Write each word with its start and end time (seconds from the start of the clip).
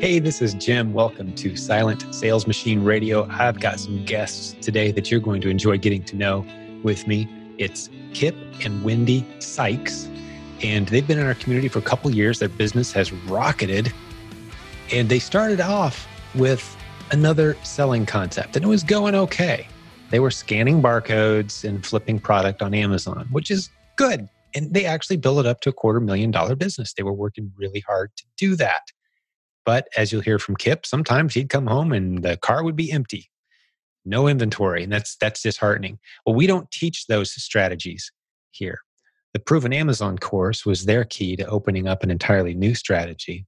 Hey, 0.00 0.20
this 0.20 0.40
is 0.40 0.54
Jim. 0.54 0.92
Welcome 0.92 1.34
to 1.34 1.56
Silent 1.56 2.14
Sales 2.14 2.46
Machine 2.46 2.84
Radio. 2.84 3.26
I've 3.30 3.58
got 3.58 3.80
some 3.80 4.04
guests 4.04 4.54
today 4.64 4.92
that 4.92 5.10
you're 5.10 5.18
going 5.18 5.40
to 5.40 5.48
enjoy 5.48 5.76
getting 5.76 6.04
to 6.04 6.14
know 6.14 6.46
with 6.84 7.08
me. 7.08 7.28
It's 7.58 7.90
Kip 8.14 8.36
and 8.62 8.84
Wendy 8.84 9.26
Sykes, 9.40 10.08
and 10.62 10.86
they've 10.86 11.04
been 11.04 11.18
in 11.18 11.26
our 11.26 11.34
community 11.34 11.66
for 11.66 11.80
a 11.80 11.82
couple 11.82 12.12
years. 12.12 12.38
Their 12.38 12.48
business 12.48 12.92
has 12.92 13.10
rocketed, 13.12 13.92
and 14.92 15.08
they 15.08 15.18
started 15.18 15.60
off 15.60 16.06
with 16.36 16.76
another 17.10 17.56
selling 17.64 18.06
concept, 18.06 18.54
and 18.54 18.64
it 18.64 18.68
was 18.68 18.84
going 18.84 19.16
okay. 19.16 19.66
They 20.10 20.20
were 20.20 20.30
scanning 20.30 20.80
barcodes 20.80 21.64
and 21.64 21.84
flipping 21.84 22.20
product 22.20 22.62
on 22.62 22.72
Amazon, 22.72 23.26
which 23.32 23.50
is 23.50 23.68
good. 23.96 24.28
And 24.54 24.72
they 24.72 24.84
actually 24.84 25.16
built 25.16 25.40
it 25.40 25.46
up 25.46 25.60
to 25.62 25.70
a 25.70 25.72
quarter 25.72 25.98
million 25.98 26.30
dollar 26.30 26.54
business. 26.54 26.94
They 26.94 27.02
were 27.02 27.12
working 27.12 27.52
really 27.56 27.80
hard 27.80 28.12
to 28.16 28.24
do 28.36 28.54
that. 28.54 28.82
But 29.64 29.88
as 29.96 30.12
you'll 30.12 30.22
hear 30.22 30.38
from 30.38 30.56
Kip, 30.56 30.86
sometimes 30.86 31.34
he'd 31.34 31.50
come 31.50 31.66
home 31.66 31.92
and 31.92 32.22
the 32.22 32.36
car 32.38 32.64
would 32.64 32.76
be 32.76 32.90
empty, 32.90 33.30
no 34.04 34.26
inventory, 34.28 34.82
and 34.82 34.92
that's 34.92 35.16
that's 35.20 35.42
disheartening. 35.42 35.98
Well, 36.24 36.34
we 36.34 36.46
don't 36.46 36.70
teach 36.70 37.06
those 37.06 37.32
strategies 37.32 38.10
here. 38.50 38.80
The 39.34 39.40
Proven 39.40 39.72
Amazon 39.72 40.18
course 40.18 40.64
was 40.64 40.86
their 40.86 41.04
key 41.04 41.36
to 41.36 41.46
opening 41.46 41.86
up 41.86 42.02
an 42.02 42.10
entirely 42.10 42.54
new 42.54 42.74
strategy 42.74 43.46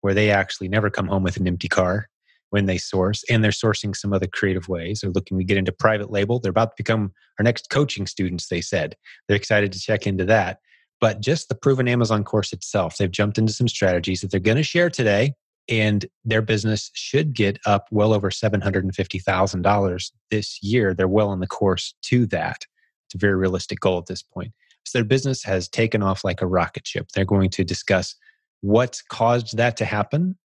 where 0.00 0.14
they 0.14 0.30
actually 0.30 0.68
never 0.68 0.88
come 0.88 1.08
home 1.08 1.24
with 1.24 1.36
an 1.36 1.48
empty 1.48 1.68
car 1.68 2.08
when 2.50 2.66
they 2.66 2.78
source 2.78 3.24
and 3.28 3.42
they're 3.42 3.50
sourcing 3.50 3.94
some 3.94 4.12
other 4.12 4.28
creative 4.28 4.68
ways. 4.68 5.00
They're 5.00 5.10
looking 5.10 5.38
to 5.38 5.44
get 5.44 5.58
into 5.58 5.72
private 5.72 6.10
label. 6.10 6.38
They're 6.38 6.50
about 6.50 6.70
to 6.76 6.82
become 6.82 7.12
our 7.38 7.42
next 7.42 7.70
coaching 7.70 8.06
students 8.06 8.46
they 8.46 8.60
said. 8.60 8.96
They're 9.26 9.36
excited 9.36 9.72
to 9.72 9.80
check 9.80 10.06
into 10.06 10.24
that. 10.26 10.58
But 11.00 11.20
just 11.20 11.48
the 11.48 11.54
proven 11.54 11.88
amazon 11.88 12.24
course 12.24 12.52
itself 12.52 12.96
they've 12.96 13.10
jumped 13.10 13.36
into 13.36 13.52
some 13.52 13.68
strategies 13.68 14.20
that 14.20 14.30
they're 14.30 14.40
going 14.40 14.56
to 14.56 14.62
share 14.62 14.88
today 14.88 15.34
and 15.68 16.06
their 16.24 16.42
business 16.42 16.90
should 16.94 17.32
get 17.32 17.58
up 17.66 17.88
well 17.90 18.12
over 18.12 18.30
$750,000 18.30 20.10
this 20.30 20.62
year. 20.62 20.94
They're 20.94 21.08
well 21.08 21.28
on 21.28 21.40
the 21.40 21.46
course 21.46 21.94
to 22.02 22.26
that. 22.26 22.64
It's 23.06 23.14
a 23.14 23.18
very 23.18 23.34
realistic 23.36 23.80
goal 23.80 23.98
at 23.98 24.06
this 24.06 24.22
point. 24.22 24.52
So 24.84 24.98
their 24.98 25.04
business 25.04 25.42
has 25.42 25.68
taken 25.68 26.02
off 26.02 26.24
like 26.24 26.40
a 26.40 26.46
rocket 26.46 26.86
ship. 26.86 27.08
They're 27.14 27.24
going 27.24 27.50
to 27.50 27.64
discuss 27.64 28.14
what 28.60 29.00
caused 29.10 29.56
that 29.56 29.76
to 29.78 29.84
happen. 29.84 30.36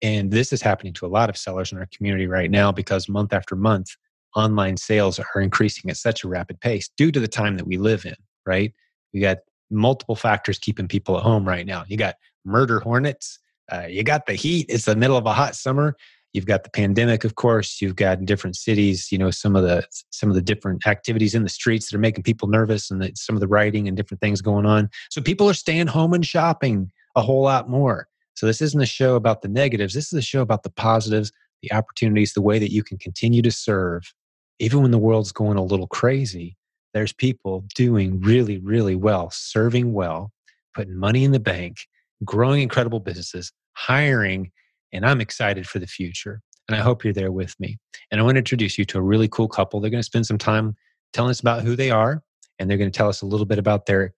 And 0.00 0.30
this 0.30 0.52
is 0.52 0.62
happening 0.62 0.94
to 0.94 1.06
a 1.06 1.08
lot 1.08 1.28
of 1.28 1.36
sellers 1.36 1.72
in 1.72 1.78
our 1.78 1.88
community 1.94 2.26
right 2.26 2.50
now 2.50 2.72
because 2.72 3.08
month 3.08 3.32
after 3.32 3.54
month, 3.54 3.90
online 4.34 4.78
sales 4.78 5.20
are 5.20 5.40
increasing 5.40 5.90
at 5.90 5.96
such 5.96 6.24
a 6.24 6.28
rapid 6.28 6.60
pace 6.60 6.90
due 6.96 7.12
to 7.12 7.20
the 7.20 7.28
time 7.28 7.56
that 7.58 7.66
we 7.66 7.76
live 7.76 8.06
in, 8.06 8.16
right? 8.46 8.72
We 9.12 9.20
got 9.20 9.38
multiple 9.70 10.16
factors 10.16 10.58
keeping 10.58 10.88
people 10.88 11.16
at 11.16 11.22
home 11.22 11.46
right 11.46 11.66
now. 11.66 11.84
You 11.86 11.96
got 11.98 12.16
murder 12.44 12.80
hornets, 12.80 13.38
uh, 13.72 13.86
you 13.86 14.02
got 14.02 14.26
the 14.26 14.34
heat. 14.34 14.66
It's 14.68 14.84
the 14.84 14.96
middle 14.96 15.16
of 15.16 15.26
a 15.26 15.32
hot 15.32 15.56
summer. 15.56 15.96
You've 16.32 16.46
got 16.46 16.64
the 16.64 16.70
pandemic, 16.70 17.24
of 17.24 17.34
course. 17.34 17.80
You've 17.80 17.96
got 17.96 18.18
in 18.18 18.24
different 18.24 18.56
cities, 18.56 19.12
you 19.12 19.18
know, 19.18 19.30
some 19.30 19.54
of 19.54 19.64
the 19.64 19.84
some 20.10 20.28
of 20.28 20.34
the 20.34 20.42
different 20.42 20.86
activities 20.86 21.34
in 21.34 21.42
the 21.42 21.48
streets 21.48 21.90
that 21.90 21.96
are 21.96 22.00
making 22.00 22.22
people 22.22 22.48
nervous, 22.48 22.90
and 22.90 23.02
the, 23.02 23.12
some 23.14 23.36
of 23.36 23.40
the 23.40 23.48
writing 23.48 23.86
and 23.86 23.96
different 23.96 24.20
things 24.20 24.40
going 24.40 24.64
on. 24.64 24.88
So 25.10 25.20
people 25.20 25.48
are 25.48 25.54
staying 25.54 25.88
home 25.88 26.14
and 26.14 26.24
shopping 26.24 26.90
a 27.16 27.22
whole 27.22 27.42
lot 27.42 27.68
more. 27.68 28.08
So 28.34 28.46
this 28.46 28.62
isn't 28.62 28.80
a 28.80 28.86
show 28.86 29.14
about 29.14 29.42
the 29.42 29.48
negatives. 29.48 29.92
This 29.92 30.06
is 30.06 30.18
a 30.18 30.22
show 30.22 30.40
about 30.40 30.62
the 30.62 30.70
positives, 30.70 31.32
the 31.62 31.72
opportunities, 31.72 32.32
the 32.32 32.42
way 32.42 32.58
that 32.58 32.72
you 32.72 32.82
can 32.82 32.96
continue 32.96 33.42
to 33.42 33.50
serve, 33.50 34.14
even 34.58 34.80
when 34.80 34.90
the 34.90 34.98
world's 34.98 35.32
going 35.32 35.58
a 35.58 35.62
little 35.62 35.86
crazy. 35.86 36.56
There's 36.94 37.12
people 37.12 37.64
doing 37.74 38.20
really, 38.20 38.58
really 38.58 38.96
well, 38.96 39.30
serving 39.30 39.92
well, 39.92 40.32
putting 40.74 40.96
money 40.96 41.24
in 41.24 41.32
the 41.32 41.40
bank, 41.40 41.76
growing 42.24 42.62
incredible 42.62 43.00
businesses, 43.00 43.52
hiring, 43.74 44.50
and 44.92 45.06
I'm 45.06 45.20
excited 45.20 45.66
for 45.66 45.78
the 45.78 45.86
future. 45.86 46.40
And 46.68 46.76
I 46.76 46.80
hope 46.80 47.04
you're 47.04 47.12
there 47.12 47.32
with 47.32 47.58
me. 47.58 47.78
And 48.10 48.20
I 48.20 48.24
want 48.24 48.36
to 48.36 48.40
introduce 48.40 48.78
you 48.78 48.84
to 48.86 48.98
a 48.98 49.02
really 49.02 49.28
cool 49.28 49.48
couple. 49.48 49.80
They're 49.80 49.90
going 49.90 50.02
to 50.02 50.06
spend 50.06 50.26
some 50.26 50.38
time 50.38 50.76
telling 51.12 51.30
us 51.30 51.40
about 51.40 51.62
who 51.62 51.76
they 51.76 51.90
are, 51.90 52.22
and 52.58 52.70
they're 52.70 52.78
going 52.78 52.90
to 52.90 52.96
tell 52.96 53.08
us 53.08 53.22
a 53.22 53.26
little 53.26 53.46
bit 53.46 53.58
about 53.58 53.86
their 53.86 54.14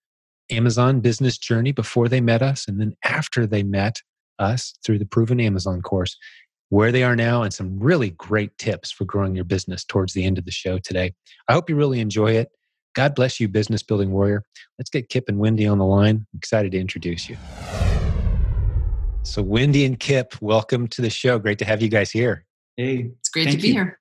Amazon 0.51 1.01
business 1.01 1.39
journey 1.39 1.73
before 1.73 2.09
they 2.09 2.21
met 2.21 2.43
us, 2.43 2.69
and 2.69 2.81
then 2.81 2.95
after 3.05 3.47
they 3.47 3.63
met 3.63 3.97
us 4.39 4.75
through 4.85 4.99
the 4.99 5.07
Proven 5.07 5.41
Amazon 5.41 5.81
course, 5.81 6.17
where 6.69 6.93
they 6.93 7.03
are 7.03 7.17
now, 7.17 7.43
and 7.43 7.55
some 7.55 7.79
really 7.79 8.11
great 8.11 8.57
tips 8.59 8.91
for 8.91 9.05
growing 9.05 9.35
your 9.35 9.45
business 9.45 9.85
towards 9.85 10.13
the 10.13 10.25
end 10.25 10.39
of 10.39 10.45
the 10.45 10.51
show 10.51 10.79
today. 10.79 11.15
I 11.49 11.53
hope 11.53 11.71
you 11.71 11.77
really 11.77 12.01
enjoy 12.01 12.33
it. 12.33 12.49
God 12.95 13.15
bless 13.15 13.41
you, 13.41 13.49
business 13.49 13.83
building 13.83 14.13
warrior. 14.13 14.43
Let's 14.79 14.91
get 14.91 15.09
Kip 15.09 15.25
and 15.29 15.39
Wendy 15.39 15.67
on 15.67 15.79
the 15.79 15.85
line. 15.85 16.27
I'm 16.33 16.39
excited 16.39 16.73
to 16.73 16.79
introduce 16.79 17.29
you. 17.29 17.37
So, 19.25 19.43
Wendy 19.43 19.87
and 19.87 19.99
Kip, 19.99 20.35
welcome 20.43 20.87
to 20.89 21.01
the 21.01 21.09
show. 21.09 21.39
Great 21.39 21.59
to 21.59 21.65
have 21.65 21.81
you 21.81 21.89
guys 21.89 22.11
here. 22.11 22.45
Hey, 22.77 23.11
it's 23.19 23.31
great 23.31 23.51
to 23.51 23.57
be 23.57 23.69
you. 23.69 23.75
here. 23.75 23.99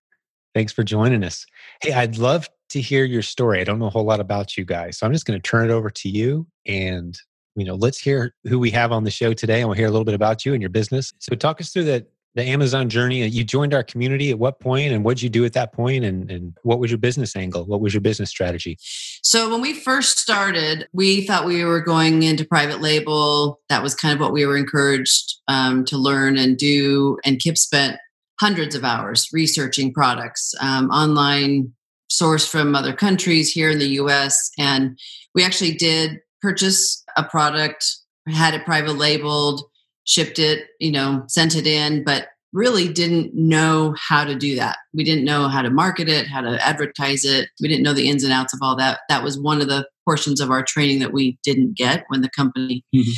Thanks 0.53 0.73
for 0.73 0.83
joining 0.83 1.23
us. 1.23 1.45
Hey, 1.81 1.93
I'd 1.93 2.17
love 2.17 2.49
to 2.69 2.81
hear 2.81 3.05
your 3.05 3.21
story. 3.21 3.61
I 3.61 3.63
don't 3.63 3.79
know 3.79 3.85
a 3.85 3.89
whole 3.89 4.03
lot 4.03 4.19
about 4.19 4.57
you 4.57 4.65
guys, 4.65 4.97
so 4.97 5.07
I'm 5.07 5.13
just 5.13 5.25
going 5.25 5.39
to 5.39 5.41
turn 5.41 5.69
it 5.69 5.73
over 5.73 5.89
to 5.89 6.09
you 6.09 6.45
and 6.65 7.17
you 7.55 7.65
know, 7.65 7.75
let's 7.75 7.99
hear 7.99 8.33
who 8.45 8.59
we 8.59 8.71
have 8.71 8.91
on 8.91 9.03
the 9.03 9.11
show 9.11 9.31
today, 9.33 9.61
and 9.61 9.69
we'll 9.69 9.77
hear 9.77 9.87
a 9.87 9.91
little 9.91 10.05
bit 10.05 10.15
about 10.15 10.45
you 10.45 10.53
and 10.53 10.61
your 10.61 10.71
business. 10.71 11.13
So, 11.19 11.35
talk 11.35 11.61
us 11.61 11.71
through 11.71 11.85
the 11.85 12.05
the 12.35 12.43
Amazon 12.43 12.89
journey. 12.89 13.25
You 13.27 13.43
joined 13.43 13.73
our 13.73 13.83
community 13.83 14.31
at 14.31 14.39
what 14.39 14.59
point, 14.59 14.91
and 14.91 15.03
what 15.03 15.17
did 15.17 15.23
you 15.23 15.29
do 15.29 15.45
at 15.45 15.53
that 15.53 15.73
point, 15.73 16.03
and 16.03 16.29
and 16.31 16.57
what 16.63 16.79
was 16.79 16.91
your 16.91 16.97
business 16.97 17.35
angle? 17.35 17.65
What 17.65 17.81
was 17.81 17.93
your 17.93 18.01
business 18.01 18.29
strategy? 18.29 18.77
So, 18.79 19.49
when 19.49 19.61
we 19.61 19.73
first 19.73 20.19
started, 20.19 20.87
we 20.93 21.25
thought 21.25 21.45
we 21.45 21.63
were 21.63 21.81
going 21.81 22.23
into 22.23 22.45
private 22.45 22.81
label. 22.81 23.59
That 23.69 23.83
was 23.83 23.95
kind 23.95 24.13
of 24.13 24.19
what 24.19 24.33
we 24.33 24.45
were 24.45 24.57
encouraged 24.57 25.35
um, 25.47 25.85
to 25.85 25.97
learn 25.97 26.37
and 26.37 26.57
do. 26.57 27.17
And 27.23 27.39
Kip 27.39 27.57
spent 27.57 27.97
hundreds 28.39 28.75
of 28.75 28.83
hours 28.83 29.27
researching 29.31 29.93
products 29.93 30.53
um, 30.59 30.89
online, 30.89 31.71
sourced 32.11 32.49
from 32.49 32.75
other 32.75 32.93
countries 32.93 33.51
here 33.51 33.69
in 33.69 33.79
the 33.79 33.89
U.S. 33.89 34.51
And 34.57 34.97
we 35.35 35.43
actually 35.43 35.73
did 35.73 36.19
purchase 36.41 37.03
a 37.15 37.23
product, 37.23 37.85
had 38.27 38.53
it 38.53 38.65
private 38.65 38.97
labeled 38.97 39.63
shipped 40.05 40.39
it, 40.39 40.67
you 40.79 40.91
know, 40.91 41.23
sent 41.27 41.55
it 41.55 41.67
in, 41.67 42.03
but 42.03 42.27
really 42.53 42.87
didn't 42.87 43.33
know 43.33 43.95
how 43.97 44.23
to 44.23 44.35
do 44.35 44.55
that. 44.55 44.77
We 44.93 45.03
didn't 45.03 45.25
know 45.25 45.47
how 45.47 45.63
to 45.63 45.71
market 45.71 46.07
it, 46.07 46.27
how 46.27 46.41
to 46.41 46.63
advertise 46.65 47.25
it. 47.25 47.49
We 47.59 47.67
didn't 47.67 47.83
know 47.83 47.93
the 47.93 48.07
ins 48.07 48.23
and 48.23 48.31
outs 48.31 48.53
of 48.53 48.59
all 48.61 48.75
that. 48.77 48.99
That 49.09 49.23
was 49.23 49.39
one 49.39 49.59
of 49.59 49.67
the 49.67 49.87
portions 50.05 50.39
of 50.39 50.51
our 50.51 50.63
training 50.63 50.99
that 50.99 51.13
we 51.13 51.39
didn't 51.43 51.75
get 51.75 52.05
when 52.09 52.21
the 52.21 52.29
company 52.29 52.85
mm-hmm. 52.95 53.11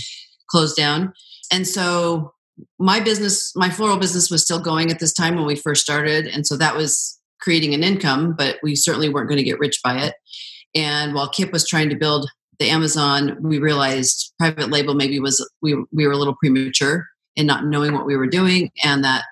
closed 0.50 0.78
down. 0.78 1.13
And 1.51 1.68
so 1.68 2.34
my 2.79 3.02
business, 3.02 3.53
my 3.56 3.69
floral 3.69 3.97
business 3.97 4.31
was 4.31 4.41
still 4.41 4.59
going 4.59 4.90
at 4.90 5.00
this 5.00 5.13
time 5.13 5.35
when 5.35 5.46
we 5.46 5.56
first 5.56 5.84
started. 5.84 6.28
And 6.28 6.47
so 6.47 6.56
that 6.56 6.78
was 6.78 7.19
creating 7.41 7.73
an 7.73 7.84
income, 7.84 8.35
but 8.38 8.57
we 8.63 8.75
certainly 8.75 9.09
weren't 9.09 9.28
going 9.28 9.38
to 9.38 9.44
get 9.44 9.59
rich 9.59 9.79
by 9.84 9.97
it. 9.97 10.16
And 10.73 11.13
while 11.13 11.29
Kip 11.29 11.52
was 11.52 11.67
trying 11.67 11.90
to 11.90 11.96
build 11.96 12.29
the 12.60 12.70
Amazon, 12.70 13.38
we 13.42 13.60
realized 13.60 14.34
private 14.38 14.70
label 14.70 14.94
maybe 14.94 15.20
was 15.20 15.48
we 15.62 15.76
we 15.92 16.06
were 16.06 16.14
a 16.14 16.18
little 16.18 16.36
premature 16.36 17.06
in 17.36 17.46
not 17.46 17.66
knowing 17.66 17.94
what 17.94 18.06
we 18.06 18.16
were 18.16 18.28
doing, 18.28 18.70
and 18.84 19.04
that 19.04 19.26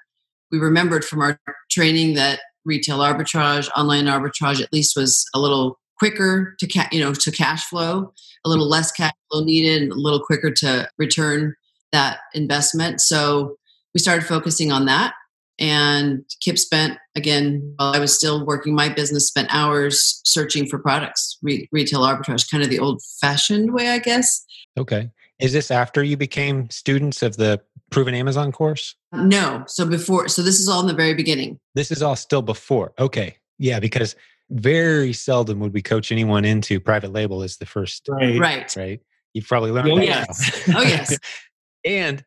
we 0.52 0.60
remembered 0.60 1.06
from 1.06 1.22
our 1.22 1.40
training 1.72 2.16
that 2.16 2.42
retail 2.66 3.00
arbitrage, 3.00 3.70
online 3.76 4.06
arbitrage, 4.06 4.62
at 4.62 4.72
least 4.72 4.96
was 4.96 5.26
a 5.34 5.40
little 5.40 5.80
quicker 5.98 6.56
to 6.60 6.68
ca- 6.68 6.90
you 6.92 7.00
know 7.00 7.14
to 7.14 7.32
cash 7.32 7.66
flow, 7.66 8.14
a 8.46 8.50
little 8.50 8.68
less 8.68 8.92
cash 8.92 9.14
flow 9.32 9.44
needed, 9.44 9.90
a 9.90 9.96
little 9.96 10.20
quicker 10.20 10.52
to 10.52 10.88
return 10.98 11.56
that 11.92 12.20
investment. 12.34 13.00
So 13.02 13.56
we 13.94 14.00
started 14.00 14.26
focusing 14.26 14.72
on 14.72 14.86
that 14.86 15.14
and 15.60 16.26
Kip 16.42 16.58
spent, 16.58 16.98
again, 17.16 17.74
while 17.78 17.94
I 17.94 18.00
was 18.00 18.16
still 18.16 18.46
working 18.46 18.74
my 18.74 18.90
business, 18.90 19.28
spent 19.28 19.54
hours 19.54 20.22
searching 20.26 20.68
for 20.68 20.80
products, 20.80 21.38
re- 21.42 21.68
retail 21.72 22.02
arbitrage, 22.02 22.50
kind 22.50 22.64
of 22.64 22.70
the 22.70 22.80
old 22.80 23.02
fashioned 23.22 23.74
way, 23.74 23.90
I 23.90 24.00
guess. 24.00 24.44
Okay. 24.78 25.10
Is 25.40 25.54
this 25.54 25.72
after 25.72 26.04
you 26.04 26.18
became 26.18 26.70
students 26.70 27.22
of 27.22 27.38
the 27.38 27.62
Proven 27.92 28.16
Amazon 28.16 28.52
course? 28.52 28.96
No. 29.12 29.64
So 29.68 29.86
before, 29.86 30.28
so 30.28 30.42
this 30.42 30.60
is 30.60 30.68
all 30.68 30.82
in 30.82 30.88
the 30.88 30.94
very 30.94 31.14
beginning. 31.14 31.60
This 31.76 31.92
is 31.92 32.02
all 32.02 32.16
still 32.16 32.42
before. 32.42 32.94
Okay. 32.98 33.38
Yeah, 33.60 33.80
because 33.80 34.16
very 34.50 35.14
seldom 35.14 35.60
would 35.60 35.74
we 35.74 35.82
coach 35.82 36.12
anyone 36.12 36.46
into 36.46 36.80
private 36.80 37.12
label 37.12 37.44
as 37.44 37.58
the 37.58 37.66
first. 37.66 38.08
Right. 38.10 38.40
Right. 38.40 38.76
Right. 38.76 39.00
You've 39.34 39.48
probably 39.48 39.72
learned 39.72 39.92
oh, 39.92 40.00
yes. 40.00 40.70
oh, 40.76 40.82
yes. 40.82 41.18
and 41.86 42.24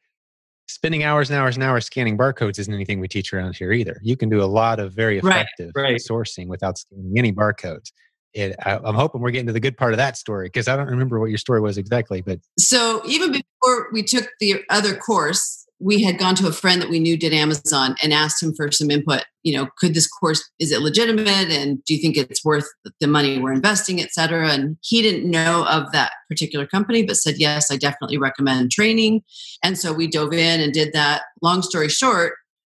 spending 0.66 1.04
hours 1.04 1.30
and 1.30 1.38
hours 1.38 1.56
and 1.56 1.64
hours 1.64 1.86
scanning 1.86 2.18
barcodes 2.18 2.58
isn't 2.58 2.72
anything 2.72 3.00
we 3.00 3.08
teach 3.08 3.32
around 3.32 3.56
here 3.56 3.72
either. 3.72 4.00
You 4.02 4.16
can 4.16 4.28
do 4.28 4.42
a 4.42 4.46
lot 4.46 4.78
of 4.78 4.92
very 4.92 5.18
effective 5.18 5.72
right, 5.74 5.82
right. 5.82 6.00
sourcing 6.00 6.48
without 6.48 6.78
scanning 6.78 7.18
any 7.18 7.32
barcodes. 7.32 7.92
It, 8.34 8.54
I, 8.64 8.76
am 8.76 8.94
hoping 8.94 9.22
we're 9.22 9.30
getting 9.30 9.46
to 9.46 9.52
the 9.52 9.60
good 9.60 9.76
part 9.76 9.92
of 9.92 9.96
that 9.96 10.16
story 10.16 10.46
because 10.46 10.68
I 10.68 10.76
don't 10.76 10.88
remember 10.88 11.18
what 11.18 11.30
your 11.30 11.38
story 11.38 11.60
was 11.60 11.78
exactly. 11.78 12.20
But 12.20 12.40
so 12.58 13.00
even 13.06 13.32
before 13.32 13.88
we 13.92 14.02
took 14.02 14.28
the 14.40 14.62
other 14.68 14.94
course, 14.96 15.65
we 15.78 16.02
had 16.02 16.18
gone 16.18 16.34
to 16.36 16.48
a 16.48 16.52
friend 16.52 16.80
that 16.80 16.90
we 16.90 16.98
knew 16.98 17.16
did 17.16 17.32
Amazon 17.32 17.96
and 18.02 18.12
asked 18.12 18.42
him 18.42 18.54
for 18.54 18.70
some 18.72 18.90
input. 18.90 19.24
you 19.46 19.56
know, 19.56 19.68
could 19.78 19.94
this 19.94 20.08
course, 20.08 20.50
is 20.58 20.72
it 20.72 20.80
legitimate? 20.80 21.50
And 21.52 21.82
do 21.84 21.94
you 21.94 22.02
think 22.02 22.16
it's 22.16 22.44
worth 22.44 22.66
the 22.98 23.06
money 23.06 23.38
we're 23.38 23.52
investing, 23.52 24.00
et 24.00 24.12
cetera? 24.12 24.50
And 24.50 24.76
he 24.82 25.00
didn't 25.02 25.30
know 25.30 25.64
of 25.68 25.92
that 25.92 26.14
particular 26.28 26.66
company, 26.66 27.04
but 27.04 27.16
said, 27.16 27.36
yes, 27.38 27.70
I 27.70 27.76
definitely 27.76 28.18
recommend 28.18 28.72
training. 28.72 29.22
And 29.62 29.78
so 29.78 29.92
we 29.92 30.08
dove 30.08 30.32
in 30.32 30.60
and 30.60 30.72
did 30.72 30.92
that. 30.94 31.22
Long 31.42 31.62
story 31.62 31.88
short, 31.88 32.32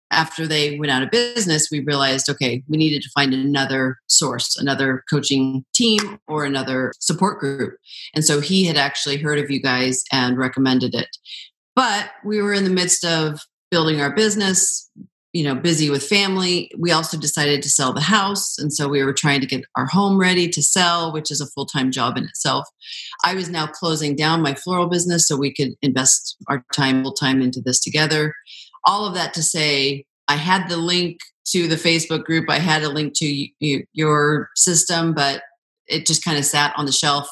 after 0.10 0.48
they 0.48 0.80
went 0.80 0.92
out 0.92 1.04
of 1.04 1.12
business, 1.12 1.70
we 1.72 1.82
realized, 1.82 2.28
okay, 2.28 2.64
we 2.68 2.78
needed 2.78 3.04
to 3.04 3.10
find 3.14 3.36
another 3.36 3.98
source, 4.08 4.58
another 4.58 5.04
coaching 5.12 5.64
team 5.76 6.20
or 6.28 6.44
another 6.44 6.92
support 7.00 7.40
group. 7.40 7.76
And 8.16 8.26
so 8.26 8.42
he 8.42 8.66
had 8.66 8.78
actually 8.78 9.18
heard 9.18 9.38
of 9.38 9.52
you 9.52 9.62
guys 9.62 10.04
and 10.12 10.40
recommended 10.40 10.96
it. 10.96 11.10
But 11.76 12.12
we 12.24 12.42
were 12.42 12.54
in 12.54 12.64
the 12.64 12.70
midst 12.70 13.04
of 13.04 13.40
building 13.72 14.00
our 14.00 14.14
business, 14.14 14.90
you 15.34 15.44
know, 15.44 15.56
busy 15.56 15.90
with 15.90 16.04
family. 16.04 16.70
We 16.78 16.92
also 16.92 17.18
decided 17.18 17.64
to 17.64 17.70
sell 17.70 17.94
the 17.94 18.02
house. 18.02 18.60
And 18.60 18.72
so 18.72 18.88
we 18.88 19.04
were 19.04 19.14
trying 19.14 19.42
to 19.42 19.48
get 19.48 19.66
our 19.76 19.88
home 19.88 20.20
ready 20.20 20.48
to 20.50 20.62
sell, 20.62 21.12
which 21.12 21.32
is 21.32 21.42
a 21.42 21.48
full 21.48 21.66
time 21.66 21.92
job 21.92 22.18
in 22.18 22.26
itself. 22.26 22.68
I 23.26 23.34
was 23.34 23.50
now 23.50 23.66
closing 23.66 24.16
down 24.16 24.44
my 24.44 24.54
floral 24.54 24.88
business 24.88 25.28
so 25.28 25.36
we 25.36 25.54
could 25.54 25.74
invest 25.82 26.38
our 26.48 26.64
time 26.74 27.04
full 27.04 27.14
time 27.14 27.42
into 27.42 27.62
this 27.62 27.80
together 27.80 28.34
all 28.86 29.06
of 29.06 29.14
that 29.14 29.34
to 29.34 29.44
say 29.44 30.06
I 30.28 30.36
had 30.36 30.70
the 30.70 30.78
link 30.78 31.20
to 31.48 31.68
the 31.68 31.76
Facebook 31.76 32.24
group, 32.24 32.50
I 32.50 32.60
had 32.60 32.84
a 32.84 32.90
link 32.90 33.14
to 33.18 33.48
your 33.60 34.50
system, 34.56 35.14
but 35.14 35.44
it 35.88 36.06
just 36.06 36.24
kind 36.24 36.38
of 36.38 36.46
sat 36.46 36.74
on 36.78 36.86
the 36.86 36.92
shelf, 36.92 37.30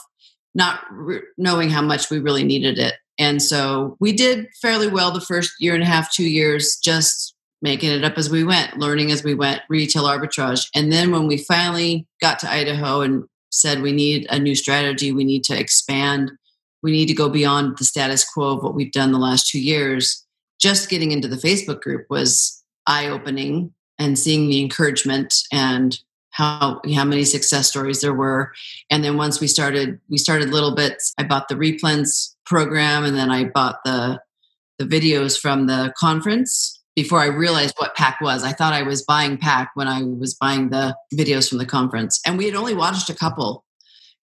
not 0.53 0.81
re- 0.91 1.21
knowing 1.37 1.69
how 1.69 1.81
much 1.81 2.09
we 2.09 2.19
really 2.19 2.43
needed 2.43 2.77
it. 2.77 2.95
And 3.21 3.39
so 3.39 3.97
we 3.99 4.13
did 4.13 4.47
fairly 4.59 4.87
well 4.87 5.11
the 5.11 5.21
first 5.21 5.53
year 5.59 5.75
and 5.75 5.83
a 5.83 5.85
half, 5.85 6.11
two 6.11 6.27
years, 6.27 6.77
just 6.83 7.35
making 7.61 7.91
it 7.91 8.03
up 8.03 8.17
as 8.17 8.31
we 8.31 8.43
went, 8.43 8.79
learning 8.79 9.11
as 9.11 9.23
we 9.23 9.35
went, 9.35 9.61
retail 9.69 10.05
arbitrage. 10.05 10.67
And 10.73 10.91
then 10.91 11.11
when 11.11 11.27
we 11.27 11.37
finally 11.37 12.07
got 12.19 12.39
to 12.39 12.51
Idaho 12.51 13.01
and 13.01 13.25
said 13.51 13.83
we 13.83 13.91
need 13.91 14.25
a 14.31 14.39
new 14.39 14.55
strategy, 14.55 15.11
we 15.11 15.23
need 15.23 15.43
to 15.43 15.57
expand, 15.57 16.31
we 16.81 16.91
need 16.91 17.05
to 17.05 17.13
go 17.13 17.29
beyond 17.29 17.77
the 17.77 17.85
status 17.85 18.27
quo 18.27 18.57
of 18.57 18.63
what 18.63 18.73
we've 18.73 18.91
done 18.91 19.11
the 19.11 19.19
last 19.19 19.47
two 19.47 19.61
years, 19.61 20.25
just 20.59 20.89
getting 20.89 21.11
into 21.11 21.27
the 21.27 21.35
Facebook 21.35 21.81
group 21.81 22.07
was 22.09 22.63
eye 22.87 23.07
opening 23.07 23.71
and 23.99 24.17
seeing 24.17 24.49
the 24.49 24.59
encouragement 24.59 25.35
and 25.51 25.99
how 26.31 26.81
how 26.95 27.03
many 27.03 27.25
success 27.25 27.67
stories 27.69 28.01
there 28.01 28.13
were. 28.13 28.51
And 28.89 29.03
then 29.03 29.17
once 29.17 29.39
we 29.39 29.47
started 29.47 29.99
we 30.09 30.17
started 30.17 30.49
little 30.49 30.73
bits. 30.73 31.13
I 31.17 31.23
bought 31.23 31.49
the 31.49 31.55
replens 31.55 32.35
program 32.45 33.03
and 33.03 33.15
then 33.15 33.31
i 33.31 33.43
bought 33.43 33.77
the 33.85 34.19
the 34.79 34.85
videos 34.85 35.39
from 35.39 35.67
the 35.67 35.93
conference 35.97 36.81
before 36.95 37.19
i 37.19 37.25
realized 37.25 37.75
what 37.77 37.95
PAC 37.95 38.19
was 38.21 38.43
i 38.43 38.51
thought 38.51 38.73
i 38.73 38.83
was 38.83 39.03
buying 39.03 39.37
PAC 39.37 39.71
when 39.75 39.87
i 39.87 40.01
was 40.03 40.33
buying 40.33 40.69
the 40.69 40.95
videos 41.13 41.49
from 41.49 41.57
the 41.57 41.65
conference 41.65 42.19
and 42.25 42.37
we 42.37 42.45
had 42.45 42.55
only 42.55 42.73
watched 42.73 43.09
a 43.09 43.15
couple 43.15 43.63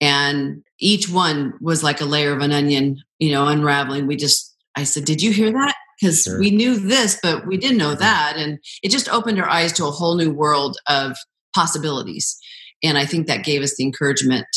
and 0.02 0.64
each 0.80 1.10
one 1.10 1.54
was 1.62 1.84
like 1.84 2.02
a 2.02 2.06
layer 2.06 2.34
of 2.34 2.42
an 2.42 2.52
onion 2.52 3.02
you 3.20 3.32
know 3.32 3.48
unraveling 3.48 4.08
we 4.08 4.16
just 4.16 4.56
i 4.76 4.84
said 4.84 5.06
did 5.06 5.22
you 5.22 5.32
hear 5.32 5.52
that 5.52 5.76
because 6.04 6.24
sure. 6.24 6.40
we 6.40 6.52
knew 6.52 6.78
this, 6.78 7.18
but 7.22 7.48
we 7.48 7.58
didn't 7.58 7.78
know 7.78 7.92
mm-hmm. 7.92 8.00
that. 8.00 8.34
And 8.38 8.60
it 8.82 8.92
just 8.92 9.10
opened 9.10 9.40
our 9.40 9.50
eyes 9.50 9.72
to 9.74 9.86
a 9.86 9.92
whole 9.92 10.16
new 10.16 10.32
world 10.32 10.78
of 10.88 11.16
possibilities. 11.56 12.38
And 12.84 12.98
I 12.98 13.06
think 13.06 13.28
that 13.28 13.46
gave 13.46 13.62
us 13.62 13.76
the 13.76 13.84
encouragement 13.84 14.48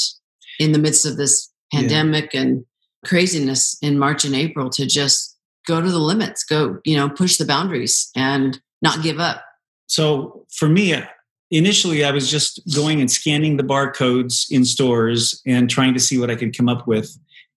in 0.59 0.73
the 0.73 0.79
midst 0.79 1.07
of 1.07 1.17
this 1.17 1.51
pandemic 1.73 2.35
yeah. 2.35 2.41
and 2.41 2.65
craziness 3.07 3.79
in 3.81 3.99
March 3.99 4.25
and 4.25 4.35
April 4.35 4.69
to 4.71 4.87
just 4.87 5.37
go 5.67 5.81
to 5.81 5.91
the 5.91 5.99
limits, 5.99 6.45
go, 6.45 6.79
you 6.85 6.97
know, 6.97 7.09
push 7.09 7.37
the 7.37 7.45
boundaries 7.45 8.11
and 8.15 8.61
not 8.83 9.03
give 9.03 9.19
up. 9.19 9.45
So 9.87 10.45
for 10.53 10.69
me, 10.69 10.95
uh, 10.95 11.07
initially 11.51 12.05
I 12.05 12.11
was 12.11 12.31
just 12.31 12.61
going 12.75 13.01
and 13.01 13.11
scanning 13.11 13.57
the 13.57 13.65
barcodes 13.65 14.47
in 14.51 14.65
stores 14.65 15.41
and 15.47 15.71
trying 15.71 15.95
to 15.95 16.01
see 16.01 16.19
what 16.19 16.31
I 16.31 16.37
could 16.37 16.57
come 16.57 16.69
up 16.69 16.87
with 16.87 17.17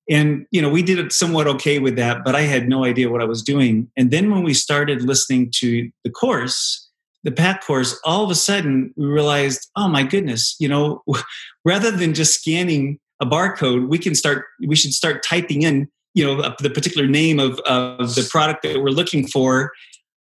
and 0.09 0.45
you 0.51 0.61
know 0.61 0.69
we 0.69 0.81
did 0.81 0.99
it 0.99 1.13
somewhat 1.13 1.47
okay 1.47 1.79
with 1.79 1.95
that 1.95 2.23
but 2.25 2.35
i 2.35 2.41
had 2.41 2.67
no 2.67 2.83
idea 2.83 3.09
what 3.09 3.21
i 3.21 3.25
was 3.25 3.43
doing 3.43 3.89
and 3.95 4.11
then 4.11 4.31
when 4.31 4.43
we 4.43 4.53
started 4.53 5.03
listening 5.03 5.49
to 5.53 5.89
the 6.03 6.09
course 6.09 6.87
the 7.23 7.31
PAC 7.31 7.65
course 7.65 7.99
all 8.03 8.23
of 8.23 8.31
a 8.31 8.35
sudden 8.35 8.93
we 8.97 9.05
realized 9.05 9.69
oh 9.75 9.87
my 9.87 10.03
goodness 10.03 10.55
you 10.59 10.67
know 10.67 11.03
rather 11.65 11.91
than 11.91 12.13
just 12.13 12.41
scanning 12.41 12.99
a 13.19 13.25
barcode 13.25 13.87
we 13.87 13.97
can 13.97 14.15
start 14.15 14.45
we 14.67 14.75
should 14.75 14.93
start 14.93 15.23
typing 15.23 15.63
in 15.63 15.87
you 16.13 16.25
know 16.25 16.53
the 16.59 16.69
particular 16.69 17.07
name 17.07 17.39
of, 17.39 17.59
of 17.59 18.15
the 18.15 18.27
product 18.29 18.63
that 18.63 18.81
we're 18.81 18.89
looking 18.89 19.27
for 19.27 19.71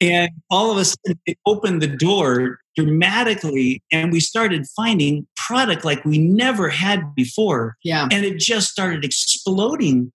and 0.01 0.31
all 0.49 0.71
of 0.71 0.77
a 0.79 0.85
sudden, 0.85 1.19
it 1.27 1.37
opened 1.45 1.81
the 1.81 1.87
door 1.87 2.57
dramatically, 2.75 3.83
and 3.91 4.11
we 4.11 4.19
started 4.19 4.65
finding 4.75 5.27
product 5.35 5.85
like 5.85 6.03
we 6.03 6.17
never 6.17 6.69
had 6.69 7.13
before. 7.13 7.77
Yeah. 7.83 8.07
And 8.11 8.25
it 8.25 8.39
just 8.39 8.71
started 8.71 9.05
exploding 9.05 10.11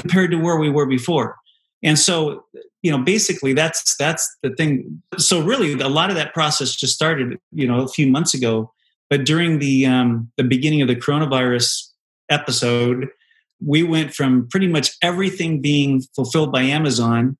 compared 0.00 0.30
to 0.30 0.38
where 0.38 0.56
we 0.56 0.70
were 0.70 0.86
before. 0.86 1.36
And 1.82 1.98
so, 1.98 2.44
you 2.82 2.90
know, 2.90 2.98
basically 2.98 3.52
that's 3.52 3.94
that's 3.96 4.26
the 4.42 4.50
thing. 4.54 5.02
So 5.18 5.42
really, 5.42 5.74
a 5.74 5.88
lot 5.88 6.08
of 6.08 6.16
that 6.16 6.32
process 6.32 6.74
just 6.74 6.94
started, 6.94 7.38
you 7.52 7.68
know, 7.68 7.82
a 7.82 7.88
few 7.88 8.10
months 8.10 8.32
ago. 8.32 8.72
But 9.10 9.26
during 9.26 9.58
the 9.58 9.84
um, 9.84 10.32
the 10.38 10.44
beginning 10.44 10.80
of 10.80 10.88
the 10.88 10.96
coronavirus 10.96 11.88
episode, 12.30 13.08
we 13.64 13.82
went 13.82 14.14
from 14.14 14.48
pretty 14.48 14.68
much 14.68 14.90
everything 15.02 15.60
being 15.60 16.02
fulfilled 16.14 16.52
by 16.52 16.62
Amazon 16.62 17.36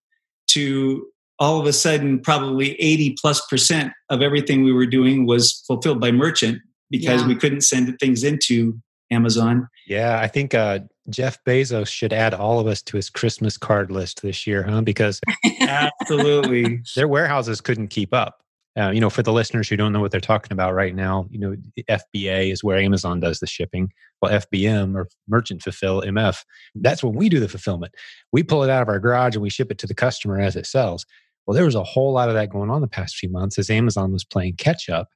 to 0.49 1.07
all 1.39 1.61
of 1.61 1.67
a 1.67 1.73
sudden 1.73 2.21
probably 2.21 2.81
80 2.81 3.17
plus 3.21 3.45
percent 3.47 3.93
of 4.09 4.23
everything 4.23 4.65
we 4.65 4.73
were 4.73 4.87
doing 4.87 5.27
was 5.27 5.63
fulfilled 5.67 6.01
by 6.01 6.11
merchant 6.11 6.59
because 6.91 7.23
yeah. 7.23 7.29
we 7.29 7.35
couldn't 7.35 7.63
send 7.63 7.95
things 7.99 8.25
into 8.25 8.81
Amazon. 9.11 9.69
Yeah, 9.87 10.19
I 10.21 10.29
think 10.29 10.55
uh, 10.55 10.81
Jeff 11.11 11.43
Bezos 11.45 11.89
should 11.89 12.13
add 12.13 12.35
all 12.35 12.59
of 12.59 12.67
us 12.67 12.83
to 12.83 12.97
his 12.97 13.11
Christmas 13.11 13.57
card 13.57 13.91
list 13.91 14.23
this 14.23 14.47
year, 14.47 14.63
huh? 14.63 14.81
Because 14.81 15.21
absolutely, 15.61 16.81
their 16.97 17.09
warehouses 17.09 17.61
couldn't 17.61 17.89
keep 17.89 18.13
up. 18.15 18.43
Uh, 18.79 18.91
you 18.91 19.01
know, 19.01 19.09
for 19.09 19.23
the 19.23 19.33
listeners 19.33 19.69
who 19.69 19.77
don't 19.77 19.93
know 19.93 20.01
what 20.01 20.11
they're 20.11 20.21
talking 20.21 20.53
about 20.53 20.75
right 20.75 20.95
now, 20.95 21.27
you 21.31 21.39
know, 21.39 21.57
FBA 21.89 22.53
is 22.53 22.63
where 22.63 22.79
Amazon 22.79 23.21
does 23.21 23.41
the 23.41 23.47
shipping. 23.47 23.91
Well, 24.21 24.33
FBM 24.33 24.95
or 24.95 25.09
Merchant 25.29 25.63
Fulfill 25.63 26.03
MF, 26.03 26.45
that's 26.75 27.03
when 27.03 27.15
we 27.15 27.31
do 27.31 27.41
the 27.41 27.49
fulfillment. 27.49 27.95
We 28.33 28.43
pull 28.43 28.63
it 28.65 28.71
out 28.71 28.83
of 28.83 28.89
our 28.89 29.01
garage 29.01 29.35
and 29.35 29.43
we 29.43 29.49
ship 29.49 29.71
it 29.71 29.79
to 29.79 29.87
the 29.87 29.95
customer 29.95 30.39
as 30.39 30.57
it 30.57 30.67
sells. 30.67 31.07
Well, 31.47 31.55
there 31.55 31.65
was 31.65 31.75
a 31.75 31.85
whole 31.85 32.13
lot 32.13 32.29
of 32.29 32.35
that 32.35 32.51
going 32.51 32.71
on 32.71 32.83
the 32.83 32.89
past 32.89 33.17
few 33.17 33.31
months 33.31 33.59
as 33.59 33.71
Amazon 33.71 34.13
was 34.13 34.25
playing 34.25 34.57
catch 34.57 34.91
up 34.91 35.09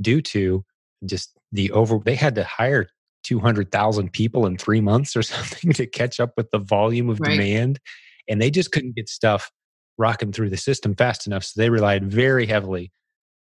due 0.00 0.20
to 0.22 0.64
just 1.06 1.36
the 1.52 1.70
over, 1.70 2.00
they 2.04 2.16
had 2.16 2.34
to 2.34 2.44
hire 2.44 2.88
200,000 3.22 4.12
people 4.12 4.46
in 4.46 4.56
three 4.56 4.80
months 4.80 5.14
or 5.14 5.22
something 5.22 5.72
to 5.72 5.86
catch 5.86 6.18
up 6.18 6.32
with 6.36 6.50
the 6.50 6.58
volume 6.58 7.10
of 7.10 7.20
right. 7.20 7.30
demand. 7.30 7.78
And 8.28 8.40
they 8.40 8.50
just 8.50 8.72
couldn't 8.72 8.96
get 8.96 9.08
stuff 9.08 9.50
rocking 9.98 10.32
through 10.32 10.50
the 10.50 10.56
system 10.56 10.94
fast 10.94 11.26
enough. 11.26 11.44
So 11.44 11.60
they 11.60 11.70
relied 11.70 12.10
very 12.10 12.46
heavily 12.46 12.90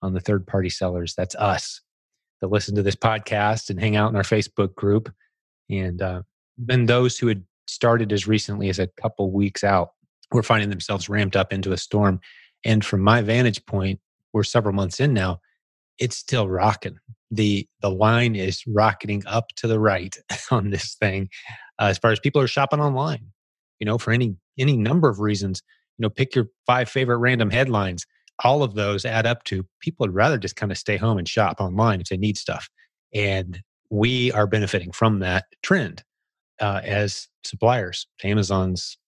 on 0.03 0.15
the 0.15 0.21
third 0.21 0.47
party 0.47 0.71
sellers. 0.71 1.15
That's 1.17 1.35
us 1.37 1.81
that 2.41 2.49
listen 2.49 2.75
to 2.77 2.83
this 2.83 2.97
podcast 2.97 3.71
and 3.71 3.81
hang 3.81 3.97
out 3.97 4.11
in 4.11 4.17
our 4.17 4.23
Facebook 4.23 4.75
group. 4.75 5.13
And 5.71 6.01
uh, 6.01 6.23
then 6.57 6.87
those 6.87 7.19
who 7.19 7.27
had 7.27 7.45
started 7.67 8.13
as 8.13 8.27
recently 8.27 8.69
as 8.69 8.79
a 8.79 8.89
couple 9.01 9.31
weeks 9.31 9.65
out 9.65 9.91
were 10.33 10.43
finding 10.43 10.71
themselves 10.71 11.09
ramped 11.09 11.37
up 11.37 11.53
into 11.53 11.73
a 11.73 11.77
storm. 11.77 12.21
And 12.65 12.85
from 12.85 13.01
my 13.03 13.23
vantage 13.23 13.65
point, 13.67 14.01
we're 14.33 14.45
several 14.45 14.75
months 14.75 15.01
in 15.01 15.15
now, 15.15 15.41
it's 15.99 16.17
still 16.17 16.49
rocking. 16.49 16.99
The 17.31 17.67
the 17.83 17.91
line 17.91 18.37
is 18.37 18.63
rocketing 18.67 19.23
up 19.27 19.49
to 19.57 19.67
the 19.67 19.81
right 19.81 20.17
on 20.51 20.71
this 20.71 20.95
thing. 20.95 21.29
Uh, 21.79 21.87
as 21.87 21.99
far 21.99 22.13
as 22.13 22.21
people 22.21 22.41
are 22.41 22.47
shopping 22.47 22.81
online, 22.81 23.27
you 23.81 23.85
know, 23.85 23.99
for 23.99 24.13
any 24.13 24.37
any 24.59 24.77
number 24.77 25.09
of 25.09 25.21
reasons, 25.21 25.63
you 25.99 26.03
know, 26.03 26.11
pick 26.11 26.35
your 26.35 26.49
five 26.67 26.89
favorite 26.89 27.19
random 27.19 27.51
headlines. 27.51 28.07
All 28.45 28.63
of 28.63 28.75
those 28.75 29.05
add 29.05 29.27
up 29.27 29.45
to 29.45 29.67
people 29.81 30.05
would 30.05 30.15
rather 30.15 30.39
just 30.39 30.57
kind 30.57 30.73
of 30.73 30.79
stay 30.79 30.97
home 30.97 31.19
and 31.19 31.29
shop 31.29 31.61
online 31.61 32.01
if 32.01 32.09
they 32.09 32.17
need 32.17 32.39
stuff. 32.39 32.69
And 33.15 33.61
we 33.91 34.33
are 34.33 34.47
benefiting 34.47 34.93
from 34.93 35.21
that 35.21 35.47
trend 35.63 36.03
uh, 36.61 36.81
as 36.85 37.29
suppliers. 37.45 38.07
Amazon's 38.23 38.99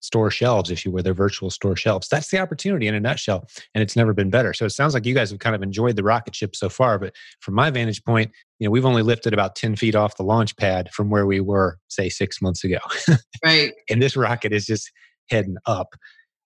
store 0.00 0.30
shelves, 0.30 0.70
if 0.70 0.84
you 0.84 0.92
were 0.92 1.02
their 1.02 1.14
virtual 1.14 1.50
store 1.50 1.76
shelves. 1.76 2.08
That's 2.08 2.30
the 2.30 2.38
opportunity 2.38 2.86
in 2.86 2.94
a 2.94 3.00
nutshell, 3.00 3.46
and 3.74 3.82
it's 3.82 3.96
never 3.96 4.14
been 4.14 4.30
better. 4.30 4.54
So 4.54 4.64
it 4.64 4.70
sounds 4.70 4.94
like 4.94 5.04
you 5.04 5.14
guys 5.14 5.30
have 5.30 5.40
kind 5.40 5.56
of 5.56 5.62
enjoyed 5.62 5.96
the 5.96 6.04
rocket 6.04 6.34
ship 6.34 6.54
so 6.54 6.68
far. 6.68 6.98
But 6.98 7.14
from 7.40 7.54
my 7.54 7.70
vantage 7.70 8.02
point, 8.04 8.30
you 8.58 8.66
know, 8.66 8.70
we've 8.70 8.86
only 8.86 9.02
lifted 9.02 9.32
about 9.32 9.56
10 9.56 9.76
feet 9.76 9.94
off 9.94 10.16
the 10.16 10.22
launch 10.22 10.56
pad 10.56 10.90
from 10.92 11.10
where 11.10 11.26
we 11.26 11.40
were, 11.40 11.78
say, 11.88 12.08
six 12.08 12.40
months 12.40 12.62
ago. 12.64 12.78
right. 13.44 13.72
and 13.90 14.00
this 14.00 14.16
rocket 14.16 14.52
is 14.52 14.64
just 14.64 14.90
heading 15.28 15.56
up. 15.66 15.88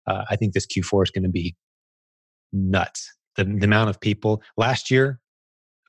Uh, 0.07 0.25
I 0.31 0.37
think 0.37 0.55
this 0.55 0.67
Q4 0.67 1.03
is 1.03 1.11
going 1.11 1.25
to 1.25 1.29
be 1.29 1.55
nuts. 2.52 3.12
The, 3.37 3.45
the 3.45 3.64
amount 3.64 3.90
of 3.90 4.00
people 4.00 4.43
last 4.57 4.90
year, 4.90 5.21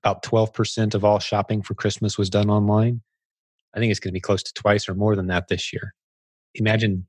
about 0.04 0.24
12% 0.24 0.94
of 0.94 1.04
all 1.04 1.20
shopping 1.20 1.62
for 1.62 1.74
Christmas 1.74 2.18
was 2.18 2.30
done 2.30 2.50
online. 2.50 3.02
I 3.76 3.80
think 3.80 3.92
it's 3.92 4.00
going 4.00 4.12
to 4.12 4.14
be 4.14 4.22
close 4.22 4.44
to 4.44 4.54
twice 4.54 4.88
or 4.88 4.96
more 4.96 5.16
than 5.16 5.28
that 5.28 5.48
this 5.48 5.74
year. 5.74 5.94
Imagine 6.56 7.08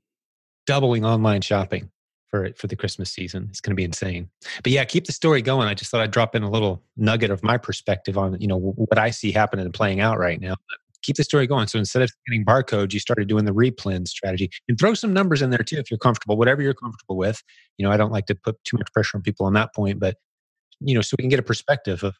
doubling 0.67 1.05
online 1.05 1.41
shopping 1.41 1.89
for 2.31 2.49
for 2.55 2.67
the 2.67 2.75
Christmas 2.75 3.11
season. 3.11 3.47
It's 3.49 3.61
going 3.61 3.71
to 3.71 3.75
be 3.75 3.83
insane. 3.83 4.29
But 4.63 4.71
yeah, 4.71 4.85
keep 4.85 5.05
the 5.05 5.11
story 5.11 5.41
going. 5.41 5.67
I 5.67 5.73
just 5.73 5.91
thought 5.91 6.01
I'd 6.01 6.11
drop 6.11 6.35
in 6.35 6.43
a 6.43 6.49
little 6.49 6.81
nugget 6.95 7.29
of 7.29 7.43
my 7.43 7.57
perspective 7.57 8.17
on 8.17 8.39
you 8.39 8.47
know 8.47 8.57
what 8.57 8.97
I 8.97 9.11
see 9.11 9.31
happening 9.31 9.65
and 9.65 9.73
playing 9.73 9.99
out 9.99 10.17
right 10.17 10.39
now. 10.39 10.55
But 10.69 10.77
keep 11.01 11.15
the 11.15 11.23
story 11.23 11.47
going. 11.47 11.67
So 11.67 11.79
instead 11.79 12.01
of 12.01 12.11
getting 12.27 12.45
barcodes, 12.45 12.93
you 12.93 12.99
started 12.99 13.27
doing 13.27 13.45
the 13.45 13.53
replen 13.53 14.07
strategy 14.07 14.49
and 14.67 14.77
throw 14.79 14.93
some 14.93 15.13
numbers 15.13 15.41
in 15.41 15.49
there 15.49 15.63
too 15.63 15.77
if 15.77 15.89
you're 15.89 15.97
comfortable. 15.97 16.37
Whatever 16.37 16.61
you're 16.61 16.73
comfortable 16.73 17.17
with. 17.17 17.41
You 17.77 17.85
know, 17.85 17.91
I 17.91 17.97
don't 17.97 18.11
like 18.11 18.25
to 18.27 18.35
put 18.35 18.63
too 18.63 18.77
much 18.77 18.91
pressure 18.93 19.17
on 19.17 19.21
people 19.21 19.45
on 19.45 19.53
that 19.53 19.73
point, 19.73 19.99
but 19.99 20.17
you 20.79 20.95
know, 20.95 21.01
so 21.01 21.15
we 21.17 21.23
can 21.23 21.29
get 21.29 21.39
a 21.39 21.43
perspective 21.43 22.03
of 22.03 22.15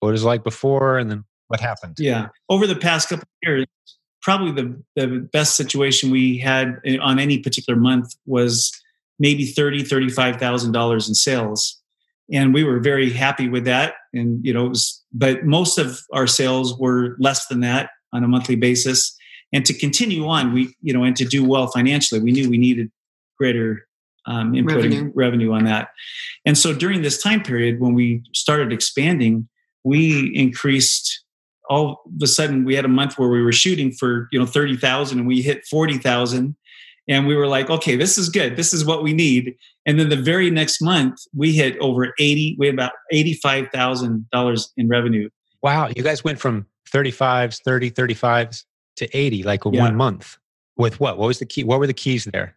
what 0.00 0.10
it 0.10 0.12
was 0.12 0.24
like 0.24 0.44
before 0.44 0.98
and 0.98 1.10
then 1.10 1.24
what 1.48 1.60
happened. 1.60 1.96
Yeah, 1.98 2.28
over 2.48 2.66
the 2.66 2.76
past 2.76 3.08
couple 3.08 3.26
years, 3.42 3.66
probably 4.22 4.52
the 4.52 4.82
the 4.96 5.28
best 5.32 5.56
situation 5.56 6.10
we 6.10 6.38
had 6.38 6.80
on 7.00 7.18
any 7.18 7.38
particular 7.38 7.78
month 7.78 8.14
was 8.26 8.72
maybe 9.18 9.46
thirty 9.46 9.82
thirty 9.82 10.08
five 10.08 10.36
thousand 10.36 10.72
dollars 10.72 11.08
in 11.08 11.14
sales, 11.14 11.80
and 12.32 12.54
we 12.54 12.64
were 12.64 12.80
very 12.80 13.10
happy 13.10 13.48
with 13.48 13.64
that. 13.64 13.94
And 14.12 14.44
you 14.44 14.52
know, 14.52 14.66
it 14.66 14.70
was 14.70 15.02
but 15.12 15.44
most 15.44 15.78
of 15.78 16.00
our 16.12 16.26
sales 16.26 16.78
were 16.78 17.16
less 17.18 17.46
than 17.46 17.60
that 17.60 17.90
on 18.12 18.24
a 18.24 18.28
monthly 18.28 18.56
basis. 18.56 19.16
And 19.52 19.64
to 19.66 19.72
continue 19.72 20.26
on, 20.26 20.52
we 20.52 20.74
you 20.82 20.92
know, 20.92 21.04
and 21.04 21.16
to 21.16 21.24
do 21.24 21.44
well 21.44 21.68
financially, 21.68 22.20
we 22.20 22.32
knew 22.32 22.50
we 22.50 22.58
needed 22.58 22.90
greater 23.38 23.86
um, 24.26 24.52
inputting 24.52 24.66
revenue. 24.66 25.12
revenue 25.14 25.52
on 25.52 25.64
that. 25.64 25.88
And 26.44 26.56
so 26.56 26.74
during 26.74 27.02
this 27.02 27.22
time 27.22 27.42
period, 27.42 27.80
when 27.80 27.94
we 27.94 28.22
started 28.34 28.72
expanding, 28.72 29.48
we 29.84 30.32
increased 30.34 31.24
all 31.68 32.02
of 32.06 32.22
a 32.22 32.26
sudden 32.26 32.64
we 32.64 32.74
had 32.74 32.84
a 32.84 32.88
month 32.88 33.18
where 33.18 33.28
we 33.28 33.42
were 33.42 33.52
shooting 33.52 33.92
for 33.92 34.28
you 34.32 34.38
know 34.38 34.46
30,000 34.46 35.18
and 35.18 35.28
we 35.28 35.42
hit 35.42 35.64
40,000 35.66 36.56
and 37.08 37.26
we 37.26 37.36
were 37.36 37.46
like 37.46 37.68
okay 37.68 37.94
this 37.94 38.16
is 38.16 38.28
good 38.28 38.56
this 38.56 38.72
is 38.72 38.84
what 38.84 39.02
we 39.02 39.12
need 39.12 39.54
and 39.86 40.00
then 40.00 40.08
the 40.08 40.16
very 40.16 40.50
next 40.50 40.80
month 40.80 41.20
we 41.34 41.52
hit 41.52 41.76
over 41.78 42.14
80 42.18 42.56
we 42.58 42.66
had 42.66 42.74
about 42.74 42.92
$85,000 43.12 44.68
in 44.76 44.88
revenue 44.88 45.28
wow 45.62 45.90
you 45.94 46.02
guys 46.02 46.24
went 46.24 46.38
from 46.38 46.66
35s 46.90 47.62
30 47.62 47.90
35s 47.90 48.64
to 48.96 49.16
80 49.16 49.42
like 49.44 49.64
yeah. 49.64 49.82
one 49.82 49.96
month 49.96 50.38
with 50.76 51.00
what 51.00 51.18
what 51.18 51.26
was 51.26 51.38
the 51.38 51.46
key 51.46 51.64
what 51.64 51.78
were 51.78 51.86
the 51.86 51.94
keys 51.94 52.24
there 52.24 52.56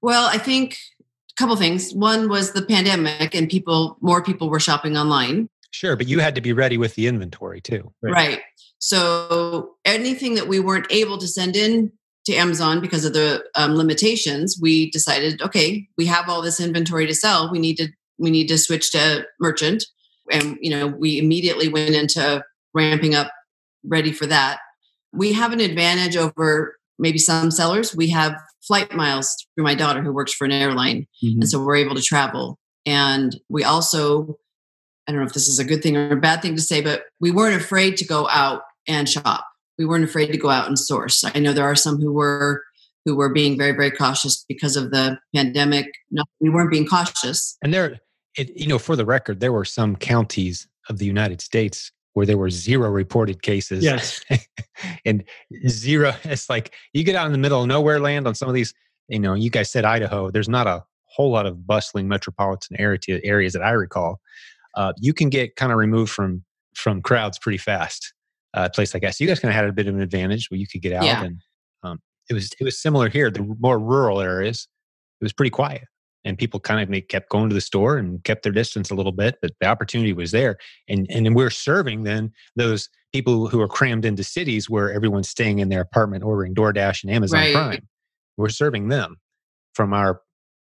well 0.00 0.28
i 0.28 0.38
think 0.38 0.78
a 1.00 1.34
couple 1.36 1.56
things 1.56 1.92
one 1.92 2.28
was 2.28 2.52
the 2.52 2.62
pandemic 2.62 3.34
and 3.34 3.48
people 3.48 3.96
more 4.00 4.22
people 4.22 4.50
were 4.50 4.60
shopping 4.60 4.96
online 4.96 5.48
Sure, 5.72 5.96
but 5.96 6.06
you 6.06 6.20
had 6.20 6.34
to 6.34 6.40
be 6.40 6.52
ready 6.52 6.76
with 6.76 6.94
the 6.94 7.06
inventory 7.06 7.60
too. 7.60 7.92
Right. 8.02 8.12
right. 8.12 8.40
So 8.78 9.76
anything 9.84 10.34
that 10.34 10.46
we 10.46 10.60
weren't 10.60 10.86
able 10.90 11.16
to 11.18 11.26
send 11.26 11.56
in 11.56 11.90
to 12.26 12.34
Amazon 12.34 12.80
because 12.80 13.04
of 13.04 13.14
the 13.14 13.42
um, 13.56 13.74
limitations, 13.74 14.58
we 14.60 14.90
decided, 14.90 15.40
okay, 15.40 15.88
we 15.96 16.06
have 16.06 16.28
all 16.28 16.42
this 16.42 16.60
inventory 16.60 17.06
to 17.06 17.14
sell. 17.14 17.50
We 17.50 17.58
need 17.58 17.76
to 17.76 17.88
we 18.18 18.30
need 18.30 18.48
to 18.48 18.58
switch 18.58 18.92
to 18.92 19.26
merchant, 19.40 19.84
and 20.30 20.58
you 20.60 20.70
know 20.70 20.86
we 20.86 21.18
immediately 21.18 21.68
went 21.68 21.94
into 21.94 22.44
ramping 22.74 23.14
up, 23.14 23.30
ready 23.84 24.12
for 24.12 24.26
that. 24.26 24.58
We 25.12 25.32
have 25.32 25.52
an 25.52 25.60
advantage 25.60 26.16
over 26.16 26.76
maybe 26.98 27.18
some 27.18 27.50
sellers. 27.50 27.94
We 27.94 28.08
have 28.10 28.34
flight 28.66 28.94
miles 28.94 29.46
through 29.54 29.64
my 29.64 29.74
daughter 29.74 30.02
who 30.02 30.12
works 30.12 30.32
for 30.32 30.44
an 30.44 30.52
airline, 30.52 31.06
mm-hmm. 31.22 31.40
and 31.40 31.48
so 31.48 31.62
we're 31.62 31.76
able 31.76 31.94
to 31.94 32.02
travel. 32.02 32.58
And 32.86 33.36
we 33.48 33.64
also 33.64 34.38
I 35.06 35.12
don't 35.12 35.20
know 35.20 35.26
if 35.26 35.32
this 35.32 35.48
is 35.48 35.58
a 35.58 35.64
good 35.64 35.82
thing 35.82 35.96
or 35.96 36.12
a 36.12 36.16
bad 36.16 36.42
thing 36.42 36.54
to 36.54 36.62
say, 36.62 36.80
but 36.80 37.04
we 37.20 37.30
weren't 37.30 37.60
afraid 37.60 37.96
to 37.98 38.04
go 38.04 38.28
out 38.28 38.62
and 38.86 39.08
shop. 39.08 39.44
We 39.78 39.84
weren't 39.84 40.04
afraid 40.04 40.30
to 40.30 40.38
go 40.38 40.48
out 40.48 40.68
and 40.68 40.78
source. 40.78 41.24
I 41.24 41.38
know 41.38 41.52
there 41.52 41.64
are 41.64 41.74
some 41.74 42.00
who 42.00 42.12
were 42.12 42.62
who 43.04 43.16
were 43.16 43.32
being 43.32 43.58
very 43.58 43.72
very 43.72 43.90
cautious 43.90 44.44
because 44.48 44.76
of 44.76 44.90
the 44.90 45.18
pandemic. 45.34 45.86
No, 46.10 46.24
we 46.40 46.50
weren't 46.50 46.70
being 46.70 46.86
cautious. 46.86 47.56
And 47.62 47.74
there, 47.74 47.98
it, 48.36 48.56
you 48.56 48.66
know, 48.66 48.78
for 48.78 48.94
the 48.94 49.04
record, 49.04 49.40
there 49.40 49.52
were 49.52 49.64
some 49.64 49.96
counties 49.96 50.68
of 50.88 50.98
the 50.98 51.06
United 51.06 51.40
States 51.40 51.90
where 52.14 52.26
there 52.26 52.38
were 52.38 52.50
zero 52.50 52.90
reported 52.90 53.42
cases. 53.42 53.82
Yes, 53.82 54.22
and 55.04 55.24
zero. 55.68 56.14
It's 56.24 56.50
like 56.50 56.74
you 56.92 57.04
get 57.04 57.16
out 57.16 57.26
in 57.26 57.32
the 57.32 57.38
middle 57.38 57.62
of 57.62 57.68
nowhere 57.68 58.00
land 58.00 58.26
on 58.26 58.34
some 58.34 58.48
of 58.48 58.54
these. 58.54 58.74
You 59.08 59.18
know, 59.18 59.34
you 59.34 59.50
guys 59.50 59.70
said 59.70 59.84
Idaho. 59.84 60.30
There's 60.30 60.48
not 60.48 60.66
a 60.66 60.84
whole 61.04 61.30
lot 61.30 61.46
of 61.46 61.66
bustling 61.66 62.08
metropolitan 62.08 62.80
area 62.80 62.98
areas 63.22 63.52
that 63.52 63.62
I 63.62 63.72
recall 63.72 64.20
uh, 64.74 64.92
you 64.98 65.12
can 65.12 65.28
get 65.28 65.56
kind 65.56 65.72
of 65.72 65.78
removed 65.78 66.12
from 66.12 66.44
from 66.74 67.02
crowds 67.02 67.38
pretty 67.38 67.58
fast. 67.58 68.14
Uh, 68.54 68.68
a 68.70 68.74
place 68.74 68.92
like 68.92 69.02
that. 69.02 69.14
So 69.14 69.24
you 69.24 69.28
guys 69.28 69.40
kind 69.40 69.50
of 69.50 69.54
had 69.54 69.64
a 69.64 69.72
bit 69.72 69.86
of 69.86 69.94
an 69.94 70.02
advantage 70.02 70.50
where 70.50 70.58
you 70.58 70.66
could 70.66 70.82
get 70.82 70.92
out, 70.92 71.04
yeah. 71.04 71.24
and 71.24 71.40
um, 71.82 72.00
it 72.28 72.34
was 72.34 72.50
it 72.60 72.64
was 72.64 72.80
similar 72.80 73.08
here. 73.08 73.30
The 73.30 73.42
more 73.60 73.78
rural 73.78 74.20
areas, 74.20 74.68
it 75.20 75.24
was 75.24 75.32
pretty 75.32 75.50
quiet, 75.50 75.84
and 76.24 76.38
people 76.38 76.60
kind 76.60 76.94
of 76.94 77.08
kept 77.08 77.28
going 77.28 77.48
to 77.48 77.54
the 77.54 77.60
store 77.60 77.96
and 77.96 78.22
kept 78.24 78.42
their 78.42 78.52
distance 78.52 78.90
a 78.90 78.94
little 78.94 79.12
bit, 79.12 79.36
but 79.42 79.52
the 79.60 79.66
opportunity 79.66 80.12
was 80.12 80.30
there. 80.30 80.56
And 80.88 81.06
and 81.10 81.34
we're 81.34 81.50
serving 81.50 82.04
then 82.04 82.32
those 82.56 82.88
people 83.12 83.48
who 83.48 83.60
are 83.60 83.68
crammed 83.68 84.04
into 84.04 84.24
cities 84.24 84.70
where 84.70 84.92
everyone's 84.92 85.28
staying 85.28 85.58
in 85.58 85.68
their 85.68 85.80
apartment 85.80 86.24
ordering 86.24 86.54
DoorDash 86.54 87.02
and 87.02 87.12
Amazon 87.12 87.40
right. 87.40 87.54
Prime. 87.54 87.88
We're 88.36 88.48
serving 88.48 88.88
them 88.88 89.16
from 89.74 89.92
our 89.92 90.22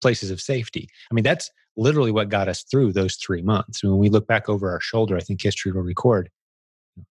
places 0.02 0.32
of 0.32 0.42
safety. 0.42 0.88
I 1.12 1.14
mean, 1.14 1.24
that's 1.24 1.50
literally 1.78 2.12
what 2.12 2.30
got 2.30 2.48
us 2.48 2.64
through 2.64 2.94
those 2.94 3.16
three 3.16 3.42
months. 3.42 3.84
When 3.84 3.98
we 3.98 4.10
look 4.10 4.28
back 4.28 4.50
over 4.50 4.72
our 4.72 4.82
shoulder, 4.82 5.16
I 5.16 5.22
think 5.22 5.42
history 5.42 5.72
will 5.72 5.82
record. 5.82 6.30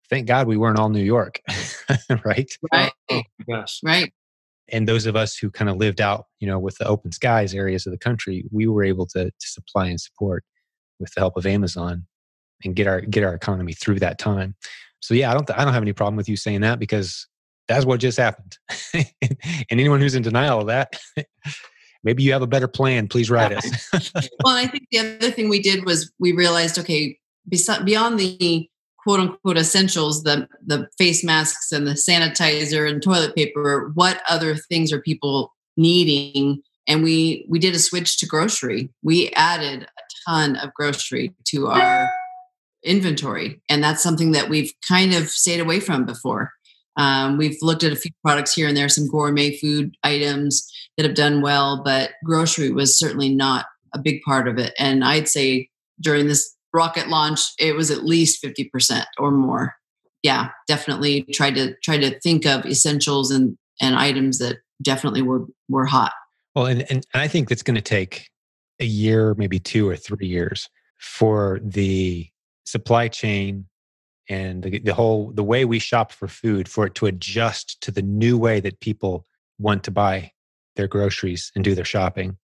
Thank 0.10 0.28
God 0.28 0.48
we 0.48 0.58
weren't 0.58 0.78
all 0.78 0.90
New 0.90 1.04
York, 1.04 1.40
right? 2.26 2.52
Right. 2.74 2.92
Oh, 3.12 3.22
gosh. 3.50 3.80
Right. 3.84 4.12
And 4.72 4.88
those 4.88 5.06
of 5.06 5.16
us 5.16 5.38
who 5.38 5.50
kind 5.50 5.70
of 5.70 5.78
lived 5.78 6.02
out, 6.02 6.26
you 6.40 6.48
know, 6.48 6.60
with 6.60 6.78
the 6.78 6.88
open 6.88 7.12
skies 7.12 7.54
areas 7.54 7.86
of 7.86 7.92
the 7.92 7.98
country, 7.98 8.46
we 8.52 8.68
were 8.68 8.84
able 8.84 9.06
to, 9.08 9.26
to 9.26 9.48
supply 9.48 9.88
and 9.88 10.00
support 10.00 10.44
with 11.00 11.14
the 11.14 11.22
help 11.22 11.38
of 11.38 11.46
Amazon 11.46 12.06
and 12.64 12.76
get 12.76 12.88
our 12.88 13.02
get 13.02 13.24
our 13.24 13.34
economy 13.34 13.74
through 13.74 14.00
that 14.00 14.20
time. 14.20 14.56
So 15.00 15.14
yeah, 15.14 15.32
I 15.32 15.34
don't 15.34 15.48
th- 15.48 15.58
I 15.58 15.64
don't 15.64 15.74
have 15.74 15.84
any 15.84 15.94
problem 15.94 16.18
with 16.18 16.28
you 16.28 16.36
saying 16.36 16.62
that 16.62 16.80
because 16.80 17.28
that's 17.68 17.86
what 17.86 18.00
just 18.00 18.18
happened. 18.18 18.58
and 18.94 19.06
anyone 19.70 20.02
who's 20.02 20.16
in 20.16 20.24
denial 20.24 20.62
of 20.62 20.68
that 20.68 21.00
maybe 22.04 22.24
you 22.24 22.32
have 22.32 22.42
a 22.42 22.48
better 22.48 22.68
plan 22.68 23.08
please 23.08 23.30
write 23.30 23.52
us 23.52 23.90
well 24.44 24.56
i 24.56 24.66
think 24.66 24.84
the 24.92 25.00
other 25.00 25.32
thing 25.32 25.50
we 25.50 25.62
did 25.62 25.86
was 25.86 26.12
we 26.20 26.32
realized 26.32 26.78
okay 26.80 27.18
beyond 27.84 28.20
the 28.20 28.70
quote 29.04 29.20
unquote 29.20 29.58
essentials 29.58 30.24
the 30.24 30.48
the 30.66 30.88
face 30.98 31.24
masks 31.24 31.72
and 31.72 31.88
the 31.88 31.92
sanitizer 31.94 32.90
and 32.90 33.02
toilet 33.02 33.36
paper 33.36 33.92
what 33.94 34.22
other 34.30 34.56
things 34.56 34.92
are 34.92 35.02
people 35.02 35.54
needing? 35.78 36.62
And 36.88 37.04
we 37.04 37.46
we 37.50 37.60
did 37.60 37.76
a 37.76 37.80
switch 37.80 38.18
to 38.18 38.26
grocery. 38.26 38.90
We 39.04 39.30
added 39.32 39.84
a 39.84 40.02
ton 40.28 40.56
of 40.58 40.74
grocery 40.74 41.34
to 41.46 41.68
our 41.68 42.10
inventory 42.84 43.62
and 43.68 43.84
that's 43.84 44.02
something 44.02 44.32
that 44.32 44.50
we've 44.50 44.72
kind 44.88 45.14
of 45.14 45.30
stayed 45.30 45.60
away 45.60 45.80
from 45.80 46.06
before. 46.06 46.52
Um, 46.98 47.38
we've 47.38 47.58
looked 47.62 47.84
at 47.84 47.94
a 47.94 47.98
few 47.98 48.12
products 48.24 48.54
here 48.54 48.68
and 48.68 48.76
there 48.76 48.90
some 48.90 49.08
gourmet 49.08 49.58
food 49.58 49.96
items 50.04 50.70
that 50.98 51.06
have 51.06 51.16
done 51.16 51.42
well, 51.42 51.82
but 51.84 52.12
grocery 52.26 52.72
was 52.72 52.98
certainly 52.98 53.34
not 53.34 53.68
a 53.94 54.00
big 54.00 54.22
part 54.24 54.48
of 54.48 54.58
it. 54.58 54.74
And 54.78 55.04
I'd 55.04 55.30
say 55.30 55.70
during 56.02 56.28
this 56.28 56.56
rocket 56.74 57.08
launch, 57.08 57.42
it 57.60 57.76
was 57.76 57.92
at 57.92 58.04
least 58.04 58.44
50% 58.44 59.04
or 59.18 59.32
more. 59.32 59.76
Yeah, 60.24 60.50
definitely 60.68 61.24
tried 61.34 61.56
to 61.56 61.76
try 61.84 61.98
to 61.98 62.20
think 62.20 62.46
of 62.46 62.66
essentials 62.66 63.32
and 63.32 63.58
and 63.82 63.96
items 63.96 64.40
that 64.40 64.58
definitely 64.82 65.22
were 65.22 65.46
were 65.70 65.86
hot. 65.86 66.12
Well, 66.56 66.66
and 66.66 66.86
and, 66.92 67.06
I 67.14 67.28
think 67.28 67.52
it's 67.52 67.64
going 67.64 67.76
to 67.76 67.82
take 67.82 68.30
a 68.80 68.86
year, 68.86 69.34
maybe 69.36 69.60
two 69.60 69.88
or 69.88 69.96
three 69.96 70.28
years 70.28 70.70
for 70.98 71.60
the 71.64 72.28
supply 72.66 73.08
chain 73.08 73.66
and 74.30 74.64
the, 74.64 74.80
the 74.80 74.94
whole 74.94 75.32
the 75.32 75.44
way 75.44 75.66
we 75.66 75.80
shop 75.80 76.12
for 76.12 76.28
food 76.28 76.68
for 76.68 76.86
it 76.86 76.96
to 76.96 77.06
adjust 77.06 77.82
to 77.82 77.92
the 77.92 78.02
new 78.02 78.38
way 78.38 78.60
that 78.60 78.80
people 78.80 79.26
want 79.58 79.84
to 79.84 79.92
buy 79.92 80.32
their 80.76 80.88
groceries 80.88 81.52
and 81.56 81.64
do 81.64 81.76
their 81.76 81.86
shopping. 81.86 82.38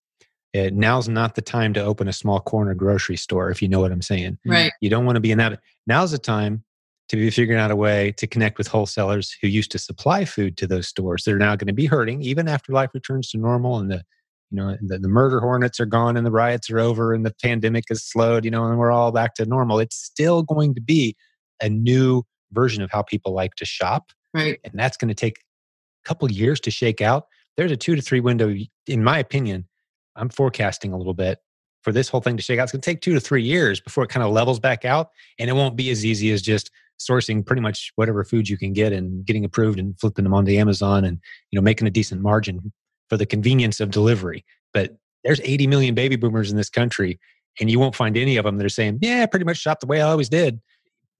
It, 0.55 0.73
now's 0.73 1.09
not 1.09 1.35
the 1.35 1.41
time 1.41 1.73
to 1.73 1.83
open 1.83 2.07
a 2.07 2.13
small 2.13 2.39
corner 2.39 2.73
grocery 2.73 3.17
store, 3.17 3.49
if 3.49 3.61
you 3.61 3.67
know 3.67 3.81
what 3.81 3.91
I'm 3.91 4.01
saying. 4.01 4.37
Right. 4.45 4.71
You 4.79 4.89
don't 4.89 5.05
want 5.05 5.17
to 5.17 5.21
be 5.21 5.31
in 5.31 5.37
that. 5.39 5.59
Now's 5.85 6.11
the 6.11 6.17
time 6.17 6.63
to 7.09 7.15
be 7.15 7.29
figuring 7.29 7.59
out 7.59 7.71
a 7.71 7.75
way 7.75 8.13
to 8.13 8.25
connect 8.25 8.57
with 8.57 8.67
wholesalers 8.67 9.35
who 9.41 9.47
used 9.47 9.71
to 9.71 9.79
supply 9.79 10.25
food 10.25 10.57
to 10.57 10.67
those 10.67 10.87
stores 10.87 11.23
that 11.23 11.33
are 11.33 11.39
now 11.39 11.55
going 11.55 11.67
to 11.67 11.73
be 11.73 11.85
hurting, 11.85 12.21
even 12.21 12.47
after 12.47 12.71
life 12.71 12.91
returns 12.93 13.29
to 13.31 13.37
normal 13.37 13.77
and 13.79 13.91
the 13.91 14.03
you 14.51 14.57
know 14.57 14.77
the, 14.81 14.99
the 14.99 15.07
murder 15.07 15.39
hornets 15.39 15.79
are 15.79 15.85
gone 15.85 16.15
and 16.15 16.25
the 16.25 16.31
riots 16.31 16.69
are 16.69 16.79
over 16.79 17.13
and 17.13 17.25
the 17.25 17.33
pandemic 17.41 17.85
is 17.89 18.03
slowed, 18.03 18.45
you 18.45 18.51
know, 18.51 18.65
and 18.65 18.77
we're 18.77 18.91
all 18.91 19.11
back 19.11 19.33
to 19.35 19.45
normal. 19.45 19.79
It's 19.79 19.97
still 19.97 20.43
going 20.43 20.75
to 20.75 20.81
be 20.81 21.15
a 21.61 21.69
new 21.69 22.23
version 22.51 22.83
of 22.83 22.91
how 22.91 23.01
people 23.01 23.33
like 23.33 23.55
to 23.55 23.65
shop. 23.65 24.11
Right. 24.33 24.59
And 24.63 24.73
that's 24.75 24.97
going 24.97 25.09
to 25.09 25.15
take 25.15 25.39
a 25.39 26.07
couple 26.07 26.31
years 26.31 26.59
to 26.61 26.71
shake 26.71 27.01
out 27.01 27.25
there's 27.57 27.71
a 27.71 27.77
two 27.77 27.95
to 27.95 28.01
three 28.01 28.19
window, 28.19 28.53
in 28.87 29.03
my 29.03 29.19
opinion. 29.19 29.65
I'm 30.15 30.29
forecasting 30.29 30.93
a 30.93 30.97
little 30.97 31.13
bit 31.13 31.39
for 31.83 31.91
this 31.91 32.09
whole 32.09 32.21
thing 32.21 32.37
to 32.37 32.43
shake 32.43 32.59
out. 32.59 32.63
It's 32.63 32.71
going 32.71 32.81
to 32.81 32.89
take 32.89 33.01
two 33.01 33.13
to 33.13 33.19
three 33.19 33.43
years 33.43 33.79
before 33.79 34.03
it 34.03 34.09
kind 34.09 34.25
of 34.25 34.31
levels 34.31 34.59
back 34.59 34.85
out. 34.85 35.09
And 35.37 35.49
it 35.49 35.53
won't 35.53 35.75
be 35.75 35.91
as 35.91 36.03
easy 36.03 36.31
as 36.31 36.41
just 36.41 36.71
sourcing 36.99 37.45
pretty 37.45 37.61
much 37.61 37.91
whatever 37.95 38.23
food 38.23 38.49
you 38.49 38.57
can 38.57 38.73
get 38.73 38.91
and 38.91 39.25
getting 39.25 39.45
approved 39.45 39.79
and 39.79 39.99
flipping 39.99 40.23
them 40.23 40.33
onto 40.33 40.51
Amazon 40.51 41.03
and, 41.03 41.19
you 41.51 41.57
know, 41.57 41.63
making 41.63 41.87
a 41.87 41.91
decent 41.91 42.21
margin 42.21 42.71
for 43.09 43.17
the 43.17 43.25
convenience 43.25 43.79
of 43.79 43.91
delivery. 43.91 44.43
But 44.73 44.97
there's 45.23 45.41
80 45.43 45.67
million 45.67 45.95
baby 45.95 46.15
boomers 46.15 46.51
in 46.51 46.57
this 46.57 46.69
country, 46.69 47.19
and 47.59 47.69
you 47.69 47.79
won't 47.79 47.95
find 47.95 48.15
any 48.15 48.37
of 48.37 48.45
them 48.45 48.57
that 48.57 48.65
are 48.65 48.69
saying, 48.69 48.99
"Yeah, 49.01 49.25
pretty 49.25 49.45
much 49.45 49.57
shop 49.57 49.79
the 49.79 49.87
way 49.87 50.01
I 50.01 50.09
always 50.09 50.29
did." 50.29 50.61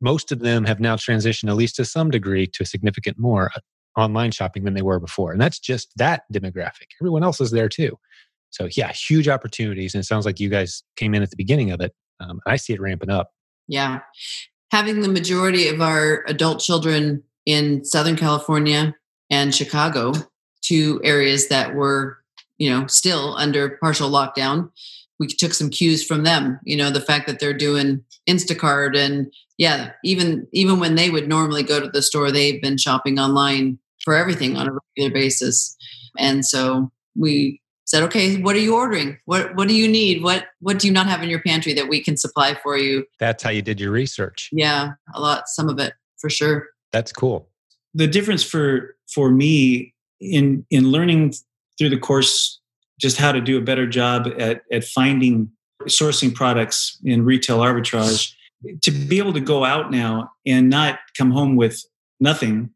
Most 0.02 0.32
of 0.32 0.40
them 0.40 0.66
have 0.66 0.80
now 0.80 0.96
transitioned, 0.96 1.50
at 1.50 1.56
least 1.56 1.76
to 1.78 1.86
some 1.86 2.12
degree, 2.12 2.48
to 2.48 2.64
a 2.64 2.66
significant 2.66 3.18
more 3.18 3.52
uh, 3.56 3.60
online 4.00 4.32
shopping 4.32 4.64
than 4.64 4.74
they 4.74 4.82
were 4.82 5.00
before, 5.00 5.32
and 5.32 5.42
that's 5.42 5.60
just 5.60 5.92
that 5.98 6.24
demographic. 6.32 6.92
Everyone 7.02 7.24
else 7.24 7.42
is 7.42 7.52
there 7.52 7.70
too. 7.70 7.98
So 8.56 8.70
yeah, 8.72 8.94
huge 8.94 9.28
opportunities, 9.28 9.94
and 9.94 10.02
it 10.02 10.08
sounds 10.08 10.26
like 10.26 10.40
you 10.40 10.50
guys 10.50 10.82
came 10.96 11.14
in 11.14 11.22
at 11.22 11.30
the 11.30 11.36
beginning 11.36 11.72
of 11.72 11.82
it. 11.82 11.94
Um, 12.22 12.40
I 12.48 12.56
see 12.56 12.72
it 12.72 12.80
ramping 12.80 13.10
up. 13.10 13.32
Yeah, 13.68 14.00
having 14.72 15.02
the 15.02 15.10
majority 15.10 15.68
of 15.68 15.82
our 15.82 16.24
adult 16.28 16.62
children 16.62 17.22
in 17.46 17.84
Southern 17.84 18.16
California 18.16 18.96
and 19.30 19.54
Chicago, 19.54 20.14
two 20.62 21.02
areas 21.04 21.50
that 21.50 21.76
were, 21.76 22.18
you 22.58 22.70
know, 22.70 22.88
still 22.88 23.36
under 23.36 23.78
partial 23.82 24.10
lockdown. 24.10 24.72
We 25.20 25.28
took 25.28 25.54
some 25.54 25.70
cues 25.70 26.06
from 26.06 26.24
them. 26.24 26.60
You 26.64 26.78
know, 26.78 26.92
the 26.92 27.02
fact 27.02 27.28
that 27.28 27.40
they're 27.40 27.58
doing 27.58 28.04
Instacart 28.30 28.98
and 28.98 29.34
yeah, 29.58 29.92
even 30.06 30.48
even 30.54 30.80
when 30.80 30.96
they 30.96 31.10
would 31.10 31.28
normally 31.28 31.64
go 31.64 31.82
to 31.82 31.90
the 31.90 32.02
store, 32.02 32.32
they've 32.32 32.62
been 32.62 32.78
shopping 32.78 33.20
online 33.20 33.80
for 34.04 34.16
everything 34.16 34.56
on 34.56 34.70
a 34.70 34.72
regular 34.96 35.14
basis. 35.14 35.76
And 36.18 36.46
so 36.46 36.90
we 37.18 37.60
said, 37.86 38.04
okay, 38.04 38.42
what 38.42 38.56
are 38.56 38.60
you 38.60 38.76
ordering? 38.76 39.18
What 39.26 39.56
what 39.56 39.68
do 39.68 39.76
you 39.76 39.88
need? 39.88 40.24
What 40.24 40.46
what 40.60 40.80
do 40.80 40.88
you 40.88 40.94
not 40.94 41.08
have 41.08 41.24
in 41.24 41.30
your 41.30 41.42
pantry 41.42 41.74
that 41.74 41.88
we 41.88 42.02
can 42.02 42.18
supply 42.18 42.56
for 42.62 42.78
you? 42.78 43.06
That's 43.20 43.44
how 43.44 43.52
you 43.52 43.62
did 43.62 43.80
your 43.80 43.92
research. 43.92 44.50
Yeah, 44.52 44.94
a 45.14 45.22
lot, 45.22 45.48
some 45.48 45.70
of 45.70 45.80
it 45.80 45.94
for 46.18 46.30
sure. 46.30 46.68
That's 46.92 47.12
cool. 47.12 47.48
The 47.94 48.08
difference 48.08 48.44
for 48.44 48.96
for 49.14 49.30
me 49.30 49.94
in 50.20 50.66
in 50.70 50.92
learning 50.92 51.34
through 51.78 51.90
the 51.90 52.00
course 52.00 52.60
just 53.00 53.18
how 53.18 53.32
to 53.32 53.42
do 53.42 53.58
a 53.58 53.62
better 53.62 53.88
job 53.88 54.28
at 54.38 54.64
at 54.72 54.84
finding 54.84 55.50
sourcing 55.84 56.34
products 56.34 56.98
in 57.04 57.24
retail 57.24 57.60
arbitrage 57.60 58.34
to 58.82 58.92
be 58.92 59.18
able 59.18 59.34
to 59.34 59.40
go 59.40 59.64
out 59.64 59.92
now 59.92 60.32
and 60.46 60.70
not 60.70 61.00
come 61.18 61.32
home 61.32 61.56
with 61.56 61.84
nothing 62.20 62.70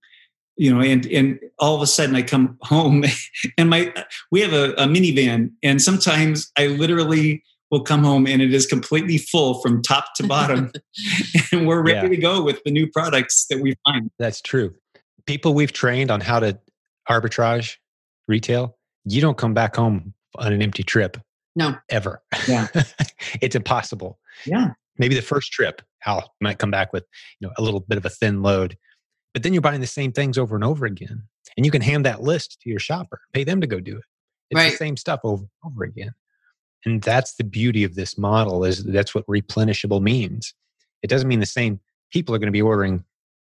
you 0.60 0.74
know 0.74 0.82
and 0.82 1.06
and 1.08 1.40
all 1.58 1.76
of 1.76 1.82
a 1.82 1.88
sudden 1.88 2.16
i 2.16 2.22
come 2.22 2.58
home 2.62 3.04
and 3.58 3.70
my 3.70 3.92
we 4.32 4.42
have 4.42 4.54
a, 4.54 4.72
a 4.74 4.86
minivan 4.86 5.50
and 5.64 5.82
sometimes 5.82 6.52
i 6.58 6.68
literally 6.68 7.42
will 7.72 7.82
come 7.82 8.04
home 8.04 8.28
and 8.28 8.42
it 8.42 8.54
is 8.54 8.66
completely 8.66 9.18
full 9.18 9.62
from 9.62 9.82
top 9.82 10.06
to 10.16 10.26
bottom 10.26 10.72
and 11.52 11.68
we're 11.68 11.82
ready 11.82 12.08
yeah. 12.08 12.16
to 12.16 12.18
go 12.18 12.44
with 12.44 12.62
the 12.64 12.72
new 12.72 12.88
products 12.88 13.46
that 13.50 13.60
we 13.60 13.76
find. 13.86 14.10
That's 14.18 14.42
true. 14.42 14.74
People 15.28 15.54
we've 15.54 15.72
trained 15.72 16.10
on 16.10 16.20
how 16.20 16.40
to 16.40 16.58
arbitrage 17.08 17.76
retail 18.28 18.76
you 19.06 19.22
don't 19.22 19.38
come 19.38 19.54
back 19.54 19.76
home 19.76 20.14
on 20.38 20.54
an 20.54 20.62
empty 20.62 20.84
trip 20.84 21.18
no. 21.56 21.76
ever. 21.90 22.22
Yeah. 22.48 22.68
It's 23.42 23.56
impossible. 23.56 24.20
Yeah. 24.46 24.74
Maybe 24.98 25.16
the 25.16 25.22
first 25.22 25.52
trip 25.52 25.82
hal 26.00 26.34
might 26.42 26.60
come 26.60 26.72
back 26.72 26.94
with 26.94 27.06
you 27.40 27.48
know 27.48 27.54
a 27.58 27.62
little 27.62 27.80
bit 27.80 27.98
of 27.98 28.06
a 28.06 28.10
thin 28.10 28.42
load 28.42 28.78
but 29.34 29.44
then 29.44 29.54
you're 29.54 29.62
buying 29.62 29.82
the 29.82 29.88
same 29.88 30.12
things 30.12 30.38
over 30.38 30.56
and 30.56 30.64
over 30.64 30.86
again. 30.86 31.24
And 31.58 31.66
you 31.66 31.72
can 31.72 31.82
hand 31.82 32.06
that 32.06 32.22
list 32.22 32.60
to 32.62 32.70
your 32.70 32.80
shopper, 32.80 33.20
pay 33.34 33.44
them 33.44 33.62
to 33.62 33.68
go 33.68 33.80
do 33.80 33.98
it. 33.98 34.04
It's 34.50 34.58
right. 34.58 34.72
the 34.72 34.78
same 34.78 34.98
stuff 34.98 35.20
over 35.24 35.44
and 35.44 35.72
over 35.72 35.84
again. 35.84 36.14
And 36.86 37.02
that's 37.02 37.36
the 37.36 37.44
beauty 37.44 37.84
of 37.84 37.96
this 37.96 38.18
model 38.18 38.64
is 38.64 38.84
that's 38.84 39.14
what 39.14 39.26
replenishable 39.28 40.02
means. 40.02 40.54
It 41.04 41.10
doesn't 41.10 41.28
mean 41.28 41.40
the 41.40 41.46
same 41.46 41.80
people 42.12 42.34
are 42.34 42.40
going 42.40 42.48
to 42.48 42.52
be 42.52 42.62
ordering 42.62 43.04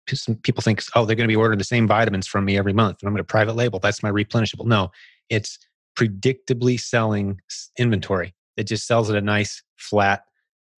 some 0.09 0.35
people 0.35 0.61
think 0.61 0.83
oh 0.95 1.05
they're 1.05 1.15
going 1.15 1.27
to 1.27 1.31
be 1.31 1.37
ordering 1.37 1.57
the 1.57 1.63
same 1.63 1.87
vitamins 1.87 2.27
from 2.27 2.43
me 2.43 2.57
every 2.57 2.73
month 2.73 2.97
and 3.01 3.07
i'm 3.07 3.13
going 3.13 3.19
to 3.19 3.23
private 3.23 3.55
label 3.55 3.79
that's 3.79 4.03
my 4.03 4.11
replenishable 4.11 4.65
no 4.65 4.91
it's 5.29 5.59
predictably 5.97 6.79
selling 6.79 7.39
inventory 7.77 8.33
that 8.57 8.65
just 8.65 8.87
sells 8.87 9.09
at 9.09 9.15
a 9.15 9.21
nice 9.21 9.63
flat 9.77 10.23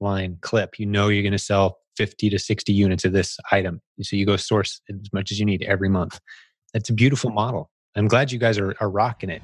line 0.00 0.36
clip 0.40 0.78
you 0.78 0.86
know 0.86 1.08
you're 1.08 1.22
going 1.22 1.32
to 1.32 1.38
sell 1.38 1.78
50 1.96 2.30
to 2.30 2.38
60 2.38 2.72
units 2.72 3.04
of 3.04 3.12
this 3.12 3.38
item. 3.50 3.80
So 4.00 4.16
you 4.16 4.26
go 4.26 4.36
source 4.36 4.80
as 4.88 5.12
much 5.12 5.30
as 5.30 5.38
you 5.38 5.46
need 5.46 5.62
every 5.62 5.88
month. 5.88 6.20
That's 6.72 6.90
a 6.90 6.92
beautiful 6.92 7.30
model. 7.30 7.70
I'm 7.94 8.08
glad 8.08 8.32
you 8.32 8.38
guys 8.38 8.58
are, 8.58 8.74
are 8.80 8.90
rocking 8.90 9.30
it. 9.30 9.42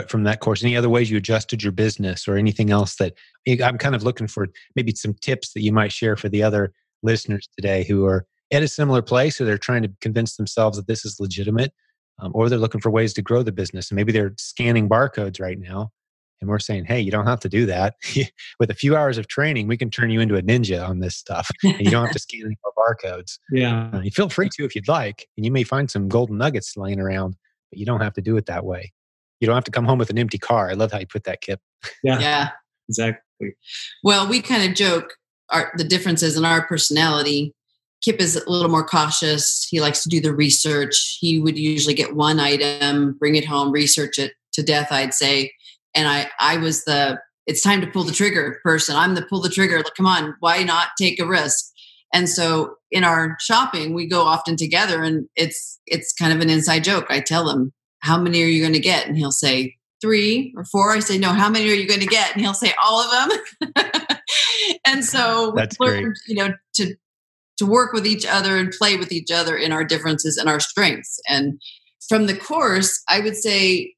from 0.08 0.24
that 0.24 0.39
course? 0.39 0.63
Any 0.63 0.76
other 0.76 0.89
ways 0.89 1.12
you 1.12 1.18
adjusted 1.18 1.62
your 1.62 1.72
business 1.72 2.28
or 2.28 2.36
anything 2.36 2.72
else 2.72 2.96
that 2.96 3.13
I'm 3.48 3.78
kind 3.78 3.96
of 3.96 4.04
looking 4.04 4.28
for 4.28 4.48
maybe 4.76 4.94
some 4.96 5.13
tips 5.22 5.54
that 5.54 5.62
you 5.62 5.72
might 5.72 5.92
share 5.92 6.16
for 6.16 6.30
the 6.30 6.42
other 6.42 6.74
listeners 7.04 7.48
today 7.56 7.84
who 7.84 8.06
are 8.06 8.26
at 8.52 8.63
a 8.63 8.68
similar 8.68 9.02
place 9.02 9.39
or 9.39 9.46
they're 9.46 9.58
trying 9.58 9.84
to 9.84 9.92
convince 10.00 10.38
themselves 10.38 10.78
that 10.78 10.88
this 10.88 11.06
is 11.06 11.20
legitimate 11.20 11.74
um, 12.20 12.32
or 12.34 12.50
they're 12.50 12.60
looking 12.60 12.82
for 12.82 12.89
ways 12.89 13.13
to 13.13 13.22
grow 13.22 13.44
the 13.44 13.52
business 13.52 13.92
and 13.92 13.96
maybe 13.96 14.12
they're 14.12 14.34
scanning 14.38 14.88
barcodes 14.88 15.42
right 15.42 15.60
now 15.60 15.92
and 16.41 16.50
we're 16.50 16.60
saying, 16.60 16.84
hey, 16.86 17.00
you 17.00 17.10
don't 17.10 17.26
have 17.26 17.39
to 17.39 17.50
do 17.50 17.65
that. 17.67 17.96
With 18.60 18.69
a 18.69 18.74
few 18.74 18.98
hours 18.98 19.17
of 19.17 19.28
training, 19.28 19.67
we 19.67 19.78
can 19.78 19.89
turn 19.89 20.10
you 20.10 20.19
into 20.19 20.36
a 20.36 20.41
ninja 20.41 20.86
on 20.86 21.00
this 21.00 21.15
stuff. 21.15 21.50
And 21.63 21.80
you 21.80 21.89
don't 21.89 22.04
have 22.04 22.13
to 22.13 22.19
scan 22.19 22.41
any 22.46 22.58
more 22.63 22.74
barcodes. 22.78 23.39
Yeah. 23.50 23.89
Uh, 23.93 24.02
you 24.02 24.12
feel 24.12 24.30
free 24.30 24.50
to 24.50 24.65
if 24.65 24.76
you'd 24.76 24.89
like. 24.89 25.28
And 25.38 25.46
you 25.46 25.52
may 25.52 25.63
find 25.63 25.89
some 25.89 26.10
golden 26.10 26.38
nuggets 26.38 26.76
laying 26.76 27.00
around, 27.00 27.38
but 27.72 27.80
you 27.80 27.86
don't 27.86 28.02
have 28.02 28.13
to 28.15 28.22
do 28.22 28.36
it 28.36 28.46
that 28.48 28.65
way. 28.65 28.91
You 29.39 29.48
don't 29.48 29.56
have 29.56 29.63
to 29.63 29.72
come 29.72 29.86
home 29.86 30.00
with 30.00 30.10
an 30.10 30.17
empty 30.17 30.38
car. 30.38 30.69
I 30.69 30.74
love 30.74 30.91
how 30.91 31.00
you 31.00 31.08
put 31.08 31.24
that, 31.24 31.41
Kip. 31.41 31.62
Yeah. 32.04 32.19
Yeah. 32.19 32.50
Exactly. 32.89 33.56
Well, 34.04 34.28
we 34.28 34.41
kind 34.41 34.69
of 34.69 34.76
joke 34.76 35.13
our, 35.50 35.72
the 35.78 35.84
differences 35.84 36.38
in 36.38 36.43
our 36.43 36.67
personality. 36.67 37.54
Kip 38.04 38.19
is 38.19 38.36
a 38.36 38.50
little 38.50 38.69
more 38.69 38.86
cautious. 38.86 39.65
He 39.69 39.80
likes 39.80 40.04
to 40.04 40.10
do 40.10 40.19
the 40.19 40.34
research. 40.34 41.17
He 41.22 41.39
would 41.39 41.58
usually 41.58 41.93
get 41.93 42.15
one 42.15 42.39
item, 42.39 43.13
bring 43.13 43.36
it 43.36 43.46
home, 43.46 43.72
research 43.72 44.19
it 44.19 44.34
to 44.54 44.63
death, 44.63 44.91
I'd 44.91 45.13
say 45.13 45.52
and 45.96 46.08
I 46.08 46.30
I 46.40 46.58
was 46.58 46.84
the 46.86 47.20
it's 47.46 47.62
time 47.62 47.82
to 47.82 47.88
pull 47.88 48.04
the 48.04 48.14
trigger 48.14 48.60
person. 48.64 48.96
I'm 48.96 49.16
the 49.16 49.22
pull 49.22 49.42
the 49.42 49.50
trigger. 49.50 49.78
Like, 49.78 49.96
come 49.96 50.06
on, 50.06 50.36
why 50.40 50.64
not 50.64 50.90
take 50.98 51.20
a 51.20 51.28
risk? 51.28 51.66
And 52.14 52.30
so 52.30 52.76
in 52.92 53.04
our 53.04 53.38
shopping, 53.40 53.94
we 53.94 54.08
go 54.08 54.22
often 54.22 54.56
together, 54.56 55.04
and 55.04 55.28
it's 55.36 55.80
it's 55.88 56.14
kind 56.14 56.32
of 56.32 56.40
an 56.42 56.50
inside 56.50 56.84
joke. 56.84 57.08
I 57.10 57.20
tell 57.20 57.50
him, 57.50 57.74
"How 58.00 58.18
many 58.18 58.44
are 58.44 58.48
you 58.48 58.62
going 58.62 58.74
to 58.74 58.80
get?" 58.80 59.08
And 59.08 59.18
he'll 59.18 59.32
say 59.32 59.76
three 60.00 60.54
or 60.56 60.64
four. 60.66 60.92
I 60.92 61.00
say, 61.00 61.18
"No, 61.18 61.30
how 61.30 61.50
many 61.50 61.70
are 61.70 61.76
you 61.76 61.88
going 61.88 62.02
to 62.02 62.06
get?" 62.06 62.34
And 62.34 62.42
he'll 62.42 62.54
say, 62.54 62.74
"All 62.84 63.02
of 63.02 63.12
them." 63.12 63.74
and 64.86 65.04
so 65.04 65.54
that's 65.56 65.78
we 65.80 65.88
learned, 65.88 66.04
great. 66.04 66.18
you 66.28 66.36
know, 66.36 66.54
to 66.76 66.96
to 67.58 67.66
work 67.66 67.94
with 67.94 68.06
each 68.06 68.26
other 68.26 68.58
and 68.58 68.72
play 68.72 68.96
with 68.96 69.12
each 69.12 69.32
other 69.32 69.58
in 69.58 69.72
our 69.72 69.84
differences 69.84 70.38
and 70.38 70.50
our 70.50 70.60
strengths. 70.60 71.20
And 71.28 71.60
from 72.08 72.28
the 72.28 72.36
course, 72.36 73.02
I 73.10 73.22
would 73.22 73.36
say 73.36 73.96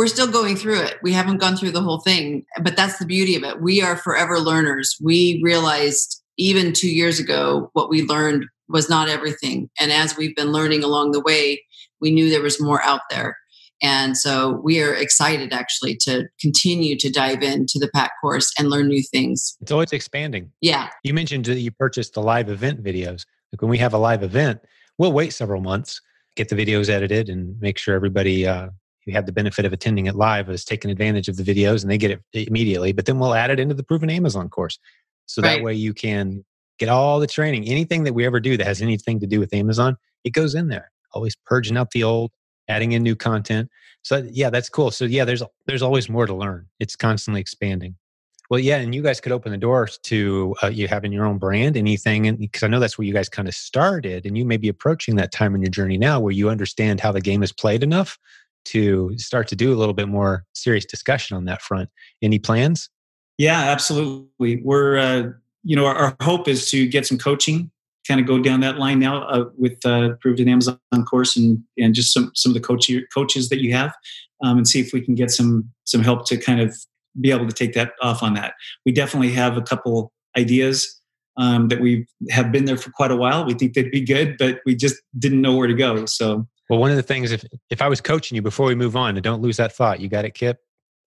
we're 0.00 0.06
still 0.06 0.32
going 0.32 0.56
through 0.56 0.80
it. 0.80 0.96
We 1.02 1.12
haven't 1.12 1.42
gone 1.42 1.58
through 1.58 1.72
the 1.72 1.82
whole 1.82 2.00
thing, 2.00 2.46
but 2.62 2.74
that's 2.74 2.96
the 2.96 3.04
beauty 3.04 3.36
of 3.36 3.42
it. 3.42 3.60
We 3.60 3.82
are 3.82 3.98
forever 3.98 4.38
learners. 4.40 4.96
We 4.98 5.42
realized 5.44 6.22
even 6.38 6.72
two 6.72 6.90
years 6.90 7.18
ago 7.18 7.68
what 7.74 7.90
we 7.90 8.00
learned 8.04 8.46
was 8.70 8.88
not 8.88 9.10
everything. 9.10 9.68
And 9.78 9.92
as 9.92 10.16
we've 10.16 10.34
been 10.34 10.52
learning 10.52 10.82
along 10.82 11.12
the 11.12 11.20
way, 11.20 11.62
we 12.00 12.10
knew 12.10 12.30
there 12.30 12.40
was 12.40 12.58
more 12.58 12.82
out 12.82 13.02
there. 13.10 13.36
And 13.82 14.16
so 14.16 14.58
we 14.64 14.80
are 14.80 14.94
excited 14.94 15.52
actually 15.52 15.96
to 15.96 16.28
continue 16.40 16.96
to 16.96 17.10
dive 17.10 17.42
into 17.42 17.78
the 17.78 17.90
PAC 17.94 18.10
course 18.22 18.50
and 18.58 18.70
learn 18.70 18.88
new 18.88 19.02
things. 19.02 19.54
It's 19.60 19.70
always 19.70 19.92
expanding. 19.92 20.50
Yeah. 20.62 20.88
You 21.04 21.12
mentioned 21.12 21.44
that 21.44 21.60
you 21.60 21.72
purchased 21.72 22.14
the 22.14 22.22
live 22.22 22.48
event 22.48 22.82
videos. 22.82 23.26
Like 23.52 23.60
when 23.60 23.70
we 23.70 23.76
have 23.76 23.92
a 23.92 23.98
live 23.98 24.22
event, 24.22 24.60
we'll 24.96 25.12
wait 25.12 25.34
several 25.34 25.60
months, 25.60 26.00
get 26.36 26.48
the 26.48 26.56
videos 26.56 26.88
edited, 26.88 27.28
and 27.28 27.60
make 27.60 27.76
sure 27.76 27.94
everybody 27.94 28.46
uh, 28.46 28.70
who 29.04 29.12
had 29.12 29.26
the 29.26 29.32
benefit 29.32 29.64
of 29.64 29.72
attending 29.72 30.06
it 30.06 30.14
live 30.14 30.48
has 30.48 30.64
taken 30.64 30.90
advantage 30.90 31.28
of 31.28 31.36
the 31.36 31.42
videos 31.42 31.82
and 31.82 31.90
they 31.90 31.98
get 31.98 32.10
it 32.10 32.20
immediately. 32.32 32.92
But 32.92 33.06
then 33.06 33.18
we'll 33.18 33.34
add 33.34 33.50
it 33.50 33.60
into 33.60 33.74
the 33.74 33.82
Proven 33.82 34.10
Amazon 34.10 34.48
course. 34.48 34.78
So 35.26 35.42
right. 35.42 35.56
that 35.56 35.64
way 35.64 35.74
you 35.74 35.94
can 35.94 36.44
get 36.78 36.88
all 36.88 37.20
the 37.20 37.26
training. 37.26 37.68
Anything 37.68 38.04
that 38.04 38.14
we 38.14 38.26
ever 38.26 38.40
do 38.40 38.56
that 38.56 38.66
has 38.66 38.82
anything 38.82 39.20
to 39.20 39.26
do 39.26 39.40
with 39.40 39.54
Amazon, 39.54 39.96
it 40.24 40.30
goes 40.30 40.54
in 40.54 40.68
there. 40.68 40.90
Always 41.12 41.36
purging 41.46 41.76
out 41.76 41.90
the 41.92 42.02
old, 42.02 42.30
adding 42.68 42.92
in 42.92 43.02
new 43.02 43.16
content. 43.16 43.68
So 44.02 44.26
yeah, 44.30 44.50
that's 44.50 44.68
cool. 44.68 44.90
So 44.90 45.04
yeah, 45.04 45.24
there's 45.24 45.42
there's 45.66 45.82
always 45.82 46.08
more 46.08 46.26
to 46.26 46.34
learn. 46.34 46.66
It's 46.78 46.96
constantly 46.96 47.40
expanding. 47.40 47.96
Well, 48.48 48.58
yeah, 48.58 48.78
and 48.78 48.92
you 48.92 49.00
guys 49.00 49.20
could 49.20 49.30
open 49.30 49.52
the 49.52 49.58
doors 49.58 49.98
to 50.04 50.56
uh, 50.60 50.66
you 50.68 50.88
having 50.88 51.12
your 51.12 51.24
own 51.24 51.38
brand, 51.38 51.76
anything, 51.76 52.26
and 52.26 52.36
because 52.36 52.64
I 52.64 52.66
know 52.66 52.80
that's 52.80 52.98
where 52.98 53.06
you 53.06 53.12
guys 53.12 53.28
kind 53.28 53.46
of 53.46 53.54
started, 53.54 54.26
and 54.26 54.36
you 54.36 54.44
may 54.44 54.56
be 54.56 54.68
approaching 54.68 55.14
that 55.16 55.30
time 55.30 55.54
in 55.54 55.62
your 55.62 55.70
journey 55.70 55.96
now 55.96 56.18
where 56.18 56.32
you 56.32 56.50
understand 56.50 56.98
how 56.98 57.12
the 57.12 57.20
game 57.20 57.44
is 57.44 57.52
played 57.52 57.84
enough 57.84 58.18
to 58.66 59.12
start 59.16 59.48
to 59.48 59.56
do 59.56 59.72
a 59.72 59.76
little 59.76 59.94
bit 59.94 60.08
more 60.08 60.44
serious 60.54 60.84
discussion 60.84 61.36
on 61.36 61.44
that 61.46 61.62
front. 61.62 61.88
Any 62.22 62.38
plans? 62.38 62.90
Yeah, 63.38 63.60
absolutely. 63.60 64.60
We're 64.62 64.98
uh, 64.98 65.30
you 65.64 65.76
know 65.76 65.86
our, 65.86 65.94
our 65.94 66.16
hope 66.22 66.48
is 66.48 66.70
to 66.70 66.86
get 66.86 67.06
some 67.06 67.18
coaching 67.18 67.70
kind 68.06 68.20
of 68.20 68.26
go 68.26 68.38
down 68.38 68.60
that 68.60 68.78
line 68.78 68.98
now 68.98 69.22
uh, 69.24 69.44
with 69.56 69.84
uh, 69.84 70.10
Proven 70.20 70.48
Amazon 70.48 70.78
course 71.08 71.36
and 71.36 71.62
and 71.78 71.94
just 71.94 72.12
some 72.12 72.32
some 72.34 72.50
of 72.50 72.54
the 72.54 72.60
coach, 72.60 72.90
coaches 73.12 73.48
that 73.50 73.60
you 73.60 73.72
have, 73.72 73.94
um, 74.42 74.58
and 74.58 74.68
see 74.68 74.80
if 74.80 74.92
we 74.92 75.00
can 75.00 75.14
get 75.14 75.30
some 75.30 75.70
some 75.84 76.02
help 76.02 76.26
to 76.26 76.36
kind 76.36 76.60
of 76.60 76.76
be 77.20 77.30
able 77.30 77.46
to 77.46 77.52
take 77.52 77.72
that 77.74 77.92
off 78.02 78.22
on 78.22 78.34
that. 78.34 78.54
We 78.84 78.92
definitely 78.92 79.32
have 79.32 79.56
a 79.56 79.62
couple 79.62 80.12
ideas 80.36 81.00
um, 81.36 81.68
that 81.68 81.80
we 81.80 82.06
have 82.30 82.52
been 82.52 82.64
there 82.64 82.76
for 82.76 82.90
quite 82.90 83.10
a 83.10 83.16
while. 83.16 83.44
We 83.44 83.54
think 83.54 83.74
they'd 83.74 83.90
be 83.90 84.00
good, 84.00 84.36
but 84.38 84.60
we 84.64 84.74
just 84.74 84.96
didn't 85.18 85.40
know 85.40 85.56
where 85.56 85.66
to 85.66 85.74
go. 85.74 86.06
So, 86.06 86.46
well, 86.70 86.78
one 86.78 86.90
of 86.90 86.96
the 86.96 87.02
things 87.02 87.32
if 87.32 87.44
if 87.68 87.82
I 87.82 87.88
was 87.88 88.00
coaching 88.00 88.36
you 88.36 88.42
before 88.42 88.66
we 88.66 88.74
move 88.74 88.96
on, 88.96 89.16
and 89.16 89.22
don't 89.22 89.42
lose 89.42 89.58
that 89.58 89.72
thought. 89.72 90.00
You 90.00 90.08
got 90.08 90.24
it, 90.24 90.34
Kip. 90.34 90.58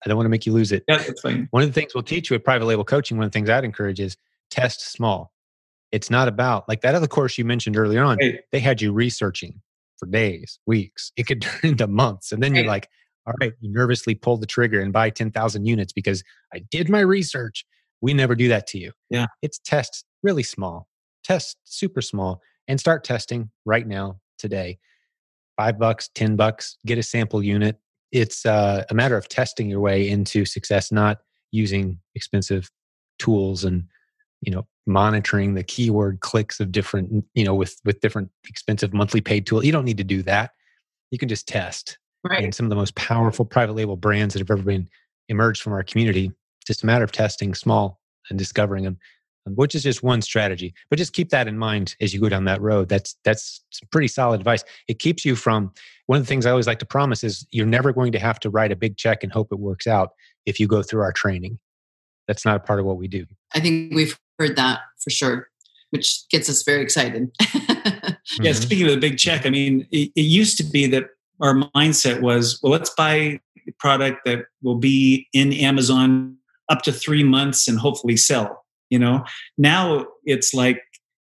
I 0.05 0.09
don't 0.09 0.17
want 0.17 0.25
to 0.25 0.29
make 0.29 0.45
you 0.45 0.53
lose 0.53 0.71
it. 0.71 0.83
That's. 0.87 1.23
One 1.23 1.63
of 1.63 1.69
the 1.69 1.73
things 1.73 1.95
we'll 1.95 2.03
teach 2.03 2.29
you 2.29 2.35
at 2.35 2.43
private 2.43 2.65
label 2.65 2.83
coaching. 2.83 3.17
One 3.17 3.25
of 3.25 3.31
the 3.31 3.37
things 3.37 3.49
I'd 3.49 3.63
encourage 3.63 3.99
is 3.99 4.17
test 4.49 4.91
small 4.91 5.33
it's 5.93 6.09
not 6.09 6.27
about 6.27 6.67
like 6.67 6.81
that 6.81 6.95
other 6.95 7.07
course 7.07 7.37
you 7.37 7.45
mentioned 7.45 7.77
earlier 7.77 8.03
on. 8.03 8.17
Right. 8.17 8.39
They 8.51 8.59
had 8.59 8.81
you 8.81 8.91
researching 8.91 9.61
for 9.97 10.07
days, 10.07 10.59
weeks. 10.65 11.13
It 11.15 11.27
could 11.27 11.41
turn 11.43 11.71
into 11.71 11.87
months. 11.87 12.33
And 12.33 12.43
then 12.43 12.51
right. 12.51 12.63
you're 12.63 12.67
like, 12.67 12.89
all 13.25 13.35
right, 13.39 13.53
you 13.61 13.71
nervously 13.71 14.15
pull 14.15 14.35
the 14.35 14.47
trigger 14.47 14.81
and 14.81 14.91
buy 14.91 15.11
10,000 15.11 15.65
units 15.65 15.93
because 15.93 16.23
I 16.53 16.63
did 16.71 16.89
my 16.89 16.99
research. 16.99 17.63
We 18.01 18.13
never 18.13 18.35
do 18.35 18.49
that 18.49 18.67
to 18.67 18.79
you. 18.79 18.91
Yeah. 19.09 19.27
It's 19.41 19.59
test 19.59 20.03
really 20.23 20.43
small, 20.43 20.87
test 21.23 21.57
super 21.63 22.01
small, 22.01 22.41
and 22.67 22.79
start 22.79 23.03
testing 23.03 23.51
right 23.63 23.87
now, 23.87 24.19
today. 24.39 24.79
Five 25.57 25.77
bucks, 25.77 26.09
10 26.15 26.35
bucks, 26.35 26.77
get 26.85 26.97
a 26.97 27.03
sample 27.03 27.43
unit. 27.43 27.77
It's 28.11 28.45
uh, 28.45 28.83
a 28.89 28.93
matter 28.93 29.17
of 29.17 29.27
testing 29.27 29.69
your 29.69 29.79
way 29.79 30.07
into 30.07 30.45
success, 30.45 30.91
not 30.91 31.19
using 31.51 31.99
expensive 32.15 32.69
tools 33.19 33.63
and 33.63 33.83
you 34.41 34.51
know 34.51 34.67
monitoring 34.85 35.53
the 35.53 35.63
keyword 35.63 36.19
clicks 36.19 36.59
of 36.59 36.71
different 36.71 37.23
you 37.33 37.45
know 37.45 37.55
with 37.55 37.79
with 37.85 38.01
different 38.01 38.29
expensive 38.49 38.93
monthly 38.93 39.21
paid 39.21 39.45
tools 39.45 39.63
you 39.63 39.71
don't 39.71 39.85
need 39.85 39.97
to 39.97 40.03
do 40.03 40.21
that 40.21 40.51
you 41.11 41.17
can 41.17 41.29
just 41.29 41.47
test 41.47 41.97
right. 42.23 42.43
and 42.43 42.53
some 42.53 42.65
of 42.65 42.69
the 42.69 42.75
most 42.75 42.95
powerful 42.95 43.45
private 43.45 43.73
label 43.73 43.95
brands 43.95 44.33
that 44.33 44.39
have 44.39 44.51
ever 44.51 44.63
been 44.63 44.89
emerged 45.29 45.61
from 45.61 45.71
our 45.71 45.83
community 45.83 46.31
just 46.67 46.83
a 46.83 46.85
matter 46.85 47.03
of 47.03 47.11
testing 47.11 47.53
small 47.53 48.01
and 48.29 48.37
discovering 48.37 48.83
them 48.83 48.97
which 49.45 49.75
is 49.75 49.83
just 49.83 50.03
one 50.03 50.21
strategy 50.21 50.73
but 50.89 50.97
just 50.97 51.13
keep 51.13 51.29
that 51.29 51.47
in 51.47 51.57
mind 51.57 51.95
as 51.99 52.13
you 52.13 52.21
go 52.21 52.29
down 52.29 52.45
that 52.45 52.61
road 52.61 52.87
that's 52.87 53.17
that's 53.23 53.63
pretty 53.91 54.07
solid 54.07 54.39
advice 54.39 54.63
it 54.87 54.99
keeps 54.99 55.25
you 55.25 55.35
from 55.35 55.71
one 56.05 56.17
of 56.17 56.23
the 56.23 56.27
things 56.27 56.45
i 56.45 56.49
always 56.49 56.67
like 56.67 56.79
to 56.79 56.85
promise 56.85 57.23
is 57.23 57.45
you're 57.51 57.65
never 57.65 57.91
going 57.91 58.11
to 58.11 58.19
have 58.19 58.39
to 58.39 58.49
write 58.49 58.71
a 58.71 58.75
big 58.75 58.95
check 58.95 59.23
and 59.23 59.33
hope 59.33 59.49
it 59.51 59.59
works 59.59 59.85
out 59.85 60.11
if 60.45 60.59
you 60.59 60.67
go 60.67 60.81
through 60.81 61.01
our 61.01 61.11
training 61.11 61.59
that's 62.27 62.45
not 62.45 62.55
a 62.55 62.59
part 62.59 62.79
of 62.79 62.85
what 62.85 62.97
we 62.97 63.07
do 63.07 63.25
i 63.53 63.59
think 63.59 63.93
we've 63.93 64.17
heard 64.39 64.55
that 64.55 64.81
for 65.01 65.09
sure, 65.09 65.49
which 65.91 66.27
gets 66.29 66.49
us 66.49 66.63
very 66.63 66.81
excited. 66.81 67.29
yeah, 67.41 67.49
mm-hmm. 67.59 68.51
speaking 68.53 68.85
of 68.85 68.91
the 68.93 68.99
big 68.99 69.17
check, 69.17 69.45
I 69.45 69.49
mean, 69.49 69.87
it, 69.91 70.11
it 70.15 70.21
used 70.21 70.57
to 70.57 70.63
be 70.63 70.87
that 70.87 71.05
our 71.41 71.55
mindset 71.75 72.21
was, 72.21 72.59
well, 72.61 72.71
let's 72.71 72.89
buy 72.91 73.13
a 73.15 73.71
product 73.79 74.21
that 74.25 74.45
will 74.61 74.77
be 74.77 75.27
in 75.33 75.53
Amazon 75.53 76.37
up 76.69 76.81
to 76.83 76.91
three 76.91 77.23
months 77.23 77.67
and 77.67 77.77
hopefully 77.77 78.17
sell. 78.17 78.62
You 78.93 78.99
know, 78.99 79.25
now 79.57 80.05
it's 80.23 80.53
like 80.53 80.79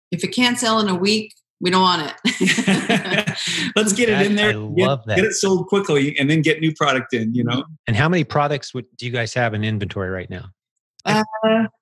if 0.10 0.24
it 0.24 0.30
can't 0.30 0.58
sell 0.58 0.80
in 0.80 0.88
a 0.88 0.96
week, 0.96 1.34
we 1.60 1.70
don't 1.70 1.82
want 1.82 2.14
it. 2.26 3.38
Let's 3.76 3.92
get 3.92 4.08
it 4.08 4.26
in 4.26 4.38
there. 4.38 4.58
I 4.58 4.68
get, 4.74 5.06
that. 5.06 5.16
Get 5.18 5.26
it 5.26 5.34
sold 5.34 5.68
quickly 5.68 6.18
and 6.18 6.30
then 6.30 6.42
get 6.42 6.62
new 6.62 6.74
product 6.74 7.14
in, 7.14 7.36
you 7.36 7.44
know. 7.44 7.66
And 7.86 7.98
how 7.98 8.08
many 8.08 8.24
products 8.24 8.74
would, 8.74 8.86
do 8.96 9.06
you 9.06 9.12
guys 9.12 9.34
have 9.34 9.54
in 9.54 9.66
inventory 9.66 10.10
right 10.10 10.30
now? 10.30 10.46
Uh, 11.04 11.26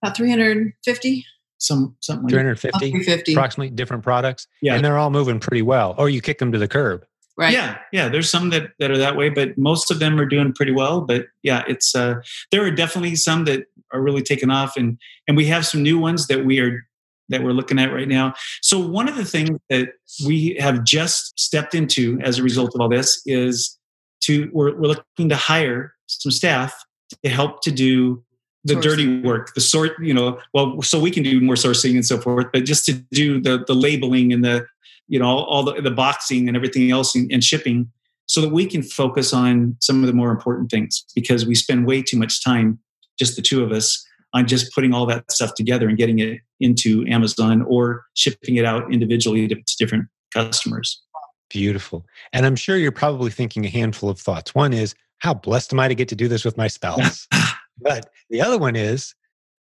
about 0.02 0.18
350. 0.18 1.26
Some 1.60 1.96
something 2.00 2.30
350, 2.30 2.80
350 2.80 3.34
approximately 3.34 3.70
different 3.70 4.02
products. 4.02 4.48
Yeah. 4.64 4.74
And 4.74 4.84
they're 4.84 4.98
all 4.98 5.12
moving 5.12 5.40
pretty 5.40 5.62
well. 5.62 5.94
Or 6.00 6.10
you 6.10 6.20
kick 6.20 6.40
them 6.40 6.52
to 6.52 6.58
the 6.58 6.68
curb. 6.68 7.06
Right. 7.38 7.52
Yeah, 7.52 7.80
yeah. 7.92 8.08
There's 8.08 8.30
some 8.30 8.50
that, 8.52 8.72
that 8.80 8.92
are 8.92 8.98
that 8.98 9.18
way, 9.18 9.30
but 9.30 9.58
most 9.58 9.92
of 9.92 10.00
them 10.00 10.18
are 10.20 10.26
doing 10.26 10.54
pretty 10.54 10.72
well. 10.72 11.02
But 11.02 11.26
yeah, 11.44 11.64
it's 11.68 11.94
uh, 11.94 12.16
there 12.52 12.64
are 12.64 12.72
definitely 12.72 13.18
some 13.18 13.44
that 13.46 13.66
are 13.92 14.02
really 14.02 14.22
taking 14.22 14.50
off, 14.50 14.78
and 14.78 14.98
and 15.28 15.36
we 15.36 15.46
have 15.48 15.66
some 15.66 15.84
new 15.84 16.00
ones 16.00 16.28
that 16.28 16.46
we 16.46 16.60
are 16.60 16.86
that 17.30 17.44
we're 17.44 17.52
looking 17.52 17.80
at 17.80 17.92
right 17.92 18.08
now. 18.08 18.34
So 18.62 18.80
one 18.80 19.10
of 19.10 19.18
the 19.18 19.26
things 19.26 19.60
that 19.70 19.90
we 20.26 20.56
have 20.60 20.84
just 20.86 21.38
stepped 21.38 21.76
into 21.76 22.20
as 22.22 22.40
a 22.40 22.44
result 22.44 22.74
of 22.74 22.82
all 22.82 22.90
this 22.90 23.22
is 23.26 23.78
to 24.22 24.50
we're, 24.54 24.76
we're 24.76 24.88
looking 24.88 25.30
to 25.30 25.36
hire 25.36 25.94
some 26.08 26.32
staff 26.32 26.86
to 27.24 27.30
help 27.30 27.62
to 27.64 27.72
do 27.72 28.24
the 28.64 28.76
sourcing. 28.76 28.82
dirty 28.82 29.22
work, 29.22 29.54
the 29.54 29.62
sort, 29.62 29.92
you 30.02 30.14
know, 30.14 30.40
well, 30.54 30.82
so 30.82 31.00
we 31.00 31.12
can 31.12 31.24
do 31.24 31.40
more 31.42 31.56
sourcing 31.56 31.92
and 31.92 32.06
so 32.06 32.20
forth, 32.20 32.48
but 32.52 32.66
just 32.66 32.86
to 32.86 32.94
do 33.12 33.40
the 33.42 33.64
the 33.68 33.76
labeling 33.76 34.34
and 34.34 34.44
the, 34.44 34.66
you 35.08 35.20
know, 35.20 35.28
all 35.28 35.64
the, 35.64 35.82
the 35.82 35.92
boxing 35.92 36.48
and 36.48 36.56
everything 36.56 36.92
else 36.92 37.16
and, 37.16 37.32
and 37.32 37.44
shipping 37.44 37.90
so 38.28 38.42
that 38.42 38.52
we 38.52 38.66
can 38.66 38.82
focus 38.82 39.34
on 39.34 39.76
some 39.80 40.02
of 40.02 40.08
the 40.08 40.14
more 40.14 40.32
important 40.32 40.72
things 40.72 41.06
because 41.14 41.46
we 41.46 41.56
spend 41.56 41.86
way 41.86 42.02
too 42.02 42.18
much 42.18 42.44
time, 42.44 42.80
just 43.20 43.36
the 43.36 43.42
two 43.42 43.64
of 43.64 43.72
us, 43.72 44.04
on 44.34 44.48
just 44.48 44.74
putting 44.74 44.94
all 44.94 45.06
that 45.06 45.32
stuff 45.32 45.54
together 45.56 45.88
and 45.88 45.98
getting 45.98 46.20
it 46.20 46.40
into 46.60 47.06
Amazon 47.08 47.62
or 47.64 48.04
shipping 48.16 48.56
it 48.56 48.66
out 48.66 48.92
individually 48.92 49.48
to, 49.48 49.56
to 49.56 49.76
different 49.78 50.08
customers. 50.34 51.02
Beautiful. 51.50 52.06
And 52.34 52.46
I'm 52.46 52.56
sure 52.56 52.76
you're 52.78 52.92
probably 52.92 53.32
thinking 53.32 53.66
a 53.66 53.70
handful 53.70 54.10
of 54.10 54.20
thoughts. 54.20 54.54
One 54.56 54.74
is, 54.74 54.96
how 55.20 55.34
blessed 55.34 55.72
am 55.72 55.80
I 55.80 55.88
to 55.88 55.96
get 55.96 56.10
to 56.10 56.16
do 56.16 56.28
this 56.28 56.44
with 56.44 56.58
my 56.58 56.68
spouse? 56.68 57.28
But 57.82 58.10
the 58.30 58.42
other 58.42 58.58
one 58.58 58.76
is, 58.76 59.16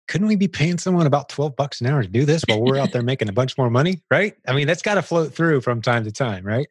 couldn't 0.07 0.27
we 0.27 0.35
be 0.35 0.47
paying 0.47 0.77
someone 0.77 1.07
about 1.07 1.29
12 1.29 1.55
bucks 1.55 1.81
an 1.81 1.87
hour 1.87 2.01
to 2.01 2.07
do 2.07 2.25
this 2.25 2.43
while 2.47 2.61
we're 2.61 2.77
out 2.77 2.91
there 2.91 3.01
making 3.03 3.29
a 3.29 3.33
bunch 3.33 3.57
more 3.57 3.69
money? 3.69 4.01
Right? 4.11 4.35
I 4.47 4.53
mean, 4.53 4.67
that's 4.67 4.81
got 4.81 4.95
to 4.95 5.01
float 5.01 5.33
through 5.33 5.61
from 5.61 5.81
time 5.81 6.03
to 6.03 6.11
time, 6.11 6.45
right? 6.45 6.67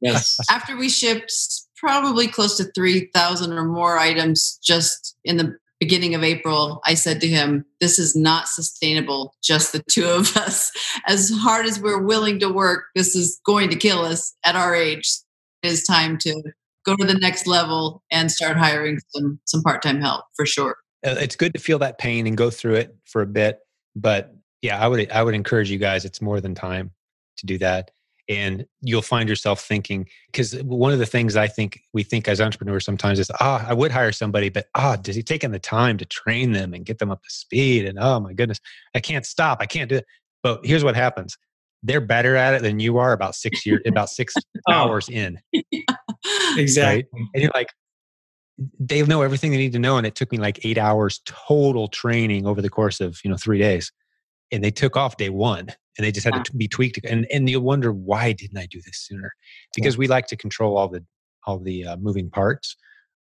Yes. 0.00 0.38
After 0.50 0.76
we 0.76 0.88
shipped 0.88 1.32
probably 1.76 2.28
close 2.28 2.56
to 2.58 2.64
3,000 2.74 3.52
or 3.52 3.64
more 3.64 3.98
items 3.98 4.58
just 4.62 5.16
in 5.24 5.36
the 5.36 5.56
beginning 5.78 6.14
of 6.14 6.22
April, 6.22 6.80
I 6.84 6.94
said 6.94 7.20
to 7.22 7.28
him, 7.28 7.64
This 7.80 7.98
is 7.98 8.14
not 8.14 8.48
sustainable, 8.48 9.34
just 9.42 9.72
the 9.72 9.82
two 9.90 10.06
of 10.06 10.36
us. 10.36 10.70
As 11.06 11.30
hard 11.30 11.66
as 11.66 11.80
we're 11.80 12.02
willing 12.02 12.38
to 12.40 12.48
work, 12.48 12.84
this 12.94 13.14
is 13.14 13.40
going 13.44 13.70
to 13.70 13.76
kill 13.76 14.00
us 14.00 14.34
at 14.44 14.56
our 14.56 14.74
age. 14.74 15.10
It 15.62 15.68
is 15.68 15.84
time 15.84 16.18
to 16.18 16.42
go 16.86 16.96
to 16.96 17.06
the 17.06 17.18
next 17.18 17.46
level 17.46 18.02
and 18.10 18.30
start 18.30 18.56
hiring 18.56 18.98
some 19.10 19.38
some 19.44 19.62
part-time 19.62 20.00
help 20.00 20.24
for 20.34 20.46
sure 20.46 20.76
it's 21.02 21.36
good 21.36 21.54
to 21.54 21.60
feel 21.60 21.78
that 21.78 21.98
pain 21.98 22.26
and 22.26 22.36
go 22.36 22.50
through 22.50 22.74
it 22.74 22.94
for 23.04 23.22
a 23.22 23.26
bit 23.26 23.60
but 23.96 24.34
yeah 24.62 24.78
i 24.82 24.86
would 24.86 25.10
i 25.10 25.22
would 25.22 25.34
encourage 25.34 25.70
you 25.70 25.78
guys 25.78 26.04
it's 26.04 26.20
more 26.20 26.40
than 26.40 26.54
time 26.54 26.90
to 27.36 27.46
do 27.46 27.58
that 27.58 27.90
and 28.30 28.64
you'll 28.80 29.02
find 29.02 29.28
yourself 29.28 29.60
thinking 29.60 30.06
because 30.26 30.54
one 30.62 30.92
of 30.92 30.98
the 30.98 31.06
things 31.06 31.36
i 31.36 31.48
think 31.48 31.80
we 31.92 32.02
think 32.02 32.28
as 32.28 32.40
entrepreneurs 32.40 32.84
sometimes 32.84 33.18
is 33.18 33.30
ah 33.40 33.66
i 33.68 33.74
would 33.74 33.90
hire 33.90 34.12
somebody 34.12 34.48
but 34.48 34.66
ah 34.74 34.96
does 34.96 35.16
he 35.16 35.22
taking 35.22 35.50
the 35.50 35.58
time 35.58 35.98
to 35.98 36.04
train 36.04 36.52
them 36.52 36.72
and 36.72 36.86
get 36.86 36.98
them 36.98 37.10
up 37.10 37.22
to 37.22 37.30
speed? 37.30 37.84
And 37.84 37.98
oh 38.00 38.20
my 38.20 38.32
goodness 38.32 38.60
i 38.94 39.00
can't 39.00 39.26
stop 39.26 39.58
i 39.60 39.66
can't 39.66 39.90
do 39.90 39.96
it. 39.96 40.06
But 40.42 40.64
here's 40.64 40.84
what 40.84 40.96
happens 40.96 41.36
they're 41.82 42.00
better 42.00 42.36
at 42.36 42.54
it 42.54 42.62
than 42.62 42.78
you 42.78 42.98
are 42.98 43.12
about 43.12 43.34
six 43.34 43.66
years 43.66 43.82
about 43.86 44.08
six 44.08 44.34
hours 44.68 45.08
in 45.08 45.38
exactly 46.56 47.04
right? 47.12 47.28
and 47.34 47.42
you're 47.42 47.52
like 47.54 47.68
they 48.78 49.02
know 49.02 49.22
everything 49.22 49.50
they 49.50 49.56
need 49.56 49.72
to 49.72 49.78
know. 49.78 49.96
And 49.96 50.06
it 50.06 50.14
took 50.14 50.30
me 50.32 50.38
like 50.38 50.64
eight 50.64 50.78
hours 50.78 51.20
total 51.24 51.88
training 51.88 52.46
over 52.46 52.60
the 52.60 52.70
course 52.70 53.00
of, 53.00 53.18
you 53.24 53.30
know, 53.30 53.36
three 53.36 53.58
days. 53.58 53.92
And 54.52 54.62
they 54.62 54.70
took 54.70 54.96
off 54.96 55.16
day 55.16 55.30
one 55.30 55.68
and 55.96 56.04
they 56.04 56.12
just 56.12 56.26
had 56.26 56.44
to 56.44 56.56
be 56.56 56.68
tweaked. 56.68 57.04
And, 57.04 57.26
and 57.32 57.48
you 57.48 57.60
wonder, 57.60 57.92
why 57.92 58.32
didn't 58.32 58.58
I 58.58 58.66
do 58.66 58.80
this 58.84 59.06
sooner? 59.06 59.32
Because 59.74 59.96
we 59.96 60.08
like 60.08 60.26
to 60.28 60.36
control 60.36 60.76
all 60.76 60.88
the, 60.88 61.04
all 61.46 61.58
the 61.58 61.86
uh, 61.86 61.96
moving 61.96 62.30
parts. 62.30 62.76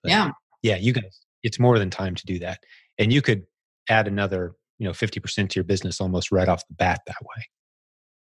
But 0.03 0.11
yeah. 0.11 0.31
Yeah. 0.61 0.77
You 0.77 0.93
guys, 0.93 1.21
it's 1.43 1.59
more 1.59 1.79
than 1.79 1.89
time 1.89 2.15
to 2.15 2.25
do 2.25 2.39
that. 2.39 2.59
And 2.97 3.11
you 3.11 3.21
could 3.21 3.43
add 3.89 4.07
another, 4.07 4.53
you 4.77 4.85
know, 4.85 4.93
50% 4.93 5.49
to 5.49 5.55
your 5.55 5.63
business 5.63 5.99
almost 5.99 6.31
right 6.31 6.47
off 6.47 6.65
the 6.67 6.75
bat 6.75 7.01
that 7.07 7.21
way. 7.21 7.43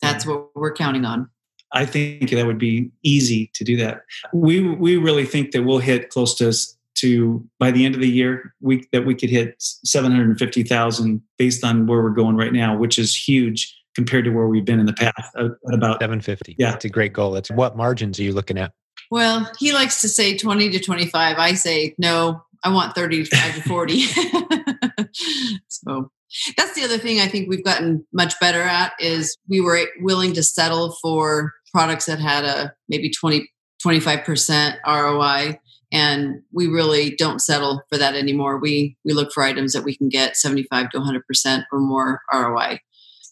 That's 0.02 0.26
what 0.26 0.56
we're 0.56 0.74
counting 0.74 1.06
on. 1.06 1.30
I 1.74 1.86
think 1.86 2.30
that 2.30 2.46
would 2.46 2.58
be 2.58 2.92
easy 3.04 3.50
to 3.54 3.64
do 3.64 3.78
that. 3.78 4.02
We 4.34 4.62
we 4.62 4.98
really 4.98 5.26
think 5.26 5.52
that 5.52 5.64
we'll 5.64 5.80
hit 5.80 6.10
close 6.10 6.36
to 6.36 6.52
to 6.96 7.46
by 7.60 7.72
the 7.72 7.86
end 7.86 7.96
of 7.96 8.02
the 8.02 8.10
year 8.10 8.54
we 8.62 8.88
that 8.92 9.06
we 9.06 9.16
could 9.16 9.30
hit 9.30 9.56
750,000 9.60 11.22
based 11.38 11.64
on 11.64 11.88
where 11.88 12.02
we're 12.02 12.10
going 12.10 12.36
right 12.36 12.54
now, 12.54 12.78
which 12.78 13.00
is 13.00 13.16
huge 13.16 13.76
compared 13.96 14.26
to 14.26 14.32
where 14.32 14.48
we've 14.48 14.66
been 14.66 14.80
in 14.80 14.86
the 14.86 14.94
past 14.94 15.36
uh, 15.38 15.50
at 15.68 15.74
about 15.74 16.00
750. 16.00 16.56
Yeah. 16.58 16.74
It's 16.74 16.86
a 16.86 16.90
great 16.90 17.14
goal. 17.14 17.36
It's 17.36 17.52
what 17.52 17.76
margins 17.76 18.20
are 18.20 18.24
you 18.24 18.34
looking 18.34 18.58
at? 18.58 18.72
Well, 19.10 19.52
he 19.60 19.74
likes 19.74 20.00
to 20.02 20.10
say 20.10 20.38
20 20.38 20.70
to 20.70 20.80
25. 20.80 21.38
I 21.38 21.54
say 21.54 21.96
no, 21.98 22.44
I 22.64 22.72
want 22.72 22.96
35 22.96 23.56
to 23.56 23.62
40. 23.64 24.02
so 25.68 26.12
that's 26.56 26.74
the 26.76 26.84
other 26.84 26.98
thing 26.98 27.20
I 27.20 27.28
think 27.28 27.50
we've 27.50 27.64
gotten 27.64 28.06
much 28.14 28.40
better 28.40 28.62
at 28.62 28.94
is 29.00 29.38
we 29.50 29.60
were 29.60 29.82
willing 30.00 30.34
to 30.34 30.44
settle 30.44 30.96
for 31.02 31.54
products 31.72 32.06
that 32.06 32.20
had 32.20 32.46
a 32.46 32.74
maybe 32.88 33.10
20 33.10 33.50
25% 33.86 34.78
ROI 34.86 35.60
and 35.92 36.42
we 36.52 36.68
really 36.68 37.16
don't 37.16 37.40
settle 37.40 37.82
for 37.90 37.98
that 37.98 38.16
anymore. 38.16 38.60
We 38.60 38.98
we 39.04 39.14
look 39.14 39.32
for 39.32 39.44
items 39.44 39.74
that 39.74 39.84
we 39.84 39.96
can 39.96 40.10
get 40.10 40.38
75 40.38 40.90
to 40.92 41.00
100% 41.00 41.64
or 41.72 41.80
more 41.80 42.22
ROI. 42.34 42.80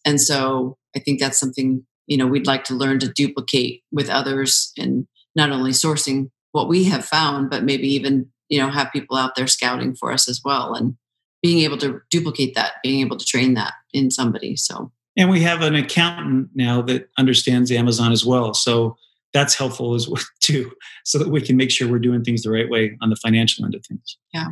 And 0.05 0.19
so 0.19 0.77
I 0.95 0.99
think 0.99 1.19
that's 1.19 1.39
something, 1.39 1.85
you 2.07 2.17
know, 2.17 2.27
we'd 2.27 2.47
like 2.47 2.63
to 2.65 2.73
learn 2.73 2.99
to 2.99 3.11
duplicate 3.11 3.83
with 3.91 4.09
others 4.09 4.71
and 4.77 5.07
not 5.35 5.51
only 5.51 5.71
sourcing 5.71 6.31
what 6.51 6.67
we 6.67 6.85
have 6.85 7.05
found 7.05 7.49
but 7.49 7.63
maybe 7.63 7.87
even, 7.87 8.29
you 8.49 8.59
know, 8.59 8.69
have 8.69 8.91
people 8.91 9.17
out 9.17 9.35
there 9.35 9.47
scouting 9.47 9.95
for 9.95 10.11
us 10.11 10.27
as 10.27 10.41
well 10.43 10.73
and 10.73 10.95
being 11.41 11.59
able 11.59 11.77
to 11.77 12.01
duplicate 12.09 12.55
that, 12.55 12.73
being 12.83 12.99
able 12.99 13.17
to 13.17 13.25
train 13.25 13.53
that 13.53 13.73
in 13.93 14.11
somebody. 14.11 14.55
So 14.55 14.91
and 15.15 15.29
we 15.29 15.41
have 15.41 15.61
an 15.61 15.75
accountant 15.75 16.49
now 16.55 16.81
that 16.83 17.09
understands 17.17 17.71
Amazon 17.71 18.11
as 18.11 18.25
well. 18.25 18.53
So 18.53 18.97
that's 19.33 19.55
helpful 19.55 19.95
as 19.95 20.07
well 20.07 20.21
too, 20.41 20.71
so 21.05 21.17
that 21.19 21.29
we 21.29 21.41
can 21.41 21.57
make 21.57 21.71
sure 21.71 21.89
we're 21.89 21.99
doing 21.99 22.23
things 22.23 22.43
the 22.43 22.51
right 22.51 22.69
way 22.69 22.97
on 23.01 23.09
the 23.09 23.15
financial 23.15 23.65
end 23.65 23.75
of 23.75 23.85
things. 23.85 24.17
Yeah. 24.33 24.47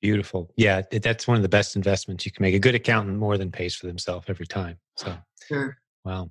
Beautiful. 0.00 0.52
Yeah, 0.56 0.82
that's 0.92 1.26
one 1.26 1.36
of 1.36 1.42
the 1.42 1.48
best 1.48 1.74
investments 1.74 2.24
you 2.24 2.30
can 2.30 2.42
make. 2.42 2.54
A 2.54 2.58
good 2.58 2.76
accountant 2.76 3.18
more 3.18 3.36
than 3.36 3.50
pays 3.50 3.74
for 3.74 3.88
themselves 3.88 4.26
every 4.28 4.46
time. 4.46 4.78
So, 4.96 5.16
sure. 5.48 5.76
Wow. 6.04 6.30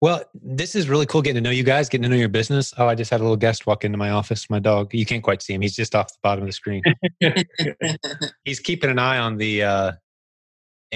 Well, 0.00 0.22
this 0.34 0.74
is 0.74 0.88
really 0.88 1.06
cool 1.06 1.22
getting 1.22 1.42
to 1.42 1.48
know 1.48 1.50
you 1.50 1.62
guys, 1.62 1.88
getting 1.88 2.02
to 2.02 2.08
know 2.08 2.16
your 2.16 2.28
business. 2.28 2.74
Oh, 2.76 2.86
I 2.86 2.94
just 2.94 3.10
had 3.10 3.20
a 3.20 3.22
little 3.22 3.36
guest 3.36 3.66
walk 3.66 3.84
into 3.84 3.96
my 3.96 4.10
office. 4.10 4.48
My 4.50 4.58
dog. 4.58 4.92
You 4.94 5.06
can't 5.06 5.22
quite 5.22 5.42
see 5.42 5.54
him. 5.54 5.62
He's 5.62 5.74
just 5.74 5.94
off 5.94 6.08
the 6.08 6.18
bottom 6.22 6.44
of 6.44 6.48
the 6.48 6.52
screen. 6.52 6.82
He's 8.44 8.60
keeping 8.60 8.90
an 8.90 8.98
eye 8.98 9.18
on 9.18 9.38
the 9.38 9.62
uh, 9.62 9.92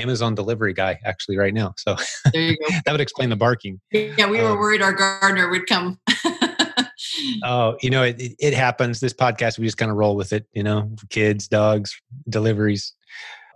Amazon 0.01 0.35
delivery 0.35 0.73
guy 0.73 0.99
actually 1.05 1.37
right 1.37 1.55
now. 1.55 1.75
So 1.77 1.95
that 2.25 2.87
would 2.89 3.01
explain 3.01 3.31
the 3.31 3.37
barking. 3.37 3.81
Yeah, 3.93 4.29
we 4.29 4.41
were 4.41 4.51
um, 4.51 4.59
worried 4.59 4.83
our 4.83 4.93
gardener 4.93 5.49
would 5.51 5.67
come. 5.67 5.99
oh, 7.45 7.77
you 7.83 7.91
know, 7.91 8.03
it, 8.03 8.17
it 8.39 8.55
happens. 8.55 9.01
This 9.01 9.15
podcast, 9.15 9.59
we 9.59 9.67
just 9.67 9.77
kind 9.77 9.91
of 9.91 9.97
roll 9.97 10.17
with 10.17 10.33
it, 10.33 10.47
you 10.53 10.63
know, 10.63 10.91
kids, 11.11 11.49
dogs, 11.49 11.99
deliveries. 12.29 12.95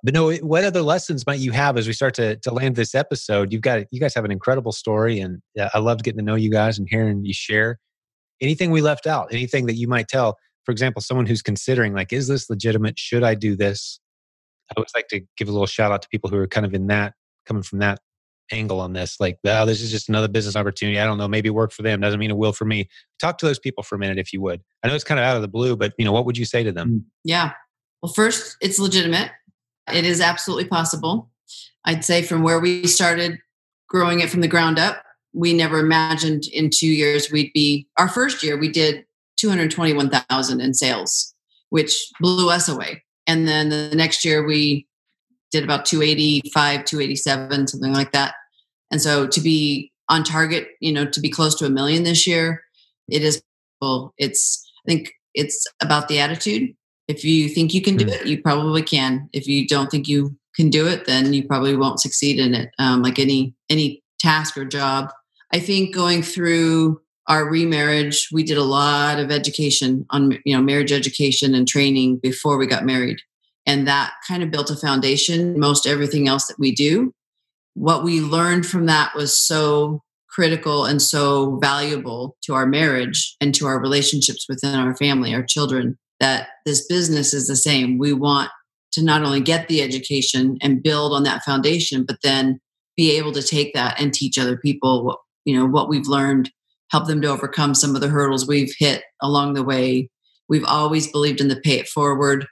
But 0.02 0.12
no, 0.12 0.32
what 0.36 0.64
other 0.64 0.82
lessons 0.82 1.26
might 1.26 1.38
you 1.38 1.52
have 1.52 1.78
as 1.78 1.86
we 1.86 1.94
start 1.94 2.14
to, 2.14 2.36
to 2.36 2.52
land 2.52 2.76
this 2.76 2.94
episode? 2.94 3.52
You've 3.52 3.62
got, 3.62 3.84
you 3.90 4.00
guys 4.00 4.14
have 4.14 4.26
an 4.26 4.30
incredible 4.30 4.72
story 4.72 5.20
and 5.20 5.40
I 5.72 5.78
loved 5.78 6.04
getting 6.04 6.18
to 6.18 6.24
know 6.24 6.34
you 6.34 6.50
guys 6.50 6.78
and 6.78 6.86
hearing 6.90 7.24
you 7.24 7.32
share 7.32 7.78
anything 8.40 8.70
we 8.70 8.82
left 8.82 9.06
out, 9.06 9.28
anything 9.32 9.64
that 9.66 9.76
you 9.76 9.88
might 9.88 10.08
tell, 10.08 10.36
for 10.64 10.72
example, 10.72 11.00
someone 11.02 11.26
who's 11.26 11.42
considering 11.42 11.94
like, 11.94 12.12
is 12.12 12.28
this 12.28 12.50
legitimate? 12.50 12.98
Should 12.98 13.22
I 13.22 13.34
do 13.34 13.56
this? 13.56 14.00
I 14.70 14.74
always 14.76 14.92
like 14.94 15.08
to 15.08 15.20
give 15.36 15.48
a 15.48 15.52
little 15.52 15.66
shout 15.66 15.92
out 15.92 16.02
to 16.02 16.08
people 16.08 16.30
who 16.30 16.36
are 16.36 16.46
kind 16.46 16.66
of 16.66 16.74
in 16.74 16.86
that, 16.88 17.14
coming 17.46 17.62
from 17.62 17.80
that 17.80 18.00
angle 18.52 18.80
on 18.80 18.92
this. 18.92 19.18
Like, 19.20 19.38
oh, 19.44 19.66
this 19.66 19.80
is 19.80 19.90
just 19.90 20.08
another 20.08 20.28
business 20.28 20.56
opportunity. 20.56 20.98
I 20.98 21.04
don't 21.04 21.18
know, 21.18 21.28
maybe 21.28 21.50
work 21.50 21.72
for 21.72 21.82
them 21.82 22.00
doesn't 22.00 22.20
mean 22.20 22.30
it 22.30 22.36
will 22.36 22.52
for 22.52 22.64
me. 22.64 22.88
Talk 23.18 23.38
to 23.38 23.46
those 23.46 23.58
people 23.58 23.82
for 23.82 23.94
a 23.94 23.98
minute 23.98 24.18
if 24.18 24.32
you 24.32 24.40
would. 24.42 24.62
I 24.82 24.88
know 24.88 24.94
it's 24.94 25.04
kind 25.04 25.20
of 25.20 25.24
out 25.24 25.36
of 25.36 25.42
the 25.42 25.48
blue, 25.48 25.76
but 25.76 25.92
you 25.98 26.04
know, 26.04 26.12
what 26.12 26.26
would 26.26 26.38
you 26.38 26.44
say 26.44 26.62
to 26.62 26.72
them? 26.72 26.90
Mm. 26.90 27.04
Yeah. 27.24 27.52
Well, 28.02 28.12
first, 28.12 28.56
it's 28.60 28.78
legitimate. 28.78 29.30
It 29.92 30.04
is 30.04 30.20
absolutely 30.20 30.66
possible. 30.66 31.30
I'd 31.84 32.04
say 32.04 32.22
from 32.22 32.42
where 32.42 32.60
we 32.60 32.86
started 32.86 33.38
growing 33.88 34.20
it 34.20 34.30
from 34.30 34.40
the 34.40 34.48
ground 34.48 34.78
up, 34.78 35.02
we 35.32 35.52
never 35.52 35.78
imagined 35.78 36.44
in 36.52 36.70
two 36.72 36.88
years 36.88 37.30
we'd 37.30 37.52
be 37.52 37.88
our 37.98 38.08
first 38.08 38.42
year 38.42 38.56
we 38.56 38.70
did 38.70 39.04
221,000 39.36 40.60
in 40.60 40.74
sales, 40.74 41.34
which 41.70 41.98
blew 42.20 42.50
us 42.50 42.68
away. 42.68 43.02
And 43.26 43.48
then 43.48 43.68
the 43.68 43.92
next 43.94 44.24
year 44.24 44.44
we 44.44 44.86
did 45.50 45.64
about 45.64 45.86
285, 45.86 46.84
287, 46.84 47.68
something 47.68 47.92
like 47.92 48.12
that. 48.12 48.34
And 48.90 49.00
so 49.00 49.26
to 49.26 49.40
be 49.40 49.92
on 50.08 50.24
target, 50.24 50.68
you 50.80 50.92
know, 50.92 51.04
to 51.06 51.20
be 51.20 51.30
close 51.30 51.54
to 51.56 51.66
a 51.66 51.70
million 51.70 52.02
this 52.02 52.26
year, 52.26 52.62
it 53.08 53.22
is 53.22 53.42
well, 53.80 54.14
it's 54.18 54.64
I 54.86 54.90
think 54.90 55.12
it's 55.34 55.66
about 55.82 56.08
the 56.08 56.20
attitude. 56.20 56.74
If 57.08 57.24
you 57.24 57.48
think 57.48 57.74
you 57.74 57.82
can 57.82 57.96
do 57.96 58.04
hmm. 58.04 58.12
it, 58.12 58.26
you 58.26 58.40
probably 58.40 58.82
can. 58.82 59.28
If 59.32 59.46
you 59.46 59.66
don't 59.66 59.90
think 59.90 60.08
you 60.08 60.36
can 60.56 60.70
do 60.70 60.86
it, 60.86 61.06
then 61.06 61.32
you 61.32 61.46
probably 61.46 61.76
won't 61.76 62.00
succeed 62.00 62.38
in 62.38 62.54
it. 62.54 62.70
Um, 62.78 63.02
like 63.02 63.18
any 63.18 63.54
any 63.68 64.02
task 64.18 64.56
or 64.56 64.64
job. 64.64 65.10
I 65.52 65.60
think 65.60 65.94
going 65.94 66.22
through 66.22 67.00
our 67.28 67.48
remarriage, 67.48 68.28
we 68.32 68.42
did 68.42 68.58
a 68.58 68.64
lot 68.64 69.18
of 69.18 69.30
education 69.30 70.06
on 70.10 70.38
you 70.44 70.54
know 70.54 70.62
marriage 70.62 70.92
education 70.92 71.54
and 71.54 71.66
training 71.66 72.18
before 72.18 72.58
we 72.58 72.66
got 72.66 72.84
married, 72.84 73.18
and 73.66 73.88
that 73.88 74.12
kind 74.26 74.42
of 74.42 74.50
built 74.50 74.70
a 74.70 74.76
foundation. 74.76 75.58
Most 75.58 75.86
everything 75.86 76.28
else 76.28 76.46
that 76.46 76.58
we 76.58 76.74
do, 76.74 77.12
what 77.74 78.04
we 78.04 78.20
learned 78.20 78.66
from 78.66 78.86
that 78.86 79.14
was 79.14 79.36
so 79.36 80.02
critical 80.28 80.84
and 80.84 81.00
so 81.00 81.58
valuable 81.62 82.36
to 82.42 82.54
our 82.54 82.66
marriage 82.66 83.36
and 83.40 83.54
to 83.54 83.66
our 83.66 83.80
relationships 83.80 84.46
within 84.48 84.74
our 84.74 84.96
family, 84.96 85.34
our 85.34 85.44
children. 85.44 85.98
That 86.20 86.48
this 86.64 86.86
business 86.86 87.34
is 87.34 87.48
the 87.48 87.56
same. 87.56 87.98
We 87.98 88.12
want 88.12 88.50
to 88.92 89.02
not 89.02 89.22
only 89.22 89.40
get 89.40 89.68
the 89.68 89.82
education 89.82 90.56
and 90.62 90.82
build 90.82 91.12
on 91.12 91.24
that 91.24 91.42
foundation, 91.42 92.04
but 92.04 92.18
then 92.22 92.60
be 92.96 93.16
able 93.16 93.32
to 93.32 93.42
take 93.42 93.74
that 93.74 94.00
and 94.00 94.14
teach 94.14 94.38
other 94.38 94.56
people 94.56 95.04
what 95.04 95.18
you 95.44 95.56
know 95.56 95.66
what 95.66 95.88
we've 95.88 96.06
learned 96.06 96.50
help 96.90 97.06
them 97.06 97.20
to 97.22 97.28
overcome 97.28 97.74
some 97.74 97.94
of 97.94 98.00
the 98.00 98.08
hurdles 98.08 98.46
we've 98.46 98.74
hit 98.78 99.02
along 99.20 99.54
the 99.54 99.64
way. 99.64 100.10
We've 100.48 100.64
always 100.64 101.10
believed 101.10 101.40
in 101.40 101.48
the 101.48 101.56
pay 101.56 101.78
it 101.78 101.88
forward 101.88 102.46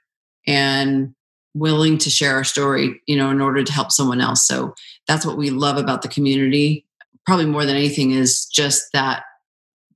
and 0.47 1.15
willing 1.55 1.99
to 1.99 2.11
share 2.11 2.35
our 2.35 2.45
story, 2.45 3.01
you 3.07 3.17
know, 3.17 3.31
in 3.31 3.41
order 3.41 3.63
to 3.63 3.73
help 3.73 3.93
someone 3.93 4.21
else. 4.21 4.47
So 4.47 4.75
that's 5.07 5.27
what 5.27 5.37
we 5.37 5.51
love 5.51 5.77
about 5.77 6.03
the 6.03 6.09
community. 6.09 6.87
Probably 7.27 7.47
more 7.47 7.67
than 7.67 7.77
anything 7.77 8.13
is 8.13 8.47
just 8.47 8.85
that 8.93 9.25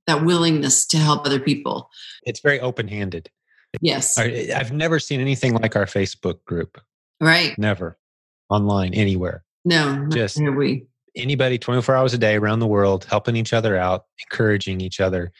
that 0.05 0.23
willingness 0.23 0.85
to 0.87 0.97
help 0.97 1.25
other 1.25 1.39
people. 1.39 1.89
It's 2.23 2.39
very 2.39 2.59
open-handed. 2.59 3.29
Yes. 3.81 4.17
I've 4.17 4.71
never 4.71 4.99
seen 4.99 5.19
anything 5.19 5.53
like 5.53 5.75
our 5.75 5.85
Facebook 5.85 6.43
group. 6.45 6.79
Right. 7.19 7.57
Never 7.57 7.97
online 8.49 8.93
anywhere. 8.93 9.43
No, 9.65 10.07
just 10.09 10.39
we 10.39 10.85
anybody 11.17 11.57
24 11.57 11.95
hours 11.95 12.13
a 12.13 12.17
day 12.17 12.35
around 12.35 12.59
the 12.59 12.67
world, 12.67 13.05
helping 13.09 13.35
each 13.35 13.53
other 13.53 13.75
out, 13.77 14.05
encouraging 14.29 14.81
each 14.81 14.99
other. 14.99 15.31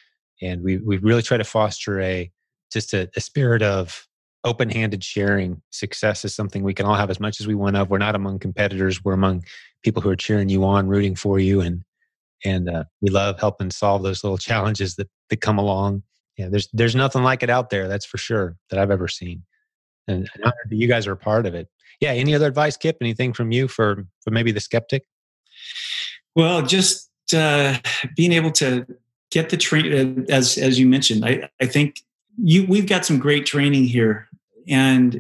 And 0.42 0.62
we, 0.64 0.78
we 0.78 0.98
really 0.98 1.22
try 1.22 1.38
to 1.38 1.44
foster 1.44 2.02
a 2.02 2.32
just 2.72 2.94
a, 2.94 3.10
a 3.16 3.22
spirit 3.22 3.62
of 3.62 4.08
open 4.44 4.70
handed 4.70 5.04
sharing. 5.04 5.62
Success 5.72 6.26
is 6.26 6.36
something 6.36 6.64
we 6.64 6.74
can 6.74 6.86
all 6.86 6.96
have 6.96 7.10
as 7.10 7.20
much 7.20 7.40
as 7.40 7.48
we 7.48 7.56
want 7.56 7.76
of. 7.76 7.90
We're 7.90 7.98
not 7.98 8.16
among 8.16 8.40
competitors, 8.40 9.04
we're 9.04 9.14
among 9.14 9.44
people 9.84 10.02
who 10.02 10.10
are 10.10 10.16
cheering 10.16 10.50
you 10.50 10.64
on, 10.66 10.88
rooting 10.88 11.16
for 11.16 11.40
you. 11.40 11.62
And 11.62 11.84
and 12.46 12.70
uh, 12.70 12.84
we 13.02 13.10
love 13.10 13.40
helping 13.40 13.72
solve 13.72 14.04
those 14.04 14.24
little 14.24 14.38
challenges 14.38 14.96
that, 14.96 15.10
that 15.30 15.42
come 15.42 15.58
along. 15.58 16.04
Yeah, 16.38 16.50
there's 16.50 16.68
there's 16.72 16.96
nothing 16.96 17.24
like 17.24 17.42
it 17.42 17.50
out 17.50 17.70
there, 17.70 17.88
that's 17.88 18.06
for 18.06 18.18
sure, 18.18 18.58
that 18.70 18.80
I've 18.80 18.92
ever 18.92 19.08
seen. 19.08 19.44
And, 20.08 20.30
and 20.36 20.54
you 20.70 20.88
guys 20.88 21.08
are 21.08 21.14
a 21.14 21.18
part 21.18 21.46
of 21.46 21.54
it. 21.56 21.68
Yeah. 22.00 22.12
Any 22.12 22.34
other 22.36 22.48
advice, 22.48 22.78
Kip? 22.78 22.98
Anything 23.02 23.34
from 23.34 23.52
you 23.52 23.68
for 23.68 24.06
for 24.22 24.32
maybe 24.32 24.52
the 24.52 24.60
skeptic? 24.60 25.04
Well, 26.38 26.62
just 26.62 27.10
uh, 27.34 27.80
being 28.16 28.32
able 28.32 28.52
to 28.52 28.86
get 29.32 29.50
the 29.50 29.58
train, 29.58 30.22
uh, 30.30 30.32
as 30.32 30.56
as 30.60 30.80
you 30.80 30.86
mentioned, 30.86 31.26
I, 31.26 31.50
I 31.60 31.66
think 31.66 32.04
you 32.38 32.64
we've 32.68 32.86
got 32.86 33.06
some 33.06 33.18
great 33.18 33.48
training 33.48 33.86
here, 33.86 34.28
and 34.68 35.20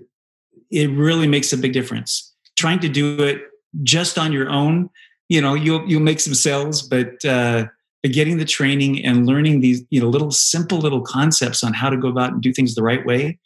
it 0.69 0.91
really 0.91 1.27
makes 1.27 1.51
a 1.51 1.57
big 1.57 1.73
difference. 1.73 2.35
Trying 2.55 2.81
to 2.81 2.89
do 2.89 3.23
it 3.23 3.41
just 3.81 4.19
on 4.19 4.31
your 4.31 4.47
own, 4.51 4.91
you 5.27 5.41
know, 5.41 5.55
you'll 5.55 5.83
you'll 5.89 6.03
make 6.03 6.19
some 6.19 6.35
sales, 6.35 6.83
but 6.83 7.25
uh, 7.25 7.65
but 8.03 8.11
getting 8.11 8.37
the 8.37 8.45
training 8.45 9.03
and 9.03 9.25
learning 9.25 9.61
these, 9.61 9.83
you 9.89 9.99
know, 9.99 10.09
little 10.09 10.29
simple 10.29 10.77
little 10.77 11.01
concepts 11.01 11.63
on 11.63 11.73
how 11.73 11.89
to 11.89 11.97
go 11.97 12.09
about 12.09 12.33
and 12.33 12.43
do 12.43 12.53
things 12.53 12.75
the 12.75 12.83
right 12.83 13.03
way 13.07 13.39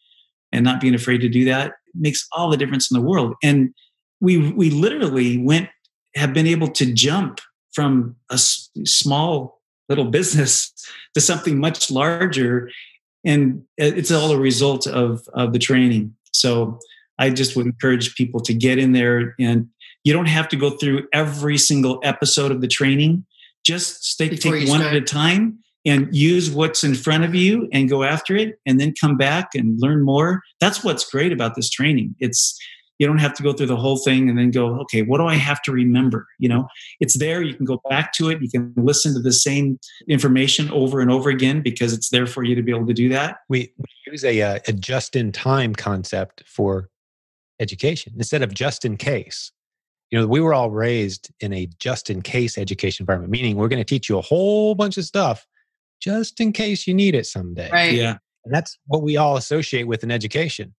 and 0.51 0.65
not 0.65 0.81
being 0.81 0.93
afraid 0.93 1.21
to 1.21 1.29
do 1.29 1.45
that 1.45 1.75
makes 1.95 2.27
all 2.33 2.49
the 2.49 2.57
difference 2.57 2.91
in 2.91 2.99
the 2.99 3.07
world. 3.07 3.33
And 3.41 3.73
we 4.19 4.51
we 4.51 4.71
literally 4.71 5.37
went 5.37 5.69
have 6.15 6.33
been 6.33 6.47
able 6.47 6.67
to 6.67 6.91
jump 6.91 7.39
from 7.73 8.15
a 8.29 8.37
small 8.37 9.61
little 9.89 10.05
business 10.05 10.71
to 11.13 11.21
something 11.21 11.59
much 11.59 11.91
larger. 11.91 12.69
And 13.23 13.63
it's 13.77 14.11
all 14.11 14.31
a 14.31 14.39
result 14.39 14.87
of 14.87 15.27
of 15.33 15.53
the 15.53 15.59
training. 15.59 16.15
So 16.33 16.79
i 17.19 17.29
just 17.29 17.55
would 17.55 17.67
encourage 17.67 18.15
people 18.15 18.39
to 18.39 18.53
get 18.53 18.79
in 18.79 18.93
there 18.93 19.35
and 19.39 19.69
you 20.03 20.11
don't 20.11 20.27
have 20.27 20.49
to 20.49 20.55
go 20.55 20.71
through 20.71 21.07
every 21.13 21.57
single 21.57 21.99
episode 22.03 22.51
of 22.51 22.61
the 22.61 22.67
training. 22.67 23.25
Just 23.63 24.03
stay, 24.03 24.29
take 24.29 24.67
one 24.67 24.79
start. 24.79 24.95
at 24.95 24.95
a 24.95 25.01
time 25.01 25.59
and 25.85 26.13
use 26.15 26.49
what's 26.49 26.83
in 26.83 26.95
front 26.95 27.23
of 27.23 27.35
you 27.35 27.69
and 27.71 27.89
go 27.89 28.03
after 28.03 28.35
it 28.35 28.59
and 28.65 28.79
then 28.79 28.93
come 28.99 29.17
back 29.17 29.49
and 29.53 29.79
learn 29.79 30.03
more. 30.03 30.41
That's 30.59 30.83
what's 30.83 31.09
great 31.09 31.31
about 31.31 31.55
this 31.55 31.69
training. 31.69 32.15
It's 32.19 32.57
you 33.01 33.07
don't 33.07 33.17
have 33.17 33.33
to 33.33 33.41
go 33.41 33.51
through 33.51 33.65
the 33.65 33.75
whole 33.75 33.97
thing 33.97 34.29
and 34.29 34.37
then 34.37 34.51
go 34.51 34.79
okay 34.79 35.01
what 35.01 35.17
do 35.17 35.25
i 35.25 35.33
have 35.33 35.61
to 35.63 35.71
remember? 35.71 36.27
You 36.39 36.49
know 36.49 36.67
it's 36.99 37.17
there. 37.17 37.41
You 37.41 37.55
can 37.55 37.65
go 37.65 37.81
back 37.89 38.13
to 38.13 38.29
it. 38.29 38.41
You 38.41 38.49
can 38.49 38.73
listen 38.77 39.13
to 39.15 39.19
the 39.19 39.33
same 39.33 39.79
information 40.07 40.69
over 40.71 41.01
and 41.01 41.09
over 41.09 41.29
again 41.29 41.61
because 41.61 41.93
it's 41.93 42.09
there 42.09 42.27
for 42.27 42.43
you 42.43 42.55
to 42.55 42.61
be 42.61 42.71
able 42.71 42.85
to 42.85 42.93
do 42.93 43.09
that. 43.09 43.37
We, 43.49 43.73
we 43.77 44.11
use 44.11 44.23
a, 44.23 44.41
uh, 44.41 44.59
a 44.67 44.73
just 44.73 45.15
in 45.15 45.31
time 45.31 45.73
concept 45.73 46.43
for 46.45 46.89
education 47.59 48.13
instead 48.15 48.41
of 48.41 48.53
just 48.53 48.85
in 48.85 48.97
case 48.97 49.51
you 50.09 50.19
know 50.19 50.27
we 50.27 50.39
were 50.39 50.53
all 50.53 50.71
raised 50.71 51.31
in 51.39 51.53
a 51.53 51.67
just 51.79 52.09
in 52.09 52.21
case 52.21 52.57
education 52.57 53.03
environment 53.03 53.31
meaning 53.31 53.55
we're 53.55 53.67
going 53.67 53.79
to 53.79 53.85
teach 53.85 54.09
you 54.09 54.17
a 54.17 54.21
whole 54.21 54.73
bunch 54.75 54.97
of 54.97 55.05
stuff 55.05 55.45
just 56.01 56.39
in 56.39 56.51
case 56.51 56.87
you 56.87 56.93
need 56.93 57.15
it 57.15 57.25
someday. 57.25 57.69
Right. 57.71 57.93
Yeah. 57.93 58.17
And 58.43 58.53
that's 58.53 58.79
what 58.87 59.03
we 59.03 59.17
all 59.17 59.37
associate 59.37 59.87
with 59.87 60.03
an 60.03 60.11
education 60.11 60.73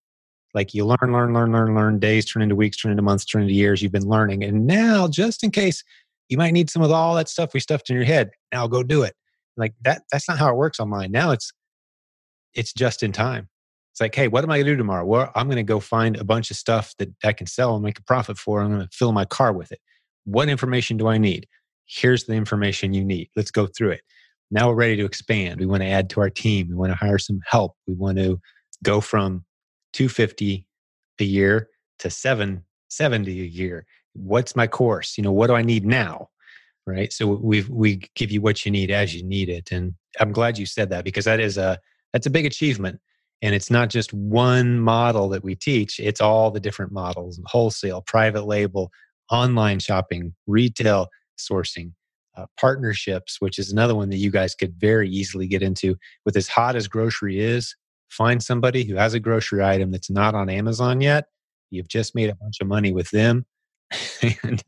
like 0.53 0.73
you 0.73 0.85
learn, 0.85 1.11
learn, 1.11 1.33
learn, 1.33 1.51
learn, 1.51 1.75
learn. 1.75 1.99
Days 1.99 2.25
turn 2.25 2.43
into 2.43 2.55
weeks, 2.55 2.77
turn 2.77 2.91
into 2.91 3.03
months, 3.03 3.25
turn 3.25 3.41
into 3.43 3.53
years. 3.53 3.81
You've 3.81 3.91
been 3.91 4.07
learning. 4.07 4.43
And 4.43 4.67
now, 4.67 5.07
just 5.07 5.43
in 5.43 5.51
case 5.51 5.83
you 6.29 6.37
might 6.37 6.51
need 6.51 6.69
some 6.69 6.81
of 6.81 6.91
all 6.91 7.15
that 7.15 7.29
stuff 7.29 7.53
we 7.53 7.59
stuffed 7.59 7.89
in 7.89 7.95
your 7.95 8.05
head, 8.05 8.31
now 8.51 8.67
go 8.67 8.83
do 8.83 9.03
it. 9.03 9.15
Like 9.57 9.73
that, 9.81 10.03
that's 10.11 10.27
not 10.27 10.37
how 10.37 10.49
it 10.49 10.55
works 10.55 10.79
online. 10.79 11.11
Now 11.11 11.31
it's 11.31 11.51
it's 12.53 12.73
just 12.73 13.03
in 13.03 13.11
time. 13.11 13.49
It's 13.91 14.01
like, 14.01 14.15
hey, 14.15 14.27
what 14.27 14.43
am 14.43 14.51
I 14.51 14.57
gonna 14.57 14.71
do 14.71 14.77
tomorrow? 14.77 15.05
Well, 15.05 15.31
I'm 15.35 15.49
gonna 15.49 15.63
go 15.63 15.79
find 15.79 16.17
a 16.17 16.23
bunch 16.23 16.51
of 16.51 16.57
stuff 16.57 16.93
that 16.99 17.09
I 17.23 17.33
can 17.33 17.47
sell 17.47 17.75
and 17.75 17.83
make 17.83 17.99
a 17.99 18.03
profit 18.03 18.37
for. 18.37 18.61
I'm 18.61 18.71
gonna 18.71 18.89
fill 18.91 19.11
my 19.11 19.25
car 19.25 19.53
with 19.53 19.71
it. 19.71 19.79
What 20.25 20.49
information 20.49 20.97
do 20.97 21.07
I 21.07 21.17
need? 21.17 21.47
Here's 21.85 22.25
the 22.25 22.33
information 22.33 22.93
you 22.93 23.03
need. 23.03 23.29
Let's 23.35 23.51
go 23.51 23.67
through 23.67 23.91
it. 23.91 24.01
Now 24.49 24.69
we're 24.69 24.75
ready 24.75 24.95
to 24.97 25.05
expand. 25.05 25.59
We 25.59 25.65
want 25.65 25.81
to 25.81 25.89
add 25.89 26.09
to 26.11 26.21
our 26.21 26.29
team. 26.29 26.69
We 26.69 26.75
want 26.75 26.91
to 26.91 26.95
hire 26.95 27.17
some 27.17 27.39
help. 27.45 27.75
We 27.87 27.93
want 27.93 28.17
to 28.19 28.39
go 28.83 29.01
from 29.01 29.45
250 29.93 30.67
a 31.19 31.23
year 31.23 31.69
to 31.99 32.09
770 32.09 33.31
a 33.31 33.45
year. 33.45 33.85
What's 34.13 34.55
my 34.55 34.67
course? 34.67 35.17
You 35.17 35.23
know 35.23 35.31
what 35.31 35.47
do 35.47 35.53
i 35.53 35.61
need 35.61 35.85
now? 35.85 36.29
Right? 36.85 37.13
So 37.13 37.27
we 37.27 37.61
we 37.63 38.01
give 38.15 38.31
you 38.31 38.41
what 38.41 38.65
you 38.65 38.71
need 38.71 38.91
as 38.91 39.15
you 39.15 39.23
need 39.23 39.47
it 39.49 39.71
and 39.71 39.93
i'm 40.19 40.33
glad 40.33 40.57
you 40.57 40.65
said 40.65 40.89
that 40.89 41.05
because 41.05 41.25
that 41.25 41.39
is 41.39 41.57
a 41.57 41.79
that's 42.11 42.27
a 42.27 42.31
big 42.31 42.45
achievement. 42.45 42.99
And 43.41 43.55
it's 43.55 43.71
not 43.71 43.89
just 43.89 44.13
one 44.13 44.79
model 44.79 45.27
that 45.29 45.43
we 45.43 45.55
teach 45.55 45.99
it's 45.99 46.21
all 46.21 46.51
the 46.51 46.59
different 46.59 46.91
models 46.91 47.39
wholesale 47.45 48.01
private 48.01 48.45
label 48.45 48.91
online 49.31 49.79
shopping 49.79 50.33
retail 50.47 51.07
sourcing 51.37 51.91
uh, 52.37 52.45
partnerships 52.59 53.37
which 53.39 53.59
is 53.59 53.71
another 53.71 53.95
one 53.95 54.09
that 54.09 54.17
you 54.17 54.31
guys 54.31 54.55
could 54.55 54.73
very 54.79 55.09
easily 55.09 55.45
get 55.47 55.61
into 55.61 55.95
with 56.25 56.37
as 56.37 56.47
hot 56.47 56.75
as 56.75 56.87
grocery 56.87 57.39
is 57.39 57.75
find 58.13 58.41
somebody 58.43 58.83
who 58.83 58.95
has 58.95 59.13
a 59.13 59.19
grocery 59.19 59.63
item 59.63 59.91
that's 59.91 60.09
not 60.09 60.35
on 60.35 60.49
Amazon 60.49 61.01
yet. 61.01 61.25
You've 61.71 61.87
just 61.87 62.15
made 62.15 62.29
a 62.29 62.35
bunch 62.35 62.57
of 62.61 62.67
money 62.67 62.93
with 62.93 63.09
them 63.09 63.45
and, 64.43 64.63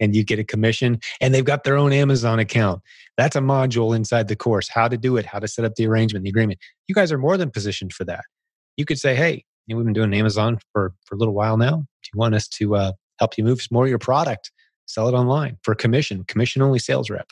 and 0.00 0.16
you 0.16 0.24
get 0.24 0.38
a 0.38 0.44
commission 0.44 0.98
and 1.20 1.34
they've 1.34 1.44
got 1.44 1.64
their 1.64 1.76
own 1.76 1.92
Amazon 1.92 2.38
account. 2.38 2.82
That's 3.16 3.36
a 3.36 3.40
module 3.40 3.94
inside 3.94 4.28
the 4.28 4.36
course 4.36 4.68
how 4.68 4.88
to 4.88 4.96
do 4.96 5.16
it, 5.16 5.26
how 5.26 5.38
to 5.38 5.48
set 5.48 5.64
up 5.64 5.74
the 5.74 5.86
arrangement, 5.86 6.24
the 6.24 6.30
agreement. 6.30 6.58
You 6.88 6.94
guys 6.94 7.12
are 7.12 7.18
more 7.18 7.36
than 7.36 7.50
positioned 7.50 7.92
for 7.92 8.04
that. 8.04 8.24
You 8.76 8.84
could 8.84 8.98
say, 8.98 9.14
hey, 9.14 9.44
we've 9.68 9.84
been 9.84 9.92
doing 9.92 10.14
Amazon 10.14 10.58
for, 10.72 10.94
for 11.04 11.14
a 11.14 11.18
little 11.18 11.34
while 11.34 11.56
now. 11.56 11.76
Do 11.76 12.10
you 12.12 12.18
want 12.18 12.34
us 12.34 12.48
to 12.48 12.76
uh, 12.76 12.92
help 13.18 13.36
you 13.36 13.44
move 13.44 13.60
more 13.70 13.84
of 13.84 13.90
your 13.90 13.98
product? 13.98 14.50
Sell 14.86 15.08
it 15.08 15.14
online 15.14 15.58
for 15.62 15.74
commission, 15.74 16.24
commission 16.24 16.62
only 16.62 16.78
sales 16.78 17.10
rep. 17.10 17.28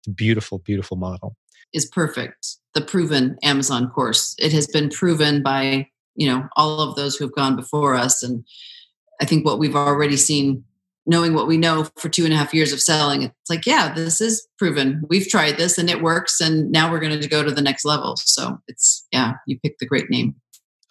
It's 0.00 0.08
a 0.08 0.12
beautiful, 0.12 0.58
beautiful 0.58 0.96
model. 0.96 1.36
Is 1.72 1.86
perfect 1.86 2.58
the 2.74 2.80
proven 2.80 3.36
Amazon 3.42 3.90
course. 3.90 4.34
It 4.38 4.52
has 4.52 4.66
been 4.66 4.90
proven 4.90 5.42
by, 5.42 5.88
you 6.14 6.28
know, 6.28 6.48
all 6.56 6.80
of 6.80 6.96
those 6.96 7.16
who 7.16 7.24
have 7.24 7.34
gone 7.34 7.56
before 7.56 7.94
us. 7.94 8.22
And 8.22 8.44
I 9.20 9.24
think 9.24 9.44
what 9.44 9.58
we've 9.58 9.76
already 9.76 10.16
seen, 10.16 10.64
knowing 11.06 11.34
what 11.34 11.48
we 11.48 11.56
know 11.56 11.88
for 11.96 12.08
two 12.08 12.24
and 12.24 12.32
a 12.32 12.36
half 12.36 12.54
years 12.54 12.72
of 12.72 12.80
selling, 12.80 13.22
it's 13.22 13.50
like, 13.50 13.66
yeah, 13.66 13.92
this 13.92 14.20
is 14.20 14.46
proven. 14.58 15.02
We've 15.08 15.28
tried 15.28 15.56
this 15.56 15.78
and 15.78 15.90
it 15.90 16.02
works. 16.02 16.40
And 16.40 16.70
now 16.70 16.90
we're 16.90 17.00
going 17.00 17.20
to 17.20 17.28
go 17.28 17.42
to 17.42 17.50
the 17.50 17.62
next 17.62 17.84
level. 17.84 18.16
So 18.16 18.58
it's, 18.68 19.06
yeah, 19.12 19.34
you 19.46 19.58
picked 19.58 19.80
the 19.80 19.86
great 19.86 20.10
name. 20.10 20.36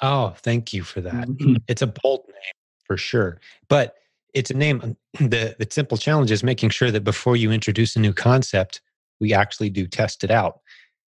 Oh, 0.01 0.33
thank 0.37 0.73
you 0.73 0.83
for 0.83 1.01
that. 1.01 1.27
Mm-hmm. 1.27 1.55
It's 1.67 1.81
a 1.81 1.87
bold 1.87 2.25
name 2.27 2.53
for 2.85 2.97
sure. 2.97 3.39
But 3.67 3.95
it's 4.33 4.51
a 4.51 4.55
name. 4.55 4.97
The, 5.19 5.55
the 5.57 5.67
simple 5.69 5.97
challenge 5.97 6.29
is 6.29 6.43
making 6.43 6.69
sure 6.69 6.91
that 6.91 7.03
before 7.03 7.35
you 7.35 7.51
introduce 7.51 7.95
a 7.95 7.99
new 7.99 8.13
concept, 8.13 8.79
we 9.19 9.33
actually 9.33 9.71
do 9.71 9.87
test 9.87 10.23
it 10.23 10.29
out 10.29 10.59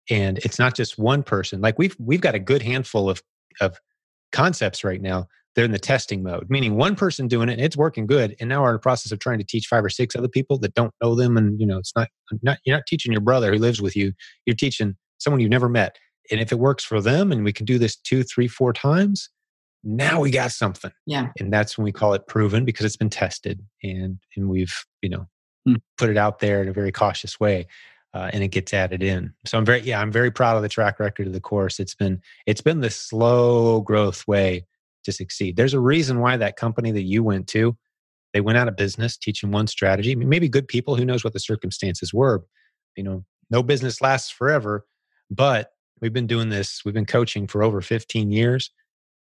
and 0.10 0.38
it's 0.40 0.60
not 0.60 0.76
just 0.76 0.98
one 0.98 1.24
person 1.24 1.62
like 1.62 1.78
we've 1.78 1.96
we've 2.00 2.22
got 2.22 2.36
a 2.36 2.40
good 2.40 2.62
handful 2.62 3.10
of 3.10 3.22
of 3.62 3.80
concepts 4.32 4.84
right 4.84 5.02
now 5.02 5.28
they're 5.56 5.66
in 5.66 5.72
the 5.72 5.80
testing 5.80 6.24
mode 6.24 6.46
meaning 6.50 6.76
one 6.76 6.96
person 6.96 7.28
doing 7.28 7.50
it 7.50 7.60
it's 7.60 7.78
working 7.78 8.06
good 8.06 8.36
and 8.40 8.50
now 8.50 8.62
we're 8.62 8.70
in 8.70 8.76
the 8.76 8.80
process 8.80 9.12
of 9.12 9.20
trying 9.20 9.38
to 9.38 9.46
teach 9.46 9.68
five 9.68 9.84
or 9.84 9.90
six 9.90 10.16
other 10.16 10.28
people 10.28 10.58
that 10.58 10.74
don't 10.74 10.94
know 11.02 11.16
them 11.16 11.38
and 11.38 11.60
you 11.60 11.66
know 11.66 11.78
it's 11.78 11.94
not, 11.96 12.10
not 12.42 12.58
you're 12.66 12.76
not 12.76 12.86
teaching 12.88 13.12
your 13.12 13.22
brother 13.22 13.54
who 13.54 13.60
lives 13.60 13.82
with 13.82 13.96
you 13.96 14.12
you're 14.46 14.56
teaching 14.56 14.96
someone 15.20 15.40
you've 15.40 15.52
never 15.52 15.70
met 15.70 15.96
and 16.32 16.40
if 16.40 16.52
it 16.52 16.60
works 16.60 16.84
for 16.84 17.02
them 17.02 17.32
and 17.32 17.44
we 17.44 17.54
can 17.54 17.66
do 17.66 17.78
this 17.78 17.96
two 17.96 18.24
three 18.24 18.48
four 18.48 18.74
times 18.74 19.30
now 19.84 20.20
we 20.20 20.32
got 20.32 20.52
something 20.52 20.92
yeah 21.06 21.30
and 21.40 21.54
that's 21.54 21.78
when 21.78 21.84
we 21.86 21.92
call 21.92 22.14
it 22.14 22.28
proven 22.28 22.66
because 22.66 22.86
it's 22.86 22.98
been 22.98 23.10
tested 23.10 23.62
and 23.84 24.18
and 24.36 24.50
we've 24.50 24.74
you 25.02 25.10
know 25.10 25.28
hmm. 25.66 25.76
put 25.98 26.10
it 26.10 26.18
out 26.18 26.40
there 26.40 26.62
in 26.62 26.68
a 26.68 26.74
very 26.74 26.92
cautious 26.92 27.40
way 27.40 27.68
uh, 28.14 28.30
and 28.34 28.44
it 28.44 28.50
gets 28.50 28.74
added 28.74 29.02
in. 29.02 29.34
So 29.46 29.58
I'm 29.58 29.66
very 29.66 29.82
yeah 29.82 30.00
I'm 30.00 30.12
very 30.12 30.32
proud 30.32 30.56
of 30.56 30.62
the 30.62 30.70
track 30.70 31.00
record 31.00 31.28
of 31.28 31.34
the 31.34 31.42
course. 31.42 31.80
It's 31.80 31.96
been 31.96 32.22
it's 32.46 32.62
been 32.62 32.82
the 32.82 32.90
slow 32.90 33.82
growth 33.82 34.28
way 34.28 34.66
to 35.04 35.12
succeed. 35.12 35.56
There's 35.58 35.74
a 35.74 35.80
reason 35.80 36.20
why 36.20 36.38
that 36.38 36.56
company 36.56 36.92
that 36.92 37.04
you 37.04 37.24
went 37.24 37.48
to 37.50 37.78
they 38.34 38.42
went 38.42 38.58
out 38.58 38.68
of 38.68 38.76
business 38.76 39.16
teaching 39.16 39.52
one 39.52 39.68
strategy. 39.68 40.16
Maybe 40.16 40.50
good 40.50 40.68
people 40.68 40.96
who 40.96 41.06
knows 41.06 41.24
what 41.24 41.34
the 41.34 41.40
circumstances 41.40 42.14
were. 42.14 42.44
You 42.96 43.04
know, 43.04 43.26
no 43.50 43.64
business 43.64 44.02
lasts 44.02 44.32
forever, 44.32 44.86
but 45.30 45.70
we've 46.02 46.14
been 46.14 46.28
doing 46.28 46.50
this. 46.50 46.82
We've 46.84 46.94
been 46.94 47.06
coaching 47.06 47.48
for 47.48 47.64
over 47.64 47.80
15 47.80 48.32
years 48.32 48.72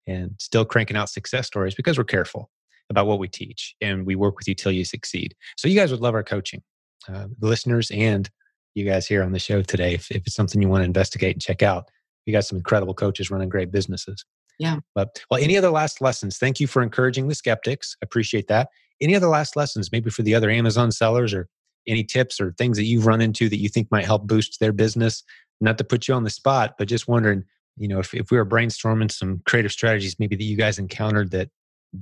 and 0.06 0.34
still 0.38 0.64
cranking 0.64 0.96
out 0.96 1.10
success 1.10 1.46
stories 1.46 1.74
because 1.74 1.98
we're 1.98 2.04
careful 2.04 2.50
about 2.90 3.06
what 3.06 3.18
we 3.18 3.28
teach 3.28 3.76
and 3.80 4.04
we 4.06 4.16
work 4.16 4.36
with 4.38 4.48
you 4.48 4.54
till 4.54 4.72
you 4.72 4.84
succeed. 4.84 5.34
So 5.56 5.68
you 5.68 5.76
guys 5.76 5.90
would 5.92 6.00
love 6.00 6.14
our 6.14 6.24
coaching, 6.24 6.62
uh, 7.08 7.26
the 7.38 7.46
listeners 7.46 7.90
and 7.90 8.28
you 8.74 8.84
guys 8.84 9.06
here 9.06 9.22
on 9.22 9.32
the 9.32 9.38
show 9.38 9.62
today. 9.62 9.94
If, 9.94 10.10
if 10.10 10.26
it's 10.26 10.34
something 10.34 10.60
you 10.60 10.68
want 10.68 10.82
to 10.82 10.86
investigate 10.86 11.34
and 11.34 11.42
check 11.42 11.62
out, 11.62 11.90
you 12.26 12.32
got 12.32 12.44
some 12.44 12.58
incredible 12.58 12.94
coaches 12.94 13.30
running 13.30 13.48
great 13.48 13.70
businesses. 13.70 14.24
Yeah. 14.58 14.78
But 14.94 15.20
well, 15.30 15.42
any 15.42 15.56
other 15.56 15.70
last 15.70 16.00
lessons? 16.00 16.38
Thank 16.38 16.60
you 16.60 16.66
for 16.66 16.82
encouraging 16.82 17.28
the 17.28 17.34
skeptics. 17.34 17.96
I 18.02 18.04
appreciate 18.04 18.48
that. 18.48 18.68
Any 19.00 19.16
other 19.16 19.28
last 19.28 19.56
lessons, 19.56 19.90
maybe 19.90 20.10
for 20.10 20.22
the 20.22 20.34
other 20.34 20.50
Amazon 20.50 20.92
sellers 20.92 21.34
or 21.34 21.48
any 21.86 22.04
tips 22.04 22.40
or 22.40 22.52
things 22.52 22.76
that 22.76 22.84
you've 22.84 23.06
run 23.06 23.20
into 23.20 23.48
that 23.48 23.58
you 23.58 23.68
think 23.68 23.90
might 23.90 24.04
help 24.04 24.26
boost 24.26 24.60
their 24.60 24.72
business? 24.72 25.24
Not 25.60 25.78
to 25.78 25.84
put 25.84 26.06
you 26.06 26.14
on 26.14 26.24
the 26.24 26.30
spot, 26.30 26.74
but 26.78 26.86
just 26.86 27.08
wondering, 27.08 27.44
you 27.76 27.88
know, 27.88 27.98
if, 27.98 28.14
if 28.14 28.30
we 28.30 28.36
were 28.36 28.46
brainstorming 28.46 29.10
some 29.10 29.42
creative 29.46 29.72
strategies 29.72 30.18
maybe 30.18 30.36
that 30.36 30.44
you 30.44 30.56
guys 30.56 30.78
encountered 30.78 31.30
that 31.32 31.50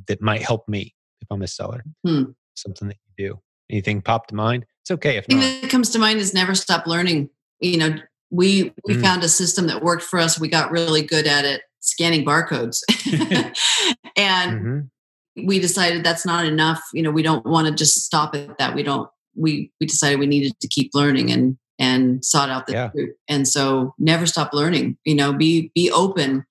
that 0.09 0.21
might 0.21 0.43
help 0.43 0.69
me 0.69 0.95
if 1.21 1.29
I'm 1.31 1.43
a 1.43 1.47
seller. 1.47 1.85
Hmm. 2.07 2.25
Something 2.55 2.89
that 2.89 2.99
you 3.17 3.29
do. 3.29 3.41
Anything 3.71 4.03
pop 4.03 4.27
to 4.29 4.35
mind? 4.35 4.67
It's 4.83 4.91
okay 4.91 5.17
if 5.17 5.29
not. 5.29 5.41
That 5.41 5.71
comes 5.71 5.91
to 5.91 5.99
mind 5.99 6.19
is 6.19 6.35
never 6.35 6.55
stop 6.55 6.87
learning. 6.87 7.31
You 7.61 7.79
know, 7.79 7.97
we 8.31 8.73
we 8.85 8.95
mm. 8.95 9.03
found 9.03 9.23
a 9.23 9.29
system 9.29 9.67
that 9.67 9.83
worked 9.83 10.03
for 10.03 10.19
us. 10.19 10.41
We 10.41 10.49
got 10.49 10.71
really 10.71 11.03
good 11.03 11.27
at 11.27 11.45
it, 11.45 11.63
scanning 11.81 12.25
barcodes, 12.25 12.81
and 14.16 14.61
mm-hmm. 14.61 15.47
we 15.47 15.59
decided 15.59 16.05
that's 16.05 16.27
not 16.27 16.47
enough. 16.47 16.83
You 16.93 17.03
know, 17.03 17.11
we 17.11 17.23
don't 17.23 17.47
want 17.47 17.68
to 17.68 17.75
just 17.75 18.05
stop 18.05 18.35
at 18.35 18.59
that. 18.59 18.75
We 18.75 18.83
don't. 18.83 19.09
We 19.37 19.71
we 19.81 19.87
decided 19.87 20.18
we 20.18 20.27
needed 20.27 20.59
to 20.61 20.68
keep 20.68 20.91
learning 20.95 21.31
and 21.31 21.59
and 21.79 22.25
sought 22.25 22.51
out 22.51 22.66
the 22.66 22.75
yeah. 22.75 22.89
truth. 22.89 23.16
And 23.29 23.49
so, 23.49 23.95
never 23.99 24.27
stop 24.27 24.53
learning. 24.53 24.99
You 25.05 25.14
know, 25.14 25.33
be 25.33 25.71
be 25.75 25.91
open 25.91 26.45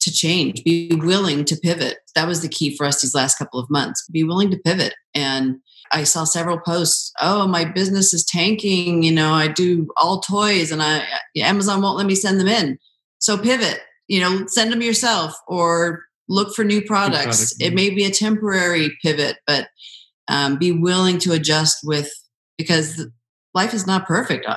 to 0.00 0.12
change. 0.12 0.62
Be 0.62 0.90
willing 0.94 1.44
to 1.46 1.56
pivot. 1.56 1.98
That 2.14 2.28
was 2.28 2.40
the 2.40 2.48
key 2.48 2.76
for 2.76 2.86
us 2.86 3.02
these 3.02 3.14
last 3.14 3.38
couple 3.38 3.58
of 3.58 3.68
months. 3.68 4.06
Be 4.08 4.22
willing 4.24 4.50
to 4.50 4.58
pivot 4.58 4.94
and 5.14 5.56
I 5.92 6.04
saw 6.04 6.24
several 6.24 6.58
posts. 6.58 7.12
Oh, 7.20 7.46
my 7.46 7.64
business 7.64 8.12
is 8.12 8.24
tanking. 8.24 9.02
You 9.02 9.12
know, 9.12 9.32
I 9.32 9.48
do 9.48 9.88
all 9.96 10.20
toys, 10.20 10.72
and 10.72 10.82
I 10.82 10.98
uh, 10.98 11.02
Amazon 11.38 11.82
won't 11.82 11.96
let 11.96 12.06
me 12.06 12.14
send 12.14 12.40
them 12.40 12.48
in. 12.48 12.78
So 13.18 13.38
pivot. 13.38 13.80
You 14.08 14.20
know, 14.20 14.46
send 14.46 14.72
them 14.72 14.82
yourself, 14.82 15.34
or 15.48 16.04
look 16.28 16.54
for 16.54 16.64
new 16.64 16.82
products. 16.82 17.54
Product, 17.54 17.54
it 17.60 17.66
mm-hmm. 17.66 17.74
may 17.74 17.90
be 17.90 18.04
a 18.04 18.10
temporary 18.10 18.96
pivot, 19.02 19.38
but 19.46 19.68
um, 20.28 20.58
be 20.58 20.72
willing 20.72 21.18
to 21.18 21.32
adjust 21.32 21.78
with 21.82 22.10
because 22.58 23.06
life 23.54 23.74
is 23.74 23.86
not 23.86 24.06
perfect. 24.06 24.46
Uh, 24.46 24.56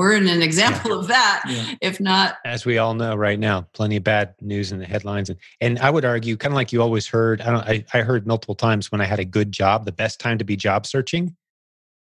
We're 0.00 0.14
in 0.14 0.28
an 0.28 0.40
example 0.40 0.92
yeah. 0.92 0.96
of 0.96 1.06
that. 1.08 1.42
Yeah. 1.46 1.74
If 1.82 2.00
not, 2.00 2.36
as 2.46 2.64
we 2.64 2.78
all 2.78 2.94
know 2.94 3.14
right 3.14 3.38
now, 3.38 3.68
plenty 3.74 3.96
of 3.96 4.02
bad 4.02 4.34
news 4.40 4.72
in 4.72 4.78
the 4.78 4.86
headlines, 4.86 5.28
and 5.28 5.38
and 5.60 5.78
I 5.78 5.90
would 5.90 6.06
argue, 6.06 6.38
kind 6.38 6.54
of 6.54 6.56
like 6.56 6.72
you 6.72 6.80
always 6.80 7.06
heard. 7.06 7.42
I 7.42 7.50
don't. 7.50 7.68
I, 7.68 7.84
I 7.92 8.00
heard 8.00 8.26
multiple 8.26 8.54
times 8.54 8.90
when 8.90 9.02
I 9.02 9.04
had 9.04 9.20
a 9.20 9.26
good 9.26 9.52
job. 9.52 9.84
The 9.84 9.92
best 9.92 10.18
time 10.18 10.38
to 10.38 10.44
be 10.44 10.56
job 10.56 10.86
searching 10.86 11.36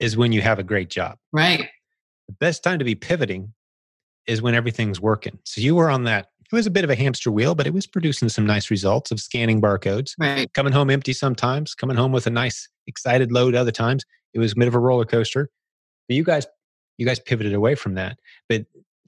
is 0.00 0.18
when 0.18 0.32
you 0.32 0.42
have 0.42 0.58
a 0.58 0.62
great 0.62 0.90
job. 0.90 1.16
Right. 1.32 1.66
The 2.26 2.34
best 2.34 2.62
time 2.62 2.78
to 2.78 2.84
be 2.84 2.94
pivoting 2.94 3.54
is 4.26 4.42
when 4.42 4.54
everything's 4.54 5.00
working. 5.00 5.38
So 5.44 5.62
you 5.62 5.74
were 5.74 5.88
on 5.88 6.04
that. 6.04 6.28
It 6.44 6.54
was 6.54 6.66
a 6.66 6.70
bit 6.70 6.84
of 6.84 6.90
a 6.90 6.94
hamster 6.94 7.30
wheel, 7.30 7.54
but 7.54 7.66
it 7.66 7.72
was 7.72 7.86
producing 7.86 8.28
some 8.28 8.44
nice 8.44 8.70
results 8.70 9.10
of 9.10 9.18
scanning 9.18 9.62
barcodes. 9.62 10.12
Right. 10.18 10.52
Coming 10.52 10.74
home 10.74 10.90
empty 10.90 11.14
sometimes, 11.14 11.74
coming 11.74 11.96
home 11.96 12.12
with 12.12 12.26
a 12.26 12.30
nice 12.30 12.68
excited 12.86 13.32
load 13.32 13.54
other 13.54 13.72
times. 13.72 14.04
It 14.34 14.40
was 14.40 14.52
a 14.52 14.56
bit 14.56 14.68
of 14.68 14.74
a 14.74 14.78
roller 14.78 15.06
coaster. 15.06 15.48
But 16.06 16.16
you 16.16 16.24
guys 16.24 16.46
you 16.98 17.06
guys 17.06 17.18
pivoted 17.18 17.54
away 17.54 17.74
from 17.74 17.94
that. 17.94 18.18
But 18.48 18.66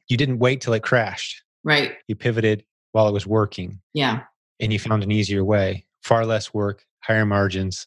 you 0.09 0.17
didn't 0.17 0.39
wait 0.39 0.61
till 0.61 0.73
it 0.73 0.83
crashed. 0.83 1.43
Right. 1.63 1.93
You 2.09 2.17
pivoted 2.17 2.65
while 2.93 3.07
it 3.07 3.13
was 3.13 3.27
working. 3.27 3.81
Yeah. 3.93 4.23
And 4.59 4.73
you 4.73 4.79
found 4.79 5.03
an 5.03 5.13
easier 5.13 5.45
way. 5.45 5.87
Far 6.03 6.25
less 6.25 6.55
work, 6.55 6.85
higher 7.01 7.27
margins, 7.27 7.87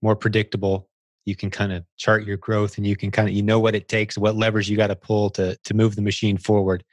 more 0.00 0.16
predictable, 0.16 0.88
you 1.24 1.36
can 1.36 1.50
kind 1.50 1.72
of 1.72 1.84
chart 1.96 2.24
your 2.24 2.36
growth 2.36 2.76
and 2.76 2.86
you 2.86 2.96
can 2.96 3.10
kind 3.10 3.28
of 3.28 3.34
you 3.34 3.42
know 3.42 3.60
what 3.60 3.74
it 3.74 3.88
takes 3.88 4.18
what 4.18 4.36
levers 4.36 4.68
you 4.68 4.76
got 4.76 4.88
to 4.88 4.96
pull 4.96 5.30
to 5.30 5.56
to 5.64 5.74
move 5.74 5.96
the 5.96 6.02
machine 6.02 6.36
forward 6.36 6.84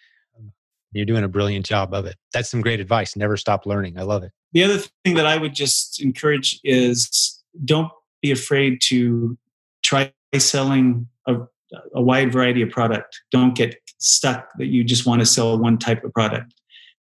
you're 0.92 1.06
doing 1.06 1.24
a 1.24 1.28
brilliant 1.28 1.66
job 1.66 1.94
of 1.94 2.06
it 2.06 2.16
that's 2.34 2.50
some 2.50 2.62
great 2.62 2.80
advice 2.80 3.16
never 3.16 3.38
stop 3.38 3.66
learning 3.66 3.98
i 3.98 4.04
love 4.04 4.24
it 4.24 4.32
the 4.54 4.64
other 4.64 4.80
thing 5.04 5.16
that 5.16 5.26
i 5.26 5.38
would 5.38 5.54
just 5.54 6.02
encourage 6.02 6.60
is 6.64 7.42
don't 7.66 7.92
be 8.22 8.32
afraid 8.32 8.80
to 8.82 9.38
try 9.84 10.12
selling 10.38 11.08
a, 11.28 11.36
a 11.94 12.02
wide 12.02 12.32
variety 12.32 12.62
of 12.62 12.70
product. 12.70 13.22
Don't 13.32 13.56
get 13.56 13.76
stuck 14.00 14.50
that 14.58 14.68
you 14.68 14.84
just 14.84 15.06
want 15.06 15.22
to 15.22 15.26
sell 15.26 15.58
one 15.58 15.78
type 15.78 16.04
of 16.04 16.14
product. 16.14 16.54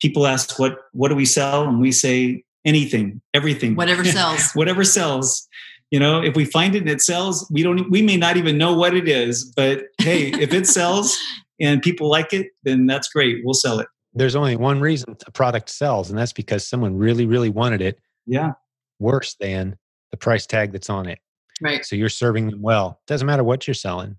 People 0.01 0.27
ask 0.27 0.59
what 0.59 0.77
what 0.91 1.09
do 1.09 1.15
we 1.15 1.25
sell? 1.25 1.67
And 1.67 1.79
we 1.79 1.91
say 1.91 2.43
anything 2.65 3.21
everything. 3.33 3.75
Whatever 3.75 4.03
sells. 4.05 4.51
Whatever 4.53 4.83
sells. 4.83 5.47
You 5.91 5.99
know 5.99 6.21
if 6.21 6.35
we 6.35 6.45
find 6.45 6.75
it 6.75 6.79
and 6.79 6.89
it 6.89 7.01
sells 7.01 7.49
we 7.49 7.63
don't 7.63 7.89
we 7.89 8.01
may 8.01 8.17
not 8.17 8.35
even 8.35 8.57
know 8.57 8.75
what 8.75 8.93
it 8.93 9.07
is 9.07 9.45
but 9.55 9.85
hey 9.99 10.31
if 10.31 10.53
it 10.53 10.67
sells 10.67 11.17
and 11.61 11.81
people 11.81 12.09
like 12.09 12.33
it 12.33 12.47
then 12.63 12.85
that's 12.85 13.07
great. 13.07 13.43
We'll 13.43 13.53
sell 13.53 13.79
it. 13.79 13.87
There's 14.13 14.35
only 14.35 14.55
one 14.55 14.81
reason 14.81 15.15
a 15.25 15.31
product 15.31 15.69
sells 15.69 16.09
and 16.09 16.19
that's 16.19 16.33
because 16.33 16.67
someone 16.67 16.97
really 16.97 17.25
really 17.25 17.49
wanted 17.49 17.81
it 17.81 17.99
yeah. 18.25 18.51
worse 18.99 19.35
than 19.39 19.77
the 20.11 20.17
price 20.17 20.45
tag 20.45 20.71
that's 20.71 20.89
on 20.89 21.07
it. 21.07 21.19
Right. 21.61 21.83
So 21.85 21.95
you're 21.95 22.09
serving 22.09 22.49
them 22.49 22.61
well. 22.61 22.99
Doesn't 23.07 23.25
matter 23.25 23.43
what 23.43 23.65
you're 23.65 23.73
selling 23.73 24.17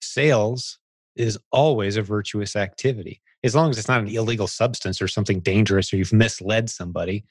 sales 0.00 0.78
is 1.16 1.38
always 1.52 1.96
a 1.96 2.02
virtuous 2.02 2.56
activity 2.56 3.20
as 3.42 3.54
long 3.54 3.70
as 3.70 3.78
it's 3.78 3.88
not 3.88 4.00
an 4.00 4.08
illegal 4.08 4.46
substance 4.46 5.00
or 5.00 5.08
something 5.08 5.40
dangerous 5.40 5.92
or 5.92 5.96
you've 5.96 6.12
misled 6.12 6.70
somebody 6.70 7.24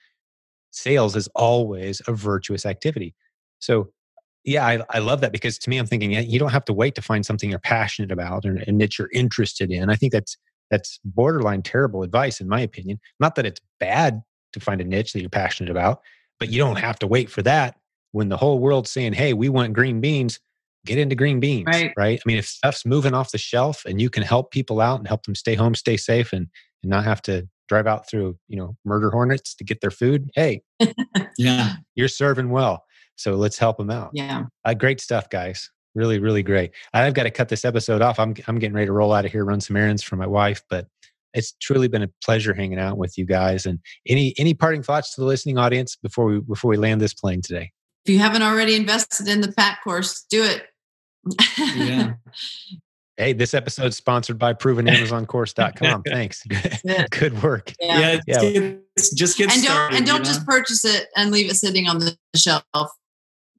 sales 0.72 1.16
is 1.16 1.28
always 1.36 2.02
a 2.08 2.14
virtuous 2.14 2.66
activity 2.66 3.16
so 3.60 3.92
yeah, 4.44 4.66
I, 4.66 4.80
I 4.90 5.00
love 5.00 5.22
that 5.22 5.32
because 5.32 5.58
to 5.60 5.70
me, 5.70 5.78
I'm 5.78 5.86
thinking 5.86 6.12
you 6.12 6.40
don't 6.40 6.52
have 6.52 6.66
to 6.66 6.74
wait 6.74 6.96
to 6.96 7.02
find 7.02 7.26
something 7.26 7.50
you're 7.50 7.60
passionate 7.60 8.12
about 8.12 8.46
or 8.46 8.58
a 8.68 8.72
niche 8.72 9.00
you're 9.00 9.10
interested 9.14 9.72
in. 9.72 9.90
I 9.90 9.96
think 9.96 10.14
that's 10.14 10.38
that's 10.72 11.00
borderline 11.04 11.62
terrible 11.62 12.04
advice, 12.04 12.40
in 12.40 12.48
my 12.48 12.62
opinion. 12.62 13.00
Not 13.20 13.36
that 13.36 13.46
it's 13.46 13.62
bad 13.80 14.22
to 14.54 14.60
find 14.60 14.82
a 14.82 14.84
niche 14.84 15.14
that 15.14 15.22
you're 15.22 15.30
passionate 15.30 15.72
about, 15.72 16.02
but 16.40 16.50
you 16.50 16.60
don't 16.60 16.78
have 16.78 17.00
to 17.00 17.08
wait 17.08 17.30
for 17.30 17.42
that. 17.44 17.76
When 18.12 18.30
the 18.30 18.38
whole 18.38 18.60
world's 18.60 18.92
saying, 18.92 19.14
"Hey, 19.14 19.34
we 19.34 19.50
want 19.50 19.74
green 19.74 20.00
beans," 20.00 20.40
get 20.90 20.98
into 20.98 21.16
green 21.16 21.40
beans, 21.40 21.68
right? 21.68 21.94
right? 21.98 22.20
I 22.20 22.24
mean, 22.26 22.38
if 22.38 22.46
stuff's 22.46 22.86
moving 22.86 23.14
off 23.14 23.32
the 23.32 23.38
shelf 23.38 23.84
and 23.86 24.02
you 24.02 24.10
can 24.10 24.24
help 24.24 24.52
people 24.52 24.82
out 24.82 25.00
and 25.00 25.08
help 25.08 25.24
them 25.24 25.36
stay 25.36 25.56
home, 25.56 25.76
stay 25.76 25.98
safe, 25.98 26.34
and 26.34 26.48
and 26.84 26.90
not 26.90 27.04
have 27.04 27.22
to 27.24 27.48
drive 27.68 27.88
out 27.88 28.10
through 28.10 28.38
you 28.48 28.58
know 28.58 28.76
murder 28.84 29.12
hornets 29.12 29.56
to 29.56 29.64
get 29.64 29.82
their 29.82 29.92
food, 29.92 30.30
hey, 30.36 30.62
yeah, 31.38 31.76
you're 31.96 32.08
serving 32.08 32.50
well. 32.50 32.84
So 33.20 33.36
let's 33.36 33.58
help 33.58 33.78
them 33.78 33.90
out. 33.90 34.12
Yeah. 34.14 34.46
Uh, 34.64 34.74
great 34.74 35.02
stuff, 35.02 35.30
guys. 35.30 35.70
Really, 35.94 36.20
really 36.20 36.42
great. 36.42 36.72
I've 36.94 37.14
got 37.14 37.24
to 37.24 37.32
cut 37.32 37.50
this 37.50 37.66
episode 37.66 38.02
off. 38.02 38.18
I'm, 38.18 38.34
I'm 38.48 38.60
getting 38.60 38.74
ready 38.74 38.86
to 38.86 38.94
roll 38.94 39.12
out 39.12 39.26
of 39.26 39.32
here, 39.32 39.44
run 39.44 39.60
some 39.60 39.76
errands 39.76 40.02
for 40.02 40.16
my 40.16 40.26
wife, 40.26 40.64
but 40.70 40.88
it's 41.34 41.54
truly 41.60 41.90
been 41.90 42.04
a 42.04 42.10
pleasure 42.24 42.54
hanging 42.54 42.80
out 42.80 42.98
with 42.98 43.18
you 43.18 43.26
guys. 43.26 43.66
And 43.66 43.80
any, 44.08 44.34
any 44.38 44.54
parting 44.54 44.84
thoughts 44.84 45.14
to 45.16 45.22
the 45.22 45.28
listening 45.28 45.58
audience 45.58 45.98
before 45.98 46.26
we, 46.26 46.40
before 46.40 46.70
we 46.70 46.78
land 46.78 47.02
this 47.02 47.14
plane 47.14 47.42
today? 47.42 47.74
If 48.06 48.14
you 48.14 48.20
haven't 48.20 48.42
already 48.42 48.76
invested 48.76 49.28
in 49.28 49.42
the 49.42 49.52
PAC 49.52 49.84
course, 49.84 50.26
do 50.30 50.42
it. 50.42 50.64
Yeah. 51.76 52.14
Hey, 53.20 53.34
this 53.34 53.54
episode's 53.54 53.98
sponsored 53.98 54.40
by 54.40 54.54
provenamazoncourse.com. 54.54 56.04
Thanks. 56.08 56.42
Good 57.10 57.44
work. 57.44 57.74
Yeah, 57.82 58.22
yeah, 58.26 58.42
yeah. 58.42 58.74
just 59.14 59.38
get 59.38 59.52
and 59.52 59.62
started. 59.62 59.90
Don't, 59.90 59.98
and 59.98 60.06
don't 60.08 60.24
just 60.24 60.46
purchase 60.46 60.86
it 60.86 61.08
and 61.18 61.30
leave 61.30 61.52
it 61.52 61.56
sitting 61.56 61.86
on 61.90 62.00
the 62.00 62.18
shelf 62.34 62.64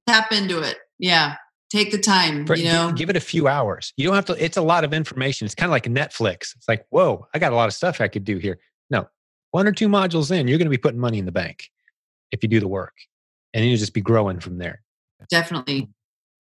tap 0.09 0.33
into 0.33 0.61
it. 0.62 0.79
Yeah. 0.99 1.37
Take 1.71 1.93
the 1.93 1.99
time, 1.99 2.47
you 2.57 2.64
know. 2.64 2.91
Give 2.97 3.11
it 3.11 3.16
a 3.16 3.21
few 3.21 3.49
hours. 3.49 3.93
You 3.99 4.07
don't 4.07 4.14
have 4.14 4.25
to, 4.25 4.45
it's 4.45 4.57
a 4.57 4.62
lot 4.62 4.83
of 4.83 4.95
information. 4.95 5.45
It's 5.45 5.55
kind 5.55 5.68
of 5.68 5.73
like 5.73 5.85
Netflix. 5.85 6.57
It's 6.57 6.66
like, 6.66 6.87
whoa, 6.89 7.29
I 7.35 7.39
got 7.39 7.53
a 7.53 7.55
lot 7.55 7.68
of 7.68 7.75
stuff 7.75 8.01
I 8.01 8.09
could 8.09 8.25
do 8.25 8.39
here. 8.39 8.59
No, 8.89 9.09
one 9.51 9.66
or 9.66 9.73
two 9.73 9.89
modules 9.89 10.31
in, 10.33 10.49
you're 10.49 10.59
going 10.59 10.66
to 10.66 10.71
be 10.71 10.79
putting 10.79 10.99
money 10.99 11.18
in 11.18 11.27
the 11.27 11.33
bank 11.33 11.68
if 12.33 12.43
you 12.43 12.49
do 12.49 12.61
the 12.61 12.66
work. 12.66 12.95
And 13.53 13.62
then 13.62 13.71
you 13.71 13.77
just 13.77 13.95
be 13.95 14.01
growing 14.01 14.41
from 14.41 14.57
there. 14.57 14.83
Definitely. 15.29 15.91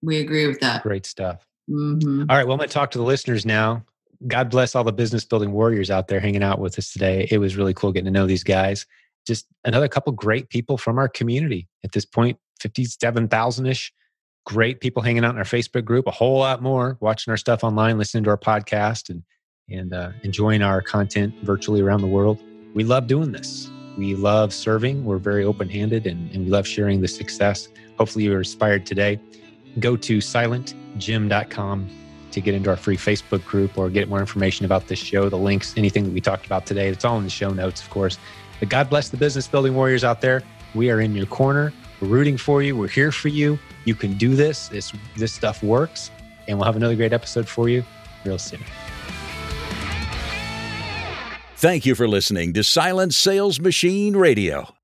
We 0.03 0.19
agree 0.21 0.47
with 0.47 0.61
that. 0.61 0.83
Great 0.83 1.07
stuff. 1.07 1.47
Mm-hmm. 1.69 2.23
All 2.29 2.37
right. 2.37 2.45
Well, 2.45 2.55
I'm 2.55 2.59
going 2.59 2.69
to 2.69 2.73
talk 2.73 2.91
to 2.93 2.99
the 2.99 3.05
listeners 3.05 3.47
now. 3.47 3.85
God 4.27 4.51
bless 4.51 4.75
all 4.75 4.85
the 4.85 4.93
business 4.93 5.25
building 5.25 5.53
warriors 5.53 5.91
out 5.91 6.09
there 6.09 6.21
hanging 6.21 6.43
out 6.43 6.59
with 6.59 6.79
us 6.79 6.93
today. 6.93 7.27
It 7.31 7.39
was 7.39 7.57
really 7.57 7.73
cool 7.73 7.93
getting 7.93 8.07
to 8.07 8.11
know 8.11 8.27
these 8.27 8.45
guys. 8.45 8.87
Just 9.27 9.47
another 9.65 9.89
couple 9.89 10.13
great 10.13 10.49
people 10.49 10.77
from 10.77 10.99
our 10.99 11.09
community. 11.09 11.69
At 11.85 11.93
this 11.93 12.05
point, 12.05 12.39
57,000 12.61 13.67
ish. 13.67 13.93
Great 14.47 14.81
people 14.81 15.03
hanging 15.03 15.25
out 15.25 15.33
in 15.33 15.39
our 15.39 15.45
Facebook 15.45 15.85
group, 15.85 16.07
a 16.07 16.11
whole 16.11 16.39
lot 16.39 16.63
more 16.63 16.97
watching 17.01 17.31
our 17.31 17.37
stuff 17.37 17.63
online, 17.63 17.99
listening 17.99 18.25
to 18.25 18.31
our 18.31 18.39
podcast, 18.39 19.11
and, 19.11 19.23
and 19.69 19.93
uh, 19.93 20.11
enjoying 20.23 20.63
our 20.63 20.81
content 20.81 21.35
virtually 21.43 21.81
around 21.81 22.01
the 22.01 22.07
world. 22.07 22.43
We 22.75 22.85
love 22.85 23.07
doing 23.07 23.33
this. 23.33 23.71
We 23.99 24.15
love 24.15 24.55
serving. 24.55 25.05
We're 25.05 25.19
very 25.19 25.45
open 25.45 25.69
handed 25.69 26.07
and, 26.07 26.31
and 26.35 26.45
we 26.45 26.51
love 26.51 26.67
sharing 26.67 27.01
the 27.01 27.09
success. 27.09 27.69
Hopefully, 27.99 28.25
you 28.25 28.35
are 28.35 28.39
inspired 28.39 28.87
today. 28.87 29.21
Go 29.79 29.97
to 29.97 30.19
silentjim.com 30.19 31.89
to 32.33 32.41
get 32.41 32.55
into 32.55 32.71
our 32.71 32.77
free 32.77 32.97
Facebook 32.97 33.45
group 33.45 33.77
or 33.77 33.91
get 33.91 34.09
more 34.09 34.21
information 34.21 34.65
about 34.65 34.89
this 34.89 34.99
show, 34.99 35.29
the 35.29 35.37
links, 35.39 35.75
anything 35.77 36.05
that 36.05 36.13
we 36.13 36.21
talked 36.21 36.47
about 36.47 36.67
today. 36.67 36.89
It's 36.89 37.05
all 37.05 37.19
in 37.19 37.25
the 37.25 37.31
show 37.31 37.51
notes, 37.51 37.83
of 37.83 37.91
course. 37.91 38.19
But 38.59 38.69
God 38.69 38.91
bless 38.91 39.09
the 39.09 39.17
business 39.17 39.49
building 39.49 39.75
warriors 39.75 40.05
out 40.05 40.21
there. 40.21 40.43
We 40.75 40.91
are 40.91 41.01
in 41.01 41.15
your 41.15 41.27
corner. 41.27 41.73
We're 42.01 42.09
rooting 42.09 42.37
for 42.37 42.63
you. 42.63 42.77
We're 42.77 42.89
here 42.89 43.13
for 43.13 43.29
you. 43.29 43.59
You 43.85 43.95
can 43.95 44.17
do 44.17 44.35
this. 44.35 44.69
This 44.69 44.93
this 45.17 45.33
stuff 45.33 45.63
works. 45.63 46.11
And 46.47 46.59
we'll 46.59 46.67
have 46.67 46.77
another 46.77 46.97
great 46.97 47.13
episode 47.13 47.49
for 47.49 47.69
you 47.69 47.85
real 48.25 48.39
soon. 48.39 48.61
Thank 51.57 51.85
you 51.85 51.95
for 51.95 52.09
listening 52.09 52.55
to 52.55 52.65
Silent 52.65 53.13
Sales 53.13 53.61
Machine 53.61 54.17
Radio. 54.17 54.80